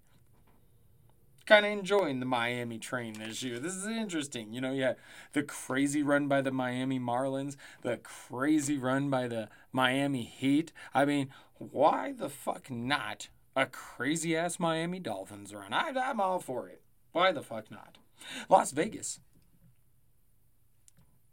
kind 1.50 1.66
of 1.66 1.72
enjoying 1.72 2.20
the 2.20 2.28
Miami 2.28 2.78
train 2.78 3.14
this 3.14 3.42
year. 3.42 3.58
This 3.58 3.74
is 3.74 3.88
interesting. 3.88 4.54
You 4.54 4.62
know, 4.62 4.72
yeah, 4.72 4.94
the 5.34 5.42
crazy 5.42 6.04
run 6.04 6.28
by 6.28 6.42
the 6.42 6.52
Miami 6.52 7.00
Marlins, 7.00 7.56
the 7.82 7.98
crazy 7.98 8.78
run 8.78 9.10
by 9.10 9.28
the 9.28 9.50
Miami 9.72 10.24
Heat. 10.24 10.72
I 10.94 11.06
mean, 11.06 11.30
why 11.58 12.14
the 12.16 12.30
fuck 12.30 12.70
not 12.70 13.30
a 13.56 13.66
crazy 13.66 14.38
ass 14.38 14.60
Miami 14.60 15.00
Dolphins 15.00 15.52
run? 15.52 15.74
I, 15.74 15.92
I'm 15.96 16.22
all 16.22 16.40
for 16.40 16.70
it. 16.70 16.84
Why 17.14 17.32
the 17.32 17.42
fuck 17.42 17.72
not? 17.72 17.98
Las 18.48 18.72
Vegas. 18.72 19.20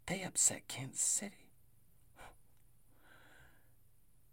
They 0.07 0.23
upset 0.23 0.67
Kansas 0.67 0.99
City. 0.99 1.51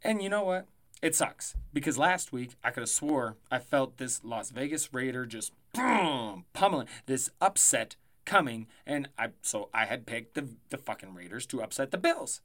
And 0.03 0.23
you 0.23 0.31
know 0.31 0.45
what? 0.45 0.67
It 1.03 1.15
sucks 1.15 1.55
because 1.75 1.99
last 1.99 2.33
week 2.33 2.55
I 2.65 2.71
could 2.71 2.81
have 2.81 2.89
swore 2.89 3.37
I 3.51 3.59
felt 3.59 3.99
this 3.99 4.25
Las 4.25 4.51
Vegas 4.51 4.95
Raider 4.95 5.27
just 5.27 5.53
boom, 5.75 6.45
pummeling 6.53 6.89
this 7.07 7.31
upset 7.41 7.97
coming, 8.25 8.67
and 8.87 9.09
I 9.19 9.31
so 9.43 9.69
I 9.75 9.85
had 9.85 10.07
picked 10.07 10.35
the 10.35 10.49
the 10.71 10.79
fucking 10.79 11.15
Raiders 11.15 11.47
to 11.47 11.63
upset 11.63 11.91
the 11.91 11.99
Bills. 11.99 12.41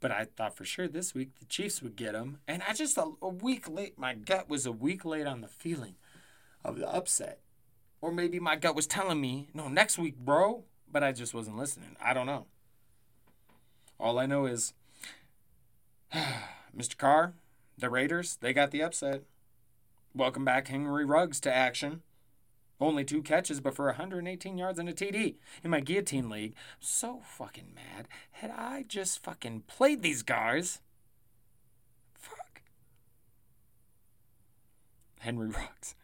But 0.00 0.10
I 0.10 0.26
thought 0.36 0.56
for 0.56 0.64
sure 0.64 0.88
this 0.88 1.14
week 1.14 1.38
the 1.38 1.44
Chiefs 1.44 1.82
would 1.82 1.96
get 1.96 2.12
them, 2.12 2.38
and 2.48 2.62
I 2.68 2.72
just 2.72 2.96
a, 2.96 3.12
a 3.20 3.28
week 3.28 3.68
late. 3.68 3.98
My 3.98 4.14
gut 4.14 4.48
was 4.48 4.66
a 4.66 4.72
week 4.72 5.04
late 5.04 5.26
on 5.26 5.40
the 5.42 5.48
feeling 5.48 5.94
of 6.64 6.78
the 6.78 6.88
upset, 6.88 7.40
or 8.00 8.10
maybe 8.10 8.40
my 8.40 8.56
gut 8.56 8.74
was 8.74 8.86
telling 8.86 9.20
me 9.20 9.48
no 9.54 9.68
next 9.68 9.98
week, 9.98 10.16
bro. 10.16 10.64
But 10.90 11.02
I 11.02 11.12
just 11.12 11.32
wasn't 11.32 11.56
listening. 11.56 11.96
I 12.02 12.12
don't 12.12 12.26
know. 12.26 12.46
All 13.98 14.18
I 14.18 14.26
know 14.26 14.46
is 14.46 14.74
Mr. 16.76 16.96
Carr, 16.98 17.34
the 17.78 17.88
Raiders, 17.88 18.36
they 18.40 18.52
got 18.52 18.72
the 18.72 18.82
upset. 18.82 19.22
Welcome 20.14 20.44
back 20.44 20.68
Henry 20.68 21.06
Ruggs 21.06 21.40
to 21.40 21.54
action. 21.54 22.02
Only 22.78 23.02
two 23.02 23.22
catches, 23.22 23.60
but 23.60 23.74
for 23.74 23.86
118 23.86 24.58
yards 24.58 24.78
and 24.78 24.86
a 24.86 24.92
TD 24.92 25.36
in 25.64 25.70
my 25.70 25.80
guillotine 25.80 26.28
league. 26.28 26.54
So 26.80 27.22
fucking 27.24 27.72
mad. 27.74 28.08
Had 28.32 28.50
I 28.50 28.84
just 28.86 29.22
fucking 29.22 29.62
played 29.68 30.02
these 30.02 30.22
guys. 30.22 30.80
Fuck. 32.14 32.60
Henry 35.20 35.48
Ruggs. 35.56 35.94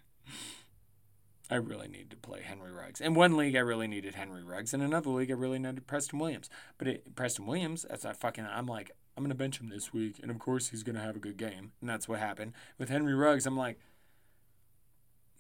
I 1.51 1.57
really 1.57 1.89
need 1.89 2.09
to 2.11 2.17
play 2.17 2.41
Henry 2.43 2.73
Ruggs. 2.73 3.03
In 3.03 3.13
one 3.13 3.37
league, 3.37 3.57
I 3.57 3.61
really 3.61 3.89
needed 3.89 4.15
Henry 4.15 4.43
Ruggs. 4.43 4.73
In 4.73 4.81
another 4.81 5.11
league, 5.11 5.31
I 5.31 5.35
really 5.35 5.59
needed 5.59 5.87
Preston 5.87 6.19
Williams. 6.19 6.49
But 6.79 6.89
it, 6.89 7.15
Preston 7.15 7.47
Williams, 7.47 7.85
as 7.85 8.07
I 8.07 8.15
fucking, 8.15 8.47
I'm 8.47 8.67
like, 8.67 8.91
I'm 9.19 9.25
gonna 9.25 9.35
bench 9.35 9.61
him 9.61 9.69
this 9.69 9.93
week, 9.93 10.21
and 10.23 10.31
of 10.31 10.39
course 10.39 10.69
he's 10.69 10.85
gonna 10.85 11.03
have 11.03 11.17
a 11.17 11.19
good 11.19 11.37
game, 11.37 11.73
and 11.81 11.91
that's 11.91 12.09
what 12.09 12.21
happened 12.21 12.53
with 12.79 12.89
Henry 12.89 13.15
Ruggs. 13.15 13.47
I'm 13.47 13.57
like, 13.57 13.81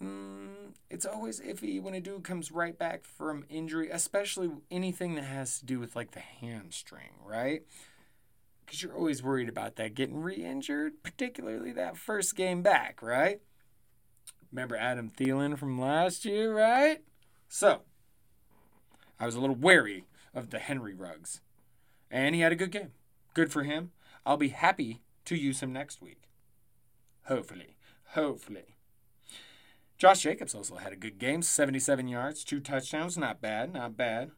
mm, 0.02 0.72
it's 0.90 1.06
always 1.06 1.40
iffy 1.40 1.80
when 1.80 1.94
a 1.94 2.00
dude 2.00 2.24
comes 2.24 2.52
right 2.52 2.78
back 2.78 3.04
from 3.04 3.44
injury, 3.48 3.90
especially 3.90 4.50
anything 4.70 5.14
that 5.14 5.24
has 5.24 5.58
to 5.58 5.66
do 5.66 5.78
with 5.78 5.96
like 5.96 6.12
the 6.12 6.20
hamstring, 6.20 7.12
right? 7.24 7.62
Because 8.64 8.82
you're 8.82 8.94
always 8.94 9.22
worried 9.22 9.48
about 9.48 9.76
that 9.76 9.94
getting 9.94 10.20
re-injured, 10.20 11.02
particularly 11.02 11.72
that 11.72 11.96
first 11.96 12.36
game 12.36 12.62
back, 12.62 13.02
right? 13.02 13.40
Remember 14.52 14.76
Adam 14.76 15.10
Thielen 15.10 15.58
from 15.58 15.80
last 15.80 16.24
year, 16.24 16.54
right? 16.54 16.98
So, 17.48 17.82
I 19.18 19.26
was 19.26 19.34
a 19.34 19.40
little 19.40 19.56
wary 19.56 20.04
of 20.34 20.50
the 20.50 20.58
Henry 20.58 20.94
Ruggs. 20.94 21.40
And 22.10 22.34
he 22.34 22.40
had 22.40 22.52
a 22.52 22.56
good 22.56 22.70
game. 22.70 22.92
Good 23.34 23.52
for 23.52 23.62
him. 23.62 23.92
I'll 24.24 24.36
be 24.36 24.48
happy 24.48 25.02
to 25.26 25.36
use 25.36 25.60
him 25.60 25.72
next 25.72 26.00
week. 26.00 26.22
Hopefully. 27.24 27.76
Hopefully. 28.12 28.77
Josh 29.98 30.20
Jacobs 30.20 30.54
also 30.54 30.76
had 30.76 30.92
a 30.92 30.96
good 30.96 31.18
game 31.18 31.42
77 31.42 32.06
yards, 32.06 32.44
two 32.44 32.60
touchdowns. 32.60 33.18
Not 33.18 33.40
bad, 33.40 33.72
not 33.72 33.96
bad. 33.96 34.30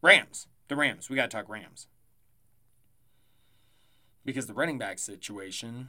Rams. 0.00 0.46
The 0.68 0.76
Rams. 0.76 1.10
We 1.10 1.16
got 1.16 1.30
to 1.30 1.36
talk 1.36 1.50
Rams. 1.50 1.86
Because 4.24 4.46
the 4.46 4.54
running 4.54 4.78
back 4.78 4.98
situation, 4.98 5.88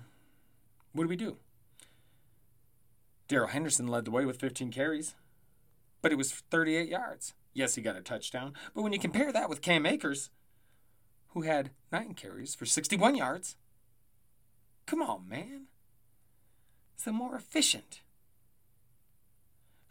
what 0.91 1.03
do 1.03 1.07
we 1.07 1.15
do? 1.15 1.37
Darrell 3.29 3.47
Henderson 3.47 3.87
led 3.87 4.03
the 4.03 4.11
way 4.11 4.25
with 4.25 4.41
15 4.41 4.71
carries, 4.71 5.15
but 6.01 6.11
it 6.11 6.17
was 6.17 6.33
38 6.33 6.89
yards. 6.89 7.33
Yes, 7.53 7.75
he 7.75 7.81
got 7.81 7.95
a 7.95 8.01
touchdown, 8.01 8.53
but 8.75 8.81
when 8.81 8.91
you 8.91 8.99
compare 8.99 9.31
that 9.31 9.49
with 9.49 9.61
Cam 9.61 9.85
Akers, 9.85 10.31
who 11.29 11.43
had 11.43 11.71
nine 11.91 12.13
carries 12.13 12.55
for 12.55 12.65
61 12.65 13.15
yards, 13.15 13.55
come 14.85 15.01
on, 15.01 15.29
man. 15.29 15.67
It's 16.95 17.07
more 17.07 17.35
efficient. 17.35 18.01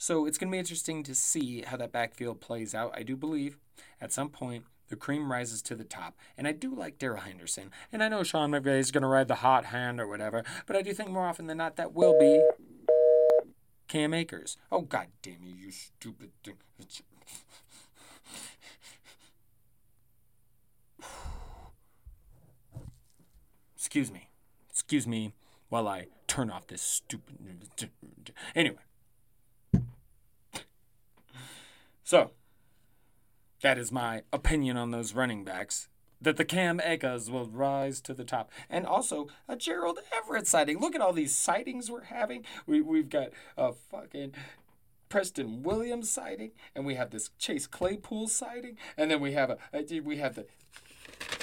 So 0.02 0.26
it's 0.26 0.36
going 0.36 0.48
to 0.48 0.52
be 0.52 0.58
interesting 0.58 1.04
to 1.04 1.14
see 1.14 1.62
how 1.64 1.76
that 1.76 1.92
backfield 1.92 2.40
plays 2.40 2.74
out. 2.74 2.92
I 2.92 3.04
do 3.04 3.16
believe 3.16 3.56
at 4.00 4.10
some 4.10 4.30
point 4.30 4.64
the 4.88 4.96
cream 4.96 5.30
rises 5.30 5.62
to 5.62 5.76
the 5.76 5.84
top. 5.84 6.16
And 6.36 6.48
I 6.48 6.50
do 6.50 6.74
like 6.74 6.98
Darrell 6.98 7.20
Henderson. 7.20 7.70
And 7.92 8.02
I 8.02 8.08
know 8.08 8.24
Sean 8.24 8.50
McVay 8.50 8.80
is 8.80 8.90
going 8.90 9.02
to 9.02 9.08
ride 9.08 9.28
the 9.28 9.36
hot 9.36 9.66
hand 9.66 10.00
or 10.00 10.08
whatever, 10.08 10.42
but 10.66 10.74
I 10.74 10.82
do 10.82 10.92
think 10.92 11.10
more 11.10 11.28
often 11.28 11.46
than 11.46 11.58
not 11.58 11.76
that 11.76 11.92
will 11.92 12.18
be 12.18 12.42
Cam 13.86 14.12
Akers. 14.12 14.56
Oh, 14.72 14.80
god 14.80 15.06
damn 15.22 15.44
you, 15.44 15.54
you 15.54 15.70
stupid 15.70 16.32
thing. 16.42 16.56
Excuse 23.76 24.10
me. 24.10 24.30
Excuse 24.68 25.06
me 25.06 25.32
while 25.68 25.86
I 25.86 26.06
turn 26.26 26.50
off 26.50 26.66
this 26.66 26.82
stupid. 26.82 27.36
Anyway. 28.56 28.78
So, 32.12 32.32
that 33.62 33.78
is 33.78 33.90
my 33.90 34.24
opinion 34.34 34.76
on 34.76 34.90
those 34.90 35.14
running 35.14 35.44
backs 35.44 35.88
that 36.20 36.36
the 36.36 36.44
Cam 36.44 36.78
Akers 36.78 37.30
will 37.30 37.46
rise 37.46 38.02
to 38.02 38.12
the 38.12 38.22
top. 38.22 38.50
And 38.68 38.84
also 38.84 39.28
a 39.48 39.56
Gerald 39.56 39.98
Everett 40.14 40.46
sighting. 40.46 40.78
Look 40.78 40.94
at 40.94 41.00
all 41.00 41.14
these 41.14 41.34
sightings 41.34 41.90
we're 41.90 42.02
having. 42.02 42.44
We, 42.66 42.82
we've 42.82 43.08
got 43.08 43.30
a 43.56 43.72
fucking 43.72 44.34
Preston 45.08 45.62
Williams 45.62 46.10
sighting, 46.10 46.50
and 46.74 46.84
we 46.84 46.96
have 46.96 47.12
this 47.12 47.30
Chase 47.38 47.66
Claypool 47.66 48.28
sighting, 48.28 48.76
and 48.98 49.10
then 49.10 49.20
we 49.22 49.32
have 49.32 49.48
a, 49.48 49.56
a 49.72 50.00
we 50.00 50.18
have 50.18 50.34
the 50.34 50.44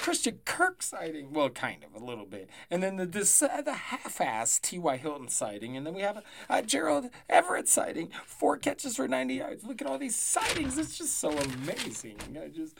Christian 0.00 0.40
Kirk 0.44 0.82
sighting. 0.82 1.32
Well, 1.32 1.50
kind 1.50 1.84
of 1.84 2.00
a 2.00 2.04
little 2.04 2.24
bit, 2.24 2.48
and 2.70 2.82
then 2.82 2.96
the 2.96 3.50
uh, 3.52 3.62
the 3.62 3.74
half-ass 3.74 4.58
T.Y. 4.58 4.96
Hilton 4.96 5.28
sighting, 5.28 5.76
and 5.76 5.86
then 5.86 5.94
we 5.94 6.02
have 6.02 6.16
a, 6.16 6.22
a 6.48 6.62
Gerald 6.62 7.10
Everett 7.28 7.68
sighting. 7.68 8.10
Four 8.24 8.56
catches 8.56 8.96
for 8.96 9.06
90 9.06 9.34
yards. 9.34 9.64
Look 9.64 9.80
at 9.80 9.86
all 9.86 9.98
these 9.98 10.16
sightings. 10.16 10.78
It's 10.78 10.96
just 10.96 11.18
so 11.18 11.30
amazing. 11.30 12.16
I 12.42 12.48
just, 12.48 12.78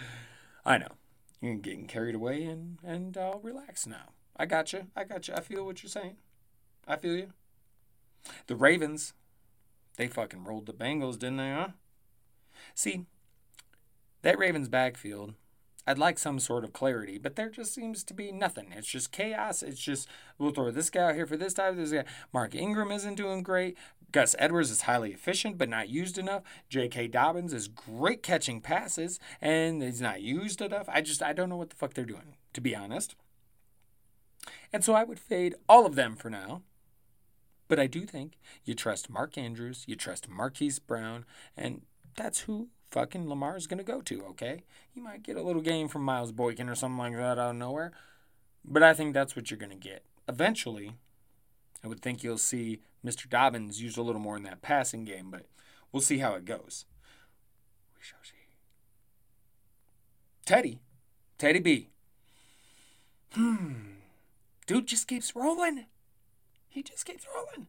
I 0.64 0.78
know. 0.78 0.88
You're 1.40 1.54
getting 1.54 1.86
carried 1.86 2.14
away, 2.14 2.44
and 2.44 2.78
and 2.82 3.16
I'll 3.16 3.40
relax 3.42 3.86
now. 3.86 4.14
I 4.36 4.46
got 4.46 4.72
you. 4.72 4.86
I 4.96 5.04
got 5.04 5.28
you. 5.28 5.34
I 5.34 5.40
feel 5.40 5.64
what 5.66 5.82
you're 5.82 5.90
saying. 5.90 6.16
I 6.88 6.96
feel 6.96 7.14
you. 7.14 7.32
The 8.46 8.56
Ravens, 8.56 9.12
they 9.96 10.08
fucking 10.08 10.44
rolled 10.44 10.66
the 10.66 10.72
Bengals, 10.72 11.18
didn't 11.18 11.36
they, 11.36 11.50
huh? 11.50 11.68
See, 12.74 13.06
that 14.22 14.38
Ravens 14.38 14.68
backfield, 14.68 15.34
I'd 15.90 15.98
like 15.98 16.20
some 16.20 16.38
sort 16.38 16.62
of 16.62 16.72
clarity, 16.72 17.18
but 17.18 17.34
there 17.34 17.48
just 17.48 17.74
seems 17.74 18.04
to 18.04 18.14
be 18.14 18.30
nothing. 18.30 18.72
It's 18.76 18.86
just 18.86 19.10
chaos. 19.10 19.60
It's 19.60 19.80
just 19.80 20.06
we'll 20.38 20.52
throw 20.52 20.70
this 20.70 20.88
guy 20.88 21.08
out 21.08 21.14
here 21.16 21.26
for 21.26 21.36
this 21.36 21.52
time. 21.52 21.76
This 21.76 21.90
guy. 21.90 22.04
Mark 22.32 22.54
Ingram 22.54 22.92
isn't 22.92 23.16
doing 23.16 23.42
great. 23.42 23.76
Gus 24.12 24.36
Edwards 24.38 24.70
is 24.70 24.82
highly 24.82 25.12
efficient 25.12 25.58
but 25.58 25.68
not 25.68 25.88
used 25.88 26.16
enough. 26.16 26.44
J.K. 26.68 27.08
Dobbins 27.08 27.52
is 27.52 27.66
great 27.66 28.22
catching 28.22 28.60
passes 28.60 29.18
and 29.40 29.82
he's 29.82 30.00
not 30.00 30.22
used 30.22 30.60
enough. 30.60 30.88
I 30.88 31.00
just 31.00 31.24
I 31.24 31.32
don't 31.32 31.48
know 31.48 31.56
what 31.56 31.70
the 31.70 31.76
fuck 31.76 31.94
they're 31.94 32.04
doing, 32.04 32.36
to 32.52 32.60
be 32.60 32.76
honest. 32.76 33.16
And 34.72 34.84
so 34.84 34.94
I 34.94 35.02
would 35.02 35.18
fade 35.18 35.56
all 35.68 35.86
of 35.86 35.96
them 35.96 36.14
for 36.14 36.30
now. 36.30 36.62
But 37.66 37.80
I 37.80 37.88
do 37.88 38.06
think 38.06 38.38
you 38.64 38.74
trust 38.74 39.10
Mark 39.10 39.36
Andrews, 39.36 39.84
you 39.88 39.96
trust 39.96 40.28
Marquise 40.28 40.78
Brown, 40.78 41.24
and 41.56 41.82
that's 42.16 42.40
who 42.42 42.68
fucking 42.90 43.28
Lamar 43.28 43.56
is 43.56 43.66
going 43.66 43.78
to 43.78 43.84
go 43.84 44.00
to, 44.02 44.24
okay? 44.30 44.64
You 44.94 45.02
might 45.02 45.22
get 45.22 45.36
a 45.36 45.42
little 45.42 45.62
game 45.62 45.88
from 45.88 46.02
Miles 46.02 46.32
Boykin 46.32 46.68
or 46.68 46.74
something 46.74 46.98
like 46.98 47.16
that 47.16 47.38
out 47.38 47.50
of 47.50 47.56
nowhere, 47.56 47.92
but 48.64 48.82
I 48.82 48.94
think 48.94 49.14
that's 49.14 49.36
what 49.36 49.50
you're 49.50 49.58
going 49.58 49.70
to 49.70 49.76
get. 49.76 50.04
Eventually, 50.28 50.92
I 51.82 51.88
would 51.88 52.02
think 52.02 52.22
you'll 52.22 52.38
see 52.38 52.80
Mr. 53.04 53.28
Dobbins 53.28 53.82
used 53.82 53.98
a 53.98 54.02
little 54.02 54.20
more 54.20 54.36
in 54.36 54.42
that 54.44 54.62
passing 54.62 55.04
game, 55.04 55.30
but 55.30 55.46
we'll 55.92 56.02
see 56.02 56.18
how 56.18 56.34
it 56.34 56.44
goes. 56.44 56.84
We 57.96 58.02
shall 58.02 58.18
see. 58.22 58.36
Teddy. 60.44 60.80
Teddy 61.38 61.60
B. 61.60 61.88
Hmm. 63.32 63.72
Dude 64.66 64.86
just 64.86 65.08
keeps 65.08 65.34
rolling. 65.34 65.86
He 66.68 66.82
just 66.82 67.04
keeps 67.04 67.26
rolling. 67.34 67.68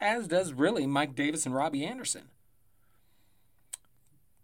As 0.00 0.28
does 0.28 0.52
really 0.52 0.86
Mike 0.86 1.14
Davis 1.14 1.46
and 1.46 1.54
Robbie 1.54 1.84
Anderson. 1.84 2.28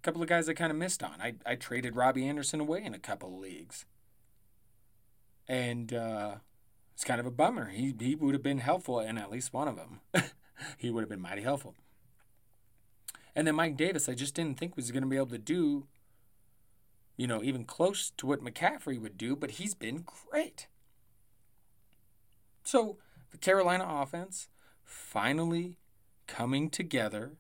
Couple 0.05 0.23
of 0.23 0.29
guys 0.29 0.51
I 0.51 0.53
kind 0.53 0.71
of 0.71 0.77
missed 0.77 1.03
on. 1.03 1.15
I, 1.19 1.35
I 1.47 1.55
traded 1.55 1.97
Robbie 1.97 2.29
Anderson 2.29 2.61
away 2.61 2.85
in 2.85 2.93
a 2.93 2.99
couple 2.99 3.35
of 3.35 3.41
leagues. 3.41 3.87
And 5.49 5.95
uh, 5.95 6.37
it's 6.93 7.05
kind 7.05 7.21
of 7.21 7.27
a 7.27 7.31
bummer. 7.31 7.71
He, 7.71 7.95
he 7.99 8.15
would 8.15 8.35
have 8.35 8.43
been 8.43 8.59
helpful 8.59 9.01
in 9.01 9.17
at 9.17 9.31
least 9.31 9.55
one 9.55 9.67
of 9.67 9.77
them. 9.77 10.01
he 10.77 10.91
would 10.91 11.01
have 11.01 11.09
been 11.09 11.23
mighty 11.23 11.41
helpful. 11.41 11.75
And 13.35 13.47
then 13.47 13.55
Mike 13.55 13.79
Davis, 13.79 14.07
I 14.07 14.15
just 14.15 14.35
didn't 14.35 14.59
think 14.59 14.77
was 14.77 14.91
going 14.91 15.03
to 15.03 15.09
be 15.09 15.17
able 15.17 15.27
to 15.29 15.39
do, 15.39 15.87
you 17.17 17.27
know, 17.27 17.43
even 17.43 17.65
close 17.65 18.13
to 18.19 18.27
what 18.27 18.45
McCaffrey 18.45 19.01
would 19.01 19.17
do, 19.17 19.35
but 19.35 19.53
he's 19.53 19.75
been 19.75 20.05
great. 20.05 20.69
So 22.63 22.99
the 23.31 23.39
Carolina 23.39 23.87
offense 23.89 24.49
finally 24.85 25.77
coming 26.27 26.71
together. 26.71 27.33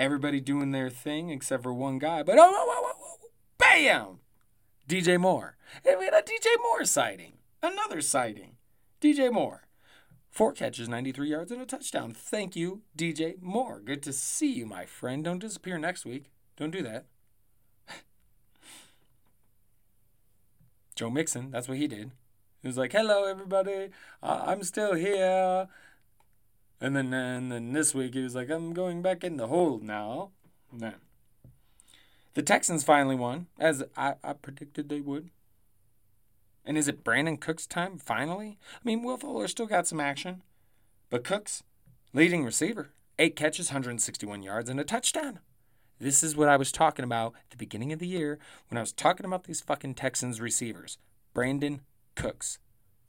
Everybody 0.00 0.40
doing 0.40 0.70
their 0.70 0.88
thing 0.88 1.28
except 1.28 1.62
for 1.62 1.74
one 1.74 1.98
guy. 1.98 2.22
But 2.22 2.38
oh, 2.38 2.50
oh, 2.50 2.66
oh, 2.70 2.92
oh, 2.94 3.16
oh 3.22 3.28
bam! 3.58 4.20
DJ 4.88 5.20
Moore. 5.20 5.58
And 5.86 5.98
we 5.98 6.06
had 6.06 6.14
a 6.14 6.22
DJ 6.22 6.46
Moore 6.62 6.86
sighting. 6.86 7.34
Another 7.62 8.00
sighting. 8.00 8.56
DJ 9.02 9.30
Moore. 9.30 9.66
Four 10.30 10.54
catches, 10.54 10.88
93 10.88 11.28
yards, 11.28 11.52
and 11.52 11.60
a 11.60 11.66
touchdown. 11.66 12.14
Thank 12.14 12.56
you, 12.56 12.80
DJ 12.96 13.42
Moore. 13.42 13.82
Good 13.84 14.02
to 14.04 14.14
see 14.14 14.50
you, 14.50 14.64
my 14.64 14.86
friend. 14.86 15.22
Don't 15.22 15.38
disappear 15.38 15.76
next 15.76 16.06
week. 16.06 16.30
Don't 16.56 16.70
do 16.70 16.82
that. 16.82 17.04
Joe 20.94 21.10
Mixon, 21.10 21.50
that's 21.50 21.68
what 21.68 21.76
he 21.76 21.86
did. 21.86 22.12
He 22.62 22.68
was 22.68 22.78
like, 22.78 22.92
"Hello, 22.92 23.24
everybody. 23.24 23.90
Uh, 24.22 24.44
I'm 24.46 24.62
still 24.62 24.94
here." 24.94 25.68
And 26.80 26.96
then, 26.96 27.12
and 27.12 27.52
then 27.52 27.72
this 27.72 27.94
week 27.94 28.14
he 28.14 28.22
was 28.22 28.34
like, 28.34 28.50
"I'm 28.50 28.72
going 28.72 29.02
back 29.02 29.22
in 29.22 29.36
the 29.36 29.48
hole 29.48 29.80
now." 29.82 30.30
No. 30.72 30.92
The 32.34 32.42
Texans 32.42 32.84
finally 32.84 33.16
won, 33.16 33.48
as 33.58 33.82
I, 33.96 34.14
I 34.22 34.34
predicted 34.34 34.88
they 34.88 35.00
would. 35.00 35.30
And 36.64 36.78
is 36.78 36.88
it 36.88 37.02
Brandin 37.02 37.40
Cooks' 37.40 37.66
time 37.66 37.98
finally? 37.98 38.58
I 38.74 38.80
mean, 38.84 39.02
Will 39.02 39.16
Fuller 39.16 39.48
still 39.48 39.66
got 39.66 39.88
some 39.88 39.98
action, 39.98 40.42
but 41.10 41.24
Cooks, 41.24 41.64
leading 42.12 42.44
receiver, 42.44 42.92
Eight 43.20 43.36
catches, 43.36 43.68
161 43.68 44.42
yards, 44.42 44.70
and 44.70 44.80
a 44.80 44.84
touchdown. 44.84 45.40
This 45.98 46.22
is 46.22 46.34
what 46.34 46.48
I 46.48 46.56
was 46.56 46.72
talking 46.72 47.04
about 47.04 47.34
at 47.34 47.50
the 47.50 47.58
beginning 47.58 47.92
of 47.92 47.98
the 47.98 48.06
year 48.06 48.38
when 48.70 48.78
I 48.78 48.80
was 48.80 48.94
talking 48.94 49.26
about 49.26 49.44
these 49.44 49.60
fucking 49.60 49.92
Texans 49.92 50.40
receivers. 50.40 50.96
Brandin 51.34 51.80
Cooks. 52.14 52.58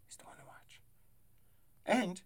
He's 0.05 0.17
the 0.17 0.25
one 0.25 0.35
to 0.35 0.43
watch. 0.45 0.81
And 1.85 2.21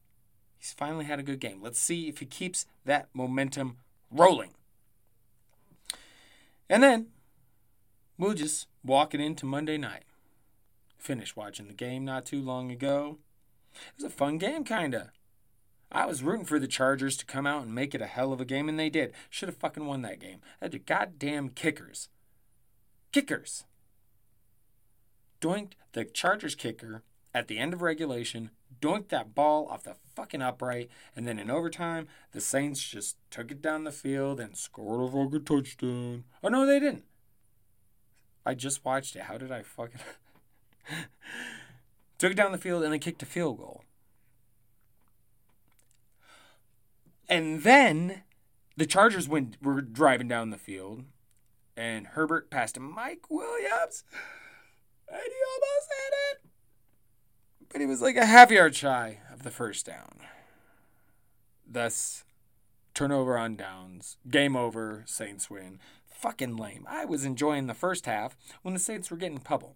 he's 0.66 0.74
finally 0.74 1.05
had 1.05 1.20
a 1.20 1.24
good 1.24 1.39
game. 1.39 1.61
Let's 1.61 1.80
see 1.80 2.07
if 2.07 2.18
he 2.18 2.26
keeps 2.26 2.66
that 2.86 3.07
momentum 3.13 3.78
rolling. 4.09 4.55
And 6.68 6.82
then 6.82 7.07
we'll 8.18 8.34
just 8.34 8.68
walk 8.84 9.13
it 9.13 9.22
into 9.22 9.45
Monday 9.45 9.78
night. 9.78 10.03
Finished 10.97 11.38
watching 11.38 11.68
the 11.68 11.74
game 11.74 12.03
not 12.03 12.26
too 12.26 12.41
long 12.41 12.72
ago. 12.72 13.20
It 13.74 14.03
was 14.03 14.05
a 14.05 14.16
fun 14.16 14.39
game, 14.39 14.63
kinda. 14.63 15.11
I 15.91 16.07
was 16.07 16.24
rooting 16.24 16.45
for 16.45 16.59
the 16.59 16.68
Chargers 16.68 17.16
to 17.18 17.26
come 17.26 17.45
out 17.45 17.63
and 17.63 17.76
make 17.76 17.93
it 17.93 18.01
a 18.01 18.07
hell 18.07 18.34
of 18.34 18.41
a 18.41 18.45
game, 18.45 18.68
and 18.68 18.80
they 18.80 18.89
did. 18.89 19.13
Should 19.30 19.49
have 19.49 19.57
fucking 19.57 19.86
won 19.86 20.01
that 20.01 20.20
game. 20.20 20.41
Had 20.59 20.72
the 20.72 20.80
goddamn 20.80 21.49
kickers. 21.49 22.09
Kickers. 23.11 23.66
Doinked 25.39 25.76
the 25.93 26.05
Chargers 26.05 26.55
kicker 26.55 27.03
at 27.36 27.49
the 27.49 27.59
end 27.59 27.73
of 27.73 27.81
regulation, 27.81 28.49
doinked 28.81 29.09
that 29.09 29.36
ball 29.36 29.67
off 29.69 29.83
the 29.83 29.97
fucking 30.15 30.41
upright, 30.41 30.89
and 31.17 31.27
then 31.27 31.38
in 31.38 31.51
overtime, 31.51 32.07
the 32.31 32.39
Saints 32.39 32.81
just 32.81 33.17
took 33.29 33.51
it 33.51 33.61
down 33.61 33.83
the 33.83 33.91
field 33.91 34.39
and 34.39 34.55
scored 34.55 35.01
a 35.01 35.11
fucking 35.11 35.43
touchdown. 35.43 36.23
Oh 36.41 36.47
no, 36.47 36.65
they 36.65 36.79
didn't. 36.79 37.03
I 38.45 38.53
just 38.53 38.86
watched 38.86 39.17
it. 39.17 39.23
How 39.23 39.38
did 39.38 39.51
I 39.51 39.63
fucking 39.63 39.99
took 42.17 42.31
it 42.31 42.36
down 42.36 42.53
the 42.53 42.57
field 42.57 42.83
and 42.83 42.93
then 42.93 43.01
kicked 43.01 43.21
a 43.21 43.25
field 43.25 43.57
goal? 43.57 43.83
And 47.27 47.63
then 47.63 48.23
the 48.77 48.86
Chargers 48.86 49.27
went 49.27 49.57
were 49.61 49.81
driving 49.81 50.29
down 50.29 50.51
the 50.51 50.57
field, 50.57 51.03
and 51.75 52.07
Herbert 52.07 52.49
passed 52.49 52.75
to 52.75 52.79
Mike 52.79 53.29
Williams, 53.29 54.05
and 55.09 55.21
he 55.21 55.39
almost 55.51 55.89
had 55.89 56.13
it, 56.31 56.34
but 57.76 57.82
he 57.82 57.88
was 57.88 58.01
like 58.01 58.15
a 58.15 58.26
half 58.26 58.51
yard 58.51 58.73
shy 58.73 59.17
of 59.34 59.43
the 59.43 59.51
first 59.51 59.86
down. 59.86 60.21
Thus, 61.69 62.23
turnover 62.93 63.38
on 63.38 63.57
downs, 63.57 64.15
game 64.30 64.55
over, 64.55 65.03
Saints 65.05 65.49
win. 65.49 65.80
Fucking 66.07 66.55
lame. 66.55 66.86
I 66.88 67.03
was 67.03 67.26
enjoying 67.26 67.67
the 67.67 67.73
first 67.73 68.05
half 68.05 68.38
when 68.61 68.73
the 68.73 68.80
Saints 68.80 69.11
were 69.11 69.17
getting 69.17 69.39
pummeled, 69.39 69.76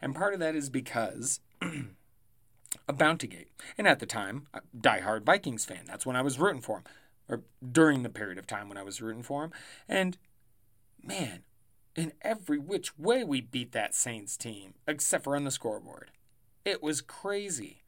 and 0.00 0.14
part 0.14 0.34
of 0.34 0.38
that 0.38 0.54
is 0.54 0.70
because. 0.70 1.40
a 2.88 2.92
bounty 2.92 3.26
gate. 3.26 3.48
And 3.76 3.88
at 3.88 3.98
the 3.98 4.06
time, 4.06 4.46
diehard 4.78 5.24
Vikings 5.24 5.64
fan. 5.64 5.82
That's 5.84 6.06
when 6.06 6.14
I 6.14 6.22
was 6.22 6.38
rooting 6.38 6.62
for 6.62 6.78
him, 6.78 6.84
or 7.28 7.42
during 7.72 8.04
the 8.04 8.08
period 8.08 8.38
of 8.38 8.46
time 8.46 8.68
when 8.68 8.78
I 8.78 8.84
was 8.84 9.02
rooting 9.02 9.24
for 9.24 9.42
him. 9.42 9.52
And 9.88 10.16
man, 11.02 11.42
in 11.96 12.12
every 12.22 12.58
which 12.58 12.96
way 12.96 13.24
we 13.24 13.40
beat 13.40 13.72
that 13.72 13.96
Saints 13.96 14.36
team, 14.36 14.74
except 14.86 15.24
for 15.24 15.34
on 15.34 15.42
the 15.42 15.50
scoreboard. 15.50 16.12
It 16.64 16.82
was 16.82 17.00
crazy. 17.00 17.82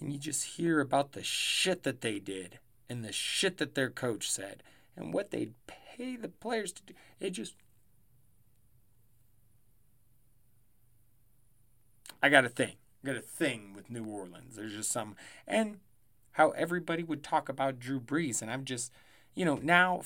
And 0.00 0.12
you 0.12 0.18
just 0.18 0.56
hear 0.56 0.80
about 0.80 1.12
the 1.12 1.22
shit 1.22 1.82
that 1.84 2.00
they 2.00 2.18
did 2.18 2.58
and 2.88 3.04
the 3.04 3.12
shit 3.12 3.58
that 3.58 3.74
their 3.74 3.90
coach 3.90 4.30
said 4.30 4.62
and 4.96 5.12
what 5.12 5.30
they'd 5.30 5.54
pay 5.66 6.16
the 6.16 6.28
players 6.28 6.72
to 6.72 6.82
do. 6.82 6.94
It 7.20 7.30
just. 7.30 7.54
I 12.22 12.28
got 12.28 12.44
a 12.44 12.48
thing 12.48 12.76
I 13.04 13.06
got 13.06 13.16
a 13.16 13.20
thing 13.20 13.74
with 13.74 13.90
New 13.90 14.04
Orleans. 14.04 14.56
There's 14.56 14.72
just 14.72 14.90
some 14.90 15.14
and 15.46 15.78
how 16.32 16.50
everybody 16.50 17.02
would 17.02 17.22
talk 17.22 17.48
about 17.48 17.78
Drew 17.78 18.00
Brees, 18.00 18.40
and 18.42 18.50
I'm 18.50 18.64
just, 18.64 18.92
you 19.34 19.44
know, 19.44 19.58
now 19.62 20.02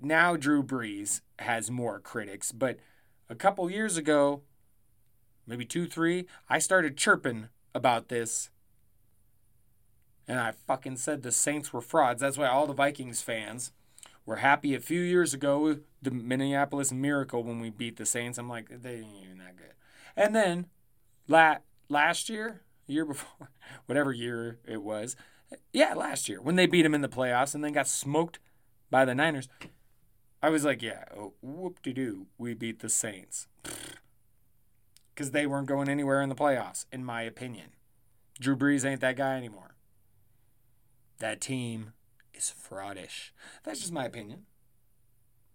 now 0.00 0.36
Drew 0.36 0.62
Brees 0.62 1.20
has 1.38 1.70
more 1.70 2.00
critics, 2.00 2.50
but 2.50 2.78
a 3.28 3.34
couple 3.34 3.70
years 3.70 3.96
ago, 3.96 4.42
maybe 5.50 5.64
two, 5.64 5.86
three, 5.86 6.26
I 6.48 6.58
started 6.58 6.96
chirping 6.96 7.48
about 7.74 8.08
this. 8.08 8.50
And 10.26 10.38
I 10.38 10.52
fucking 10.52 10.96
said 10.96 11.22
the 11.22 11.32
Saints 11.32 11.72
were 11.72 11.80
frauds. 11.80 12.20
That's 12.20 12.38
why 12.38 12.46
all 12.46 12.66
the 12.66 12.72
Vikings 12.72 13.20
fans 13.20 13.72
were 14.24 14.36
happy 14.36 14.74
a 14.74 14.80
few 14.80 15.00
years 15.00 15.34
ago, 15.34 15.78
the 16.00 16.10
Minneapolis 16.10 16.92
Miracle, 16.92 17.42
when 17.42 17.60
we 17.60 17.70
beat 17.70 17.96
the 17.96 18.06
Saints. 18.06 18.38
I'm 18.38 18.48
like, 18.48 18.68
they 18.82 18.98
ain't 18.98 19.24
even 19.24 19.38
that 19.38 19.56
good. 19.56 19.74
And 20.16 20.34
then, 20.34 20.66
la- 21.26 21.58
last 21.88 22.28
year, 22.28 22.62
year 22.86 23.04
before, 23.04 23.50
whatever 23.86 24.12
year 24.12 24.58
it 24.66 24.82
was. 24.82 25.16
Yeah, 25.72 25.94
last 25.94 26.28
year 26.28 26.40
when 26.40 26.54
they 26.54 26.66
beat 26.66 26.82
them 26.82 26.94
in 26.94 27.00
the 27.00 27.08
playoffs 27.08 27.56
and 27.56 27.64
then 27.64 27.72
got 27.72 27.88
smoked 27.88 28.38
by 28.88 29.04
the 29.04 29.16
Niners. 29.16 29.48
I 30.42 30.48
was 30.48 30.64
like, 30.64 30.80
yeah, 30.80 31.04
whoop 31.42 31.82
de 31.82 31.92
doo, 31.92 32.26
we 32.38 32.54
beat 32.54 32.80
the 32.80 32.88
Saints. 32.88 33.46
Because 35.20 35.32
they 35.32 35.46
weren't 35.46 35.66
going 35.66 35.90
anywhere 35.90 36.22
in 36.22 36.30
the 36.30 36.34
playoffs, 36.34 36.86
in 36.90 37.04
my 37.04 37.20
opinion. 37.20 37.72
Drew 38.40 38.56
Brees 38.56 38.86
ain't 38.86 39.02
that 39.02 39.18
guy 39.18 39.36
anymore. 39.36 39.74
That 41.18 41.42
team 41.42 41.92
is 42.32 42.50
fraudish. 42.50 43.32
That's 43.62 43.80
just 43.80 43.92
my 43.92 44.06
opinion. 44.06 44.46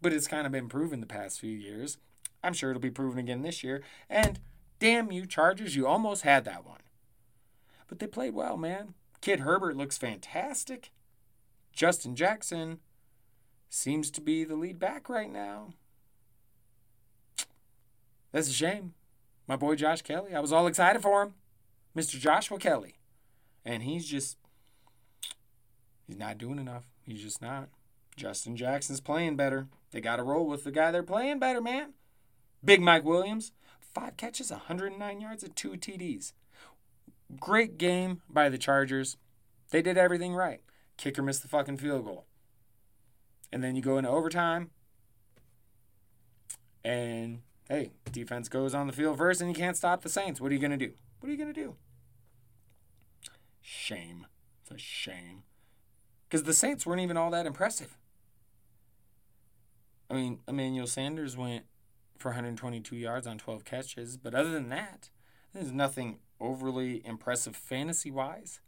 But 0.04 0.14
it's 0.14 0.28
kind 0.28 0.46
of 0.46 0.52
been 0.52 0.70
proven 0.70 1.00
the 1.00 1.08
past 1.08 1.40
few 1.40 1.50
years. 1.50 1.98
I'm 2.44 2.54
sure 2.54 2.70
it'll 2.70 2.80
be 2.80 2.92
proven 2.92 3.18
again 3.18 3.42
this 3.42 3.64
year. 3.64 3.82
And 4.08 4.40
Damn 4.78 5.12
you, 5.12 5.26
Chargers, 5.26 5.76
you 5.76 5.88
almost 5.88 6.22
had 6.22 6.46
that 6.46 6.64
one. 6.64 6.82
But 7.88 7.98
they 7.98 8.06
played 8.06 8.36
well, 8.36 8.58
man. 8.58 8.94
Kid 9.20 9.40
Herbert 9.40 9.76
looks 9.76 9.98
fantastic. 9.98 10.92
Justin 11.74 12.16
Jackson 12.16 12.82
seems 13.68 14.12
to 14.12 14.22
be 14.22 14.44
the 14.44 14.56
lead 14.56 14.78
back 14.78 15.10
right 15.10 15.32
now. 15.32 15.74
That's 18.32 18.50
a 18.50 18.54
shame. 18.54 18.94
My 19.48 19.56
boy 19.56 19.76
Josh 19.76 20.02
Kelley. 20.02 20.34
I 20.34 20.40
was 20.40 20.52
all 20.52 20.68
excited 20.68 21.02
for 21.02 21.24
him. 21.24 21.34
Mr. 21.96 22.20
Joshua 22.20 22.58
Kelley. 22.60 22.96
And 23.64 23.84
he's 23.84 24.06
just, 24.06 24.38
he's 26.08 26.18
not 26.18 26.38
doing 26.38 26.60
enough. 26.60 26.86
He's 27.04 27.22
just 27.22 27.42
not. 27.42 27.70
Justin 28.16 28.56
Jackson's 28.56 29.02
playing 29.02 29.36
better. 29.36 29.68
They 29.92 30.02
got 30.02 30.18
to 30.18 30.24
roll 30.24 30.48
with 30.48 30.64
the 30.64 30.72
guy 30.72 30.92
they're 30.92 31.04
playing 31.04 31.40
better, 31.40 31.62
man. 31.62 31.94
Big 32.64 32.82
Mike 32.82 33.04
Williams, 33.04 33.52
Five 33.96 34.18
catches, 34.18 34.52
109 34.52 35.22
yards, 35.22 35.42
and 35.42 35.56
two 35.56 35.72
TDs. 35.72 36.34
Great 37.40 37.78
game 37.78 38.22
by 38.30 38.50
the 38.50 38.58
Chargers. 38.58 39.16
They 39.72 39.82
did 39.82 39.98
everything 39.98 40.36
right. 40.36 40.60
Kicker 40.98 41.22
missed 41.22 41.44
the 41.44 41.48
fucking 41.48 41.78
field 41.78 42.04
goal. 42.04 42.26
And 43.54 43.64
then 43.64 43.78
you 43.78 43.82
go 43.82 43.98
into 43.98 44.10
overtime. 44.10 44.72
And 46.84 47.40
hey, 47.70 47.92
defense 48.12 48.50
goes 48.50 48.74
on 48.74 48.88
the 48.88 48.94
field 48.94 49.18
first 49.18 49.42
and 49.42 49.50
you 49.50 49.56
can't 49.56 49.78
stop 49.78 50.02
the 50.02 50.10
Saints. 50.10 50.40
What 50.40 50.52
are 50.52 50.56
you 50.56 50.62
going 50.62 50.78
to 50.78 50.86
do? 50.86 50.94
What 51.20 51.30
are 51.30 51.32
you 51.32 51.38
going 51.38 51.54
to 51.54 51.62
do? 51.62 51.76
Shame. 53.62 54.28
It's 54.62 54.72
a 54.72 54.78
shame. 54.78 55.44
Because 56.28 56.44
the 56.44 56.54
Saints 56.54 56.86
weren't 56.86 57.02
even 57.02 57.18
all 57.18 57.32
that 57.32 57.46
impressive. 57.46 57.98
I 60.10 60.14
mean, 60.14 60.40
Emmanuel 60.48 60.88
Sanders 60.88 61.36
went 61.36 61.66
for 62.18 62.30
122 62.30 62.96
yards 62.96 63.28
on 63.28 63.38
12 63.38 63.66
catches. 63.66 64.18
But 64.18 64.36
other 64.36 64.52
than 64.52 64.70
that, 64.70 65.10
there's 65.54 65.72
nothing 65.72 66.20
overly 66.40 67.06
impressive 67.06 67.56
fantasy 67.56 68.12
wise. 68.12 68.60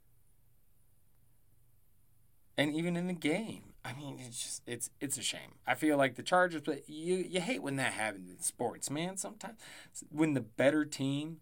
And 2.58 2.74
even 2.74 2.98
in 2.98 3.08
the 3.08 3.14
game, 3.14 3.67
I 3.88 3.94
mean, 3.94 4.20
it's 4.20 4.44
just 4.44 4.62
it's 4.68 4.90
it's 5.00 5.18
a 5.18 5.22
shame. 5.22 5.56
I 5.66 5.74
feel 5.74 5.98
like 5.98 6.16
the 6.16 6.24
Chargers, 6.24 6.62
but 6.62 6.90
you 6.90 7.16
you 7.16 7.40
hate 7.40 7.64
when 7.64 7.78
that 7.78 7.94
happens 7.94 8.30
in 8.30 8.40
sports, 8.42 8.90
man. 8.90 9.16
Sometimes 9.16 9.60
when 10.12 10.34
the 10.34 10.42
better 10.42 10.84
team 10.84 11.38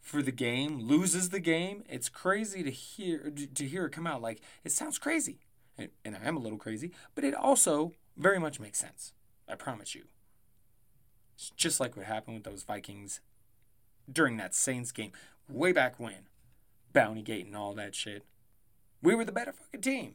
for 0.00 0.22
the 0.22 0.32
game 0.32 0.80
loses 0.80 1.28
the 1.28 1.40
game, 1.40 1.84
it's 1.90 2.08
crazy 2.08 2.62
to 2.62 2.70
hear 2.70 3.30
to 3.54 3.66
hear 3.66 3.84
it 3.84 3.92
come 3.92 4.06
out. 4.06 4.22
Like 4.22 4.40
it 4.64 4.72
sounds 4.72 4.98
crazy, 4.98 5.40
and, 5.76 5.90
and 6.06 6.16
I 6.16 6.26
am 6.26 6.38
a 6.38 6.40
little 6.40 6.56
crazy, 6.56 6.90
but 7.14 7.22
it 7.22 7.34
also 7.34 7.92
very 8.16 8.38
much 8.38 8.58
makes 8.58 8.78
sense. 8.78 9.12
I 9.46 9.54
promise 9.54 9.94
you. 9.94 10.04
It's 11.34 11.50
just 11.50 11.80
like 11.80 11.98
what 11.98 12.06
happened 12.06 12.36
with 12.36 12.44
those 12.44 12.62
Vikings 12.62 13.20
during 14.10 14.38
that 14.38 14.54
Saints 14.54 14.90
game 14.90 15.12
way 15.50 15.72
back 15.72 16.00
when. 16.00 16.28
Bounty 16.94 17.22
Gate 17.22 17.44
and 17.44 17.56
all 17.56 17.74
that 17.74 17.94
shit. 17.94 18.24
We 19.02 19.14
were 19.14 19.24
the 19.26 19.32
better 19.32 19.52
fucking 19.52 19.82
team. 19.82 20.14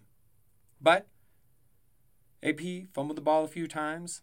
But 0.81 1.07
AP 2.43 2.87
fumbled 2.93 3.17
the 3.17 3.21
ball 3.21 3.43
a 3.43 3.47
few 3.47 3.67
times, 3.67 4.21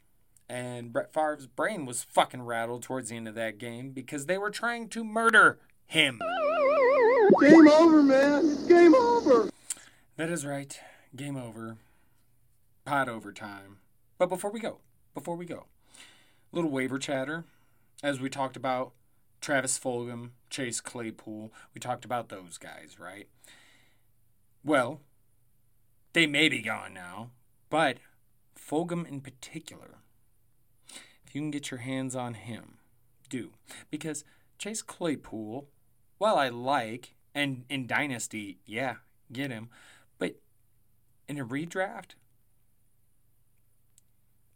and 0.49 0.93
Brett 0.93 1.13
Favre's 1.13 1.47
brain 1.47 1.87
was 1.87 2.05
fucking 2.05 2.43
rattled 2.43 2.83
towards 2.83 3.09
the 3.09 3.17
end 3.17 3.29
of 3.29 3.35
that 3.35 3.59
game 3.59 3.91
because 3.91 4.27
they 4.27 4.39
were 4.39 4.51
trying 4.51 4.89
to 4.91 5.05
murder 5.05 5.59
him. 5.87 6.21
Game 7.41 7.69
over, 7.69 8.03
man. 8.03 8.47
It's 8.47 8.65
game 8.65 8.95
over. 8.95 9.51
That 10.17 10.31
is 10.31 10.47
right. 10.47 10.79
Game 11.17 11.37
over. 11.37 11.77
Pot 12.85 13.09
overtime. 13.09 13.79
But 14.19 14.29
before 14.29 14.51
we 14.51 14.61
go, 14.61 14.79
before 15.15 15.37
we 15.37 15.47
go, 15.47 15.67
little 16.53 16.71
waiver 16.71 16.99
chatter, 16.99 17.45
as 18.03 18.21
we 18.21 18.29
talked 18.29 18.57
about 18.57 18.93
Travis 19.45 19.79
Fulgham, 19.79 20.31
Chase 20.49 20.81
Claypool. 20.81 21.53
We 21.75 21.81
talked 21.81 22.07
about 22.07 22.31
those 22.31 22.57
guys, 22.57 22.99
right? 22.99 23.29
Well, 24.65 25.01
they 26.15 26.27
may 26.27 26.49
be 26.49 26.63
gone 26.63 26.95
now, 26.95 27.31
but 27.71 27.99
Fulgham 28.59 29.07
in 29.07 29.21
particular, 29.21 29.99
if 31.27 31.35
you 31.35 31.41
can 31.41 31.51
get 31.51 31.71
your 31.71 31.81
hands 31.81 32.15
on 32.15 32.35
him, 32.35 32.79
do. 33.29 33.53
Because 33.91 34.25
Chase 34.59 34.83
Claypool, 34.83 35.69
while 36.19 36.37
I 36.37 36.49
like, 36.49 37.15
and 37.35 37.65
in 37.69 37.87
Dynasty, 37.87 38.59
yeah, 38.65 38.97
get 39.33 39.51
him, 39.51 39.69
but 40.19 40.37
in 41.29 41.39
a 41.39 41.45
redraft, 41.45 42.13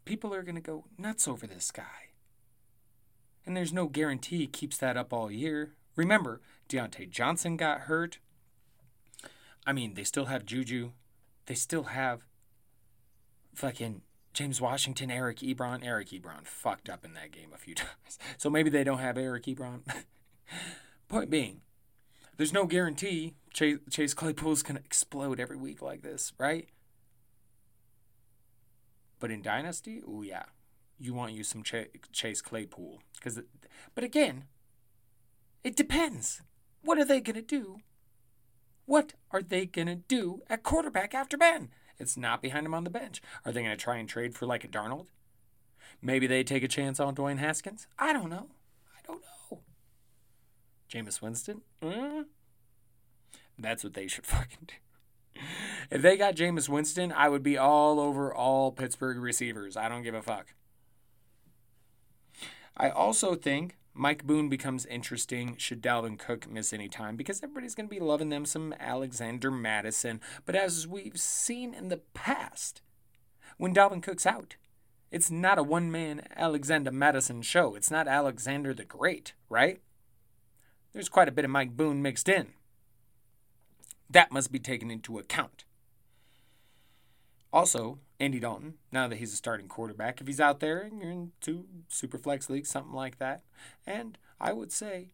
people 0.05 0.33
are 0.33 0.43
going 0.43 0.55
to 0.55 0.61
go 0.61 0.85
nuts 0.97 1.27
over 1.27 1.47
this 1.47 1.71
guy. 1.71 2.13
And 3.45 3.57
there's 3.57 3.73
no 3.73 3.87
guarantee 3.87 4.39
he 4.39 4.47
keeps 4.47 4.79
that 4.79 4.97
up 4.97 5.13
all 5.13 5.31
year. 5.31 5.75
Remember, 5.97 6.41
Diontae 6.69 7.11
Johnson 7.11 7.57
got 7.57 7.83
hurt. 7.83 8.19
I 9.67 9.73
mean, 9.73 9.95
they 9.95 10.05
still 10.05 10.27
have 10.27 10.47
Juju. 10.47 10.93
They 11.47 11.55
still 11.55 11.85
have 11.85 12.28
fucking 13.55 14.03
James 14.33 14.61
Washington, 14.61 15.11
Eric 15.11 15.39
Ebron. 15.39 15.85
Eric 15.85 16.09
Ebron 16.09 16.47
fucked 16.47 16.89
up 16.89 17.05
in 17.05 17.15
that 17.15 17.33
game 17.33 17.51
a 17.55 17.59
few 17.59 17.75
times. 17.77 18.19
So 18.37 18.49
maybe 18.49 18.71
they 18.71 18.85
don't 18.85 18.99
have 18.99 19.19
Eric 19.19 19.45
Ebron. 19.45 19.81
Point 21.09 21.31
being, 21.31 21.63
there's 22.37 22.53
no 22.53 22.67
guarantee 22.67 23.35
Chase, 23.53 23.79
Chase 23.91 24.15
Claypool's 24.15 24.63
going 24.63 24.77
to 24.77 24.85
explode 24.85 25.41
every 25.41 25.57
week 25.57 25.83
like 25.83 26.03
this, 26.03 26.33
right? 26.39 26.69
But 29.19 29.31
in 29.31 29.43
Dynasty, 29.43 30.03
oh 30.07 30.23
yeah, 30.23 30.45
you 30.99 31.15
want 31.15 31.33
you 31.33 31.43
some 31.43 31.63
Ch- 31.63 31.89
Chase 32.13 32.41
Claypool. 32.41 33.01
Cause, 33.21 33.41
but 33.95 34.05
again, 34.05 34.45
it 35.65 35.75
depends. 35.75 36.43
What 36.83 36.99
are 36.99 37.05
they 37.05 37.21
going 37.21 37.37
to 37.37 37.43
do? 37.43 37.79
What 38.87 39.15
are 39.31 39.43
they 39.43 39.67
going 39.67 39.89
to 39.89 39.97
do 39.97 40.43
at 40.49 40.63
quarterback 40.63 41.15
after 41.15 41.37
Ben? 41.37 41.71
It's 41.99 42.17
not 42.17 42.43
behind 42.43 42.67
him 42.67 42.75
on 42.75 42.85
the 42.85 42.91
bench. 42.91 43.21
Are 43.45 43.53
they 43.53 43.63
going 43.63 43.77
to 43.77 43.83
try 43.83 43.97
and 43.97 44.09
trade 44.09 44.35
for 44.35 44.47
like 44.47 44.65
a 44.65 44.69
Darnold? 44.69 45.07
Maybe 46.01 46.27
they 46.27 46.45
take 46.45 46.63
a 46.63 46.69
chance 46.69 47.01
on 47.01 47.15
Dwayne 47.15 47.39
Haskins? 47.39 47.87
I 47.99 48.13
don't 48.13 48.31
know. 48.31 48.47
I 48.97 49.01
don't 49.07 49.23
know. 49.23 49.61
Jameis 50.93 51.21
Winston? 51.21 51.63
Mm. 51.83 52.27
That's 53.59 53.83
what 53.83 53.95
they 53.95 54.07
should 54.07 54.27
fucking 54.27 54.69
do. 54.69 55.41
If 55.91 56.03
they 56.03 56.17
got 56.17 56.35
Jameis 56.35 56.69
Winston, 56.69 57.13
I 57.13 57.29
would 57.29 57.43
be 57.43 57.57
all 57.57 58.01
over 58.01 58.33
all 58.33 58.73
Pittsburgh 58.73 59.19
receivers. 59.19 59.77
I 59.77 59.89
don't 59.89 60.03
give 60.03 60.15
a 60.15 60.23
fuck. 60.23 60.55
I 62.77 62.91
also 62.91 63.35
think 63.35 63.77
Mike 63.99 64.25
Boone 64.25 64.49
becomes 64.49 64.87
interesting 64.87 65.57
should 65.57 65.83
Dalvin 65.83 66.17
Cook 66.17 66.49
miss 66.49 66.73
any 66.73 66.89
time 66.89 67.17
because 67.17 67.43
everybody's 67.43 67.75
going 67.75 67.89
to 67.89 67.95
be 67.95 67.99
loving 67.99 68.29
them 68.29 68.45
some 68.45 68.73
Alexander 68.79 69.51
Mattison. 69.51 70.21
But 70.47 70.55
as 70.55 70.87
we've 70.87 71.19
seen 71.19 71.75
in 71.75 71.89
the 71.89 71.97
past, 72.15 72.81
when 73.57 73.75
Dalvin 73.75 74.01
Cook's 74.01 74.25
out, 74.25 74.55
it's 75.11 75.33
not 75.33 75.59
a 75.59 75.65
one 75.65 75.91
man 75.91 76.23
Alexander 76.37 76.93
Mattison 76.93 77.43
show. 77.43 77.75
It's 77.75 77.91
not 77.91 78.07
Alexander 78.07 78.73
the 78.73 78.85
Great, 78.85 79.33
right? 79.49 79.81
There's 80.93 81.09
quite 81.09 81.29
a 81.29 81.33
bit 81.33 81.45
of 81.45 81.51
Mike 81.51 81.77
Boone 81.77 82.01
mixed 82.01 82.29
in. 82.29 82.53
That 84.09 84.31
must 84.31 84.53
be 84.53 84.61
taken 84.61 84.93
into 84.93 85.19
account. 85.19 85.65
Also, 87.53 87.99
Andy 88.21 88.41
Dalton, 88.41 88.75
now 88.91 89.07
that 89.07 89.17
he's 89.17 89.33
a 89.33 89.37
starting 89.37 89.69
quarterback, 89.69 90.21
if 90.21 90.27
he's 90.27 90.41
out 90.41 90.61
there 90.61 90.81
and 90.81 91.01
you're 91.01 91.11
in 91.11 91.33
two 91.41 91.67
super 91.89 92.19
flex 92.19 92.51
leagues, 92.51 92.69
something 92.69 92.93
like 92.93 93.19
that, 93.19 93.43
and 93.87 94.19
I 94.41 94.53
would 94.53 94.73
say 94.73 95.11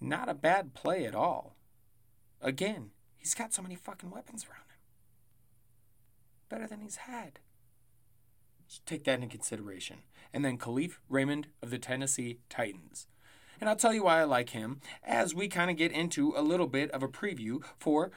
not 0.00 0.28
a 0.28 0.34
bad 0.34 0.74
play 0.74 1.06
at 1.06 1.14
all. 1.14 1.56
Again, 2.40 2.90
he's 3.16 3.34
got 3.34 3.54
so 3.54 3.62
many 3.62 3.76
fucking 3.76 4.10
weapons 4.10 4.44
around 4.44 4.68
him. 4.68 4.78
Better 6.48 6.66
than 6.66 6.80
he's 6.80 6.96
had. 6.96 7.38
Take 8.84 9.04
that 9.04 9.14
into 9.14 9.28
consideration. 9.28 9.98
And 10.32 10.44
then 10.44 10.58
Kalif 10.58 10.98
Raymond 11.08 11.48
of 11.62 11.70
the 11.70 11.78
Tennessee 11.78 12.40
Titans. 12.48 13.06
And 13.60 13.70
I'll 13.70 13.76
tell 13.76 13.94
you 13.94 14.04
why 14.04 14.20
I 14.20 14.24
like 14.24 14.50
him 14.50 14.80
as 15.04 15.34
we 15.34 15.46
kind 15.46 15.70
of 15.70 15.76
get 15.76 15.92
into 15.92 16.34
a 16.36 16.42
little 16.42 16.66
bit 16.66 16.90
of 16.90 17.02
a 17.02 17.08
preview 17.08 17.62
for 17.78 18.10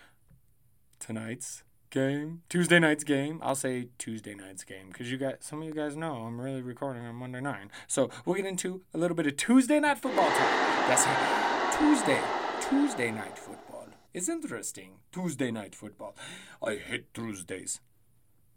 tonight's 0.99 1.63
game, 1.97 2.43
Tuesday 2.47 2.77
night's 2.77 3.03
game. 3.03 3.39
I'll 3.41 3.55
say 3.55 3.87
Tuesday 3.97 4.35
night's 4.35 4.63
game 4.63 4.89
because 4.89 5.11
you 5.11 5.17
guys, 5.17 5.37
some 5.39 5.63
of 5.63 5.67
you 5.67 5.73
guys 5.73 5.95
know 5.95 6.25
I'm 6.27 6.39
really 6.39 6.61
recording 6.61 7.03
on 7.03 7.15
Monday 7.15 7.41
night. 7.41 7.69
So 7.87 8.11
we'll 8.23 8.35
get 8.35 8.45
into 8.45 8.83
a 8.93 8.99
little 8.99 9.17
bit 9.17 9.25
of 9.25 9.35
Tuesday 9.35 9.79
night 9.79 9.97
football 9.97 10.29
time. 10.29 10.87
That's 10.87 11.05
it. 11.07 11.79
Tuesday, 11.79 12.21
Tuesday 12.69 13.09
night 13.09 13.39
football 13.39 13.87
is 14.13 14.29
interesting. 14.29 14.99
Tuesday 15.11 15.49
night 15.49 15.73
football. 15.73 16.15
I 16.63 16.75
hate 16.75 17.11
Tuesdays. 17.15 17.79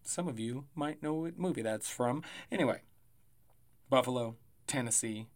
Some 0.03 0.28
of 0.28 0.38
you 0.38 0.66
might 0.74 1.03
know 1.03 1.14
what 1.14 1.38
movie 1.38 1.62
that's 1.62 1.88
from. 1.88 2.22
Anyway, 2.53 2.82
Buffalo, 3.88 4.36
Tennessee. 4.66 5.28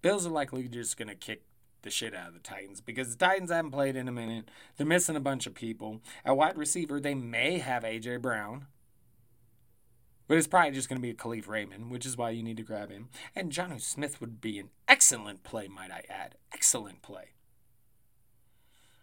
Bills 0.00 0.26
are 0.26 0.30
likely 0.30 0.66
just 0.66 0.96
going 0.96 1.08
to 1.08 1.14
kick 1.14 1.42
the 1.82 1.90
shit 1.90 2.14
out 2.14 2.28
of 2.28 2.34
the 2.34 2.40
Titans 2.40 2.80
because 2.80 3.16
the 3.16 3.24
Titans 3.24 3.50
haven't 3.50 3.70
played 3.70 3.96
in 3.96 4.08
a 4.08 4.12
minute. 4.12 4.48
They're 4.76 4.86
missing 4.86 5.16
a 5.16 5.20
bunch 5.20 5.46
of 5.46 5.54
people. 5.54 6.00
At 6.24 6.36
wide 6.36 6.56
receiver, 6.56 7.00
they 7.00 7.14
may 7.14 7.58
have 7.58 7.84
A.J. 7.84 8.18
Brown. 8.18 8.66
But 10.28 10.38
it's 10.38 10.46
probably 10.46 10.70
just 10.70 10.88
going 10.88 10.98
to 10.98 11.02
be 11.02 11.10
a 11.10 11.14
Kalif 11.14 11.48
Raymond, 11.48 11.90
which 11.90 12.06
is 12.06 12.16
why 12.16 12.30
you 12.30 12.44
need 12.44 12.56
to 12.58 12.62
grab 12.62 12.90
him. 12.90 13.08
And 13.34 13.50
Jonnu 13.50 13.80
Smith 13.80 14.20
would 14.20 14.40
be 14.40 14.60
an 14.60 14.70
excellent 14.86 15.42
play, 15.42 15.66
might 15.66 15.90
I 15.90 16.04
add. 16.08 16.36
Excellent 16.52 17.02
play. 17.02 17.32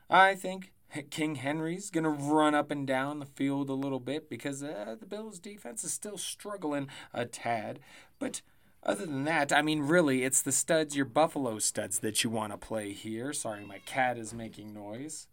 I 0.10 0.36
think 0.36 0.72
King 1.10 1.36
Henry's 1.36 1.90
going 1.90 2.06
to 2.06 2.10
run 2.10 2.56
up 2.56 2.72
and 2.72 2.88
down 2.88 3.20
the 3.20 3.26
field 3.26 3.70
a 3.70 3.74
little 3.74 4.00
bit 4.00 4.30
because 4.30 4.64
uh, 4.64 4.96
the 4.98 5.06
Bills' 5.06 5.40
defense 5.40 5.84
is 5.84 5.92
still 5.92 6.18
struggling 6.18 6.88
a 7.14 7.26
tad. 7.26 7.80
But 8.20 8.42
other 8.88 9.06
than 9.06 9.26
that, 9.26 9.52
I 9.52 9.62
mean, 9.62 9.82
really, 9.82 10.24
it's 10.24 10.42
the 10.42 10.54
studs, 10.54 10.96
your 10.96 11.06
Buffalo 11.06 11.60
studs, 11.60 12.00
that 12.00 12.24
you 12.24 12.30
want 12.30 12.54
to 12.54 12.58
play 12.58 12.94
here. 12.94 13.34
Sorry, 13.34 13.66
my 13.66 13.80
cat 13.80 14.18
is 14.18 14.34
making 14.34 14.74
noise. 14.74 15.28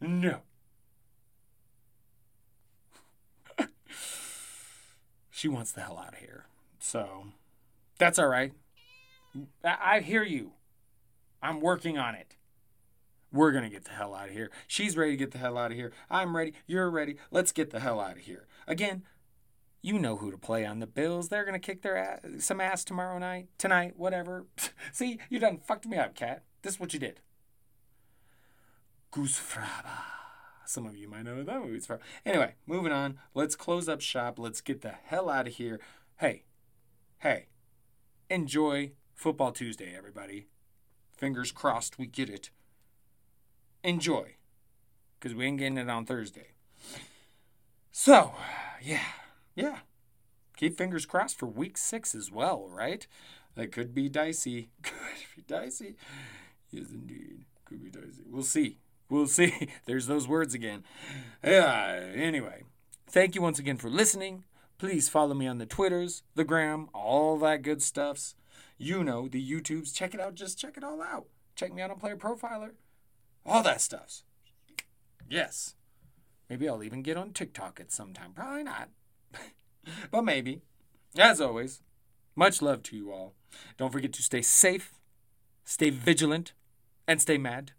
No. 0.00 0.42
she 5.30 5.48
wants 5.48 5.72
the 5.72 5.80
hell 5.80 5.98
out 5.98 6.14
of 6.14 6.20
here. 6.20 6.46
So, 6.78 7.26
that's 7.98 8.18
all 8.18 8.28
right. 8.28 8.52
I, 9.64 9.76
I 9.96 10.00
hear 10.00 10.22
you. 10.22 10.52
I'm 11.42 11.60
working 11.60 11.98
on 11.98 12.14
it. 12.14 12.36
We're 13.32 13.50
going 13.50 13.64
to 13.64 13.70
get 13.70 13.84
the 13.84 13.92
hell 13.92 14.14
out 14.14 14.28
of 14.28 14.34
here. 14.34 14.50
She's 14.68 14.96
ready 14.96 15.12
to 15.12 15.16
get 15.16 15.32
the 15.32 15.38
hell 15.38 15.58
out 15.58 15.70
of 15.72 15.76
here. 15.76 15.92
I'm 16.10 16.36
ready. 16.36 16.52
You're 16.66 16.90
ready. 16.90 17.16
Let's 17.30 17.50
get 17.50 17.70
the 17.70 17.80
hell 17.80 17.98
out 17.98 18.12
of 18.12 18.18
here. 18.18 18.46
Again, 18.66 19.02
you 19.82 19.98
know 19.98 20.16
who 20.16 20.30
to 20.30 20.38
play 20.38 20.64
on 20.64 20.78
the 20.78 20.86
Bills. 20.86 21.28
They're 21.28 21.44
going 21.44 21.60
to 21.60 21.66
kick 21.66 21.82
their 21.82 21.96
ass, 21.96 22.20
some 22.38 22.60
ass 22.60 22.84
tomorrow 22.84 23.18
night, 23.18 23.48
tonight, 23.58 23.94
whatever. 23.96 24.46
See, 24.92 25.18
you 25.28 25.40
done 25.40 25.58
fucked 25.58 25.86
me 25.86 25.98
up, 25.98 26.14
cat. 26.14 26.44
This 26.62 26.74
is 26.74 26.80
what 26.80 26.94
you 26.94 27.00
did. 27.00 27.20
Goose 29.10 29.38
Fraba. 29.38 30.04
Some 30.64 30.86
of 30.86 30.96
you 30.96 31.08
might 31.08 31.24
know 31.24 31.36
what 31.36 31.46
that 31.46 31.60
movie's 31.60 31.84
from. 31.84 31.98
Anyway, 32.24 32.54
moving 32.66 32.92
on. 32.92 33.18
Let's 33.34 33.56
close 33.56 33.88
up 33.88 34.00
shop. 34.00 34.38
Let's 34.38 34.60
get 34.60 34.80
the 34.80 34.94
hell 35.04 35.28
out 35.28 35.48
of 35.48 35.54
here. 35.54 35.80
Hey, 36.16 36.44
hey, 37.18 37.48
enjoy 38.30 38.92
Football 39.14 39.52
Tuesday, 39.52 39.94
everybody. 39.96 40.46
Fingers 41.16 41.52
crossed 41.52 41.98
we 41.98 42.06
get 42.06 42.30
it. 42.30 42.50
Enjoy. 43.84 44.36
Because 45.18 45.34
we 45.34 45.46
ain't 45.46 45.58
getting 45.58 45.78
it 45.78 45.90
on 45.90 46.06
Thursday. 46.06 46.52
So, 47.90 48.32
yeah. 48.80 49.02
Yeah. 49.54 49.78
Keep 50.56 50.76
fingers 50.76 51.06
crossed 51.06 51.38
for 51.38 51.46
week 51.46 51.76
six 51.76 52.14
as 52.14 52.30
well, 52.30 52.68
right? 52.68 53.06
That 53.54 53.72
could 53.72 53.94
be 53.94 54.08
dicey. 54.08 54.70
Could 54.82 54.94
be 55.36 55.42
dicey. 55.46 55.96
Yes, 56.70 56.86
indeed. 56.90 57.44
Could 57.64 57.82
be 57.82 57.90
dicey. 57.90 58.22
We'll 58.30 58.42
see. 58.42 58.78
We'll 59.08 59.26
see. 59.26 59.68
There's 59.86 60.06
those 60.06 60.26
words 60.26 60.54
again. 60.54 60.84
Yeah. 61.44 62.12
Anyway, 62.14 62.62
thank 63.08 63.34
you 63.34 63.42
once 63.42 63.58
again 63.58 63.76
for 63.76 63.90
listening. 63.90 64.44
Please 64.78 65.08
follow 65.08 65.34
me 65.34 65.46
on 65.46 65.58
the 65.58 65.66
Twitters, 65.66 66.22
the 66.34 66.44
Gram, 66.44 66.88
all 66.94 67.38
that 67.38 67.62
good 67.62 67.82
stuffs. 67.82 68.34
You 68.78 69.04
know, 69.04 69.28
the 69.28 69.40
YouTubes. 69.40 69.94
Check 69.94 70.14
it 70.14 70.20
out. 70.20 70.34
Just 70.34 70.58
check 70.58 70.76
it 70.76 70.82
all 70.82 71.02
out. 71.02 71.26
Check 71.54 71.74
me 71.74 71.82
out 71.82 71.90
on 71.90 71.98
Player 71.98 72.16
Profiler. 72.16 72.70
All 73.44 73.62
that 73.62 73.80
stuffs. 73.80 74.24
Yes. 75.28 75.74
Maybe 76.48 76.68
I'll 76.68 76.82
even 76.82 77.02
get 77.02 77.16
on 77.16 77.32
TikTok 77.32 77.80
at 77.80 77.92
some 77.92 78.12
time. 78.12 78.32
Probably 78.34 78.64
not. 78.64 78.88
but 80.10 80.22
maybe. 80.22 80.62
As 81.18 81.40
always, 81.40 81.82
much 82.34 82.62
love 82.62 82.82
to 82.84 82.96
you 82.96 83.12
all. 83.12 83.34
Don't 83.76 83.92
forget 83.92 84.12
to 84.14 84.22
stay 84.22 84.42
safe, 84.42 84.94
stay 85.64 85.90
vigilant, 85.90 86.54
and 87.06 87.20
stay 87.20 87.36
mad. 87.36 87.72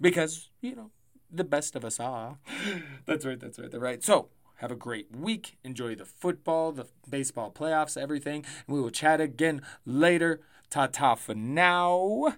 Because, 0.00 0.50
you 0.60 0.76
know, 0.76 0.90
the 1.30 1.44
best 1.44 1.74
of 1.74 1.84
us 1.84 1.98
are. 1.98 2.38
that's 3.06 3.26
right, 3.26 3.40
that's 3.40 3.58
right, 3.58 3.70
that's 3.70 3.82
right. 3.82 4.04
So, 4.04 4.28
have 4.56 4.70
a 4.70 4.76
great 4.76 5.14
week. 5.14 5.58
Enjoy 5.64 5.94
the 5.94 6.04
football, 6.04 6.72
the 6.72 6.86
baseball 7.08 7.50
playoffs, 7.50 8.00
everything. 8.00 8.44
And 8.66 8.76
we 8.76 8.80
will 8.80 8.90
chat 8.90 9.20
again 9.20 9.62
later. 9.84 10.40
Ta 10.70 10.86
ta 10.86 11.14
for 11.14 11.34
now. 11.34 12.34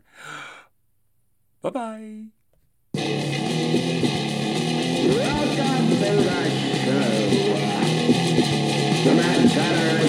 Bye 1.63 1.71
bye. 1.71 2.25
Welcome 2.95 3.11
to 5.89 5.97
the 5.97 6.81
show. 6.85 7.40
Chatter 9.51 10.00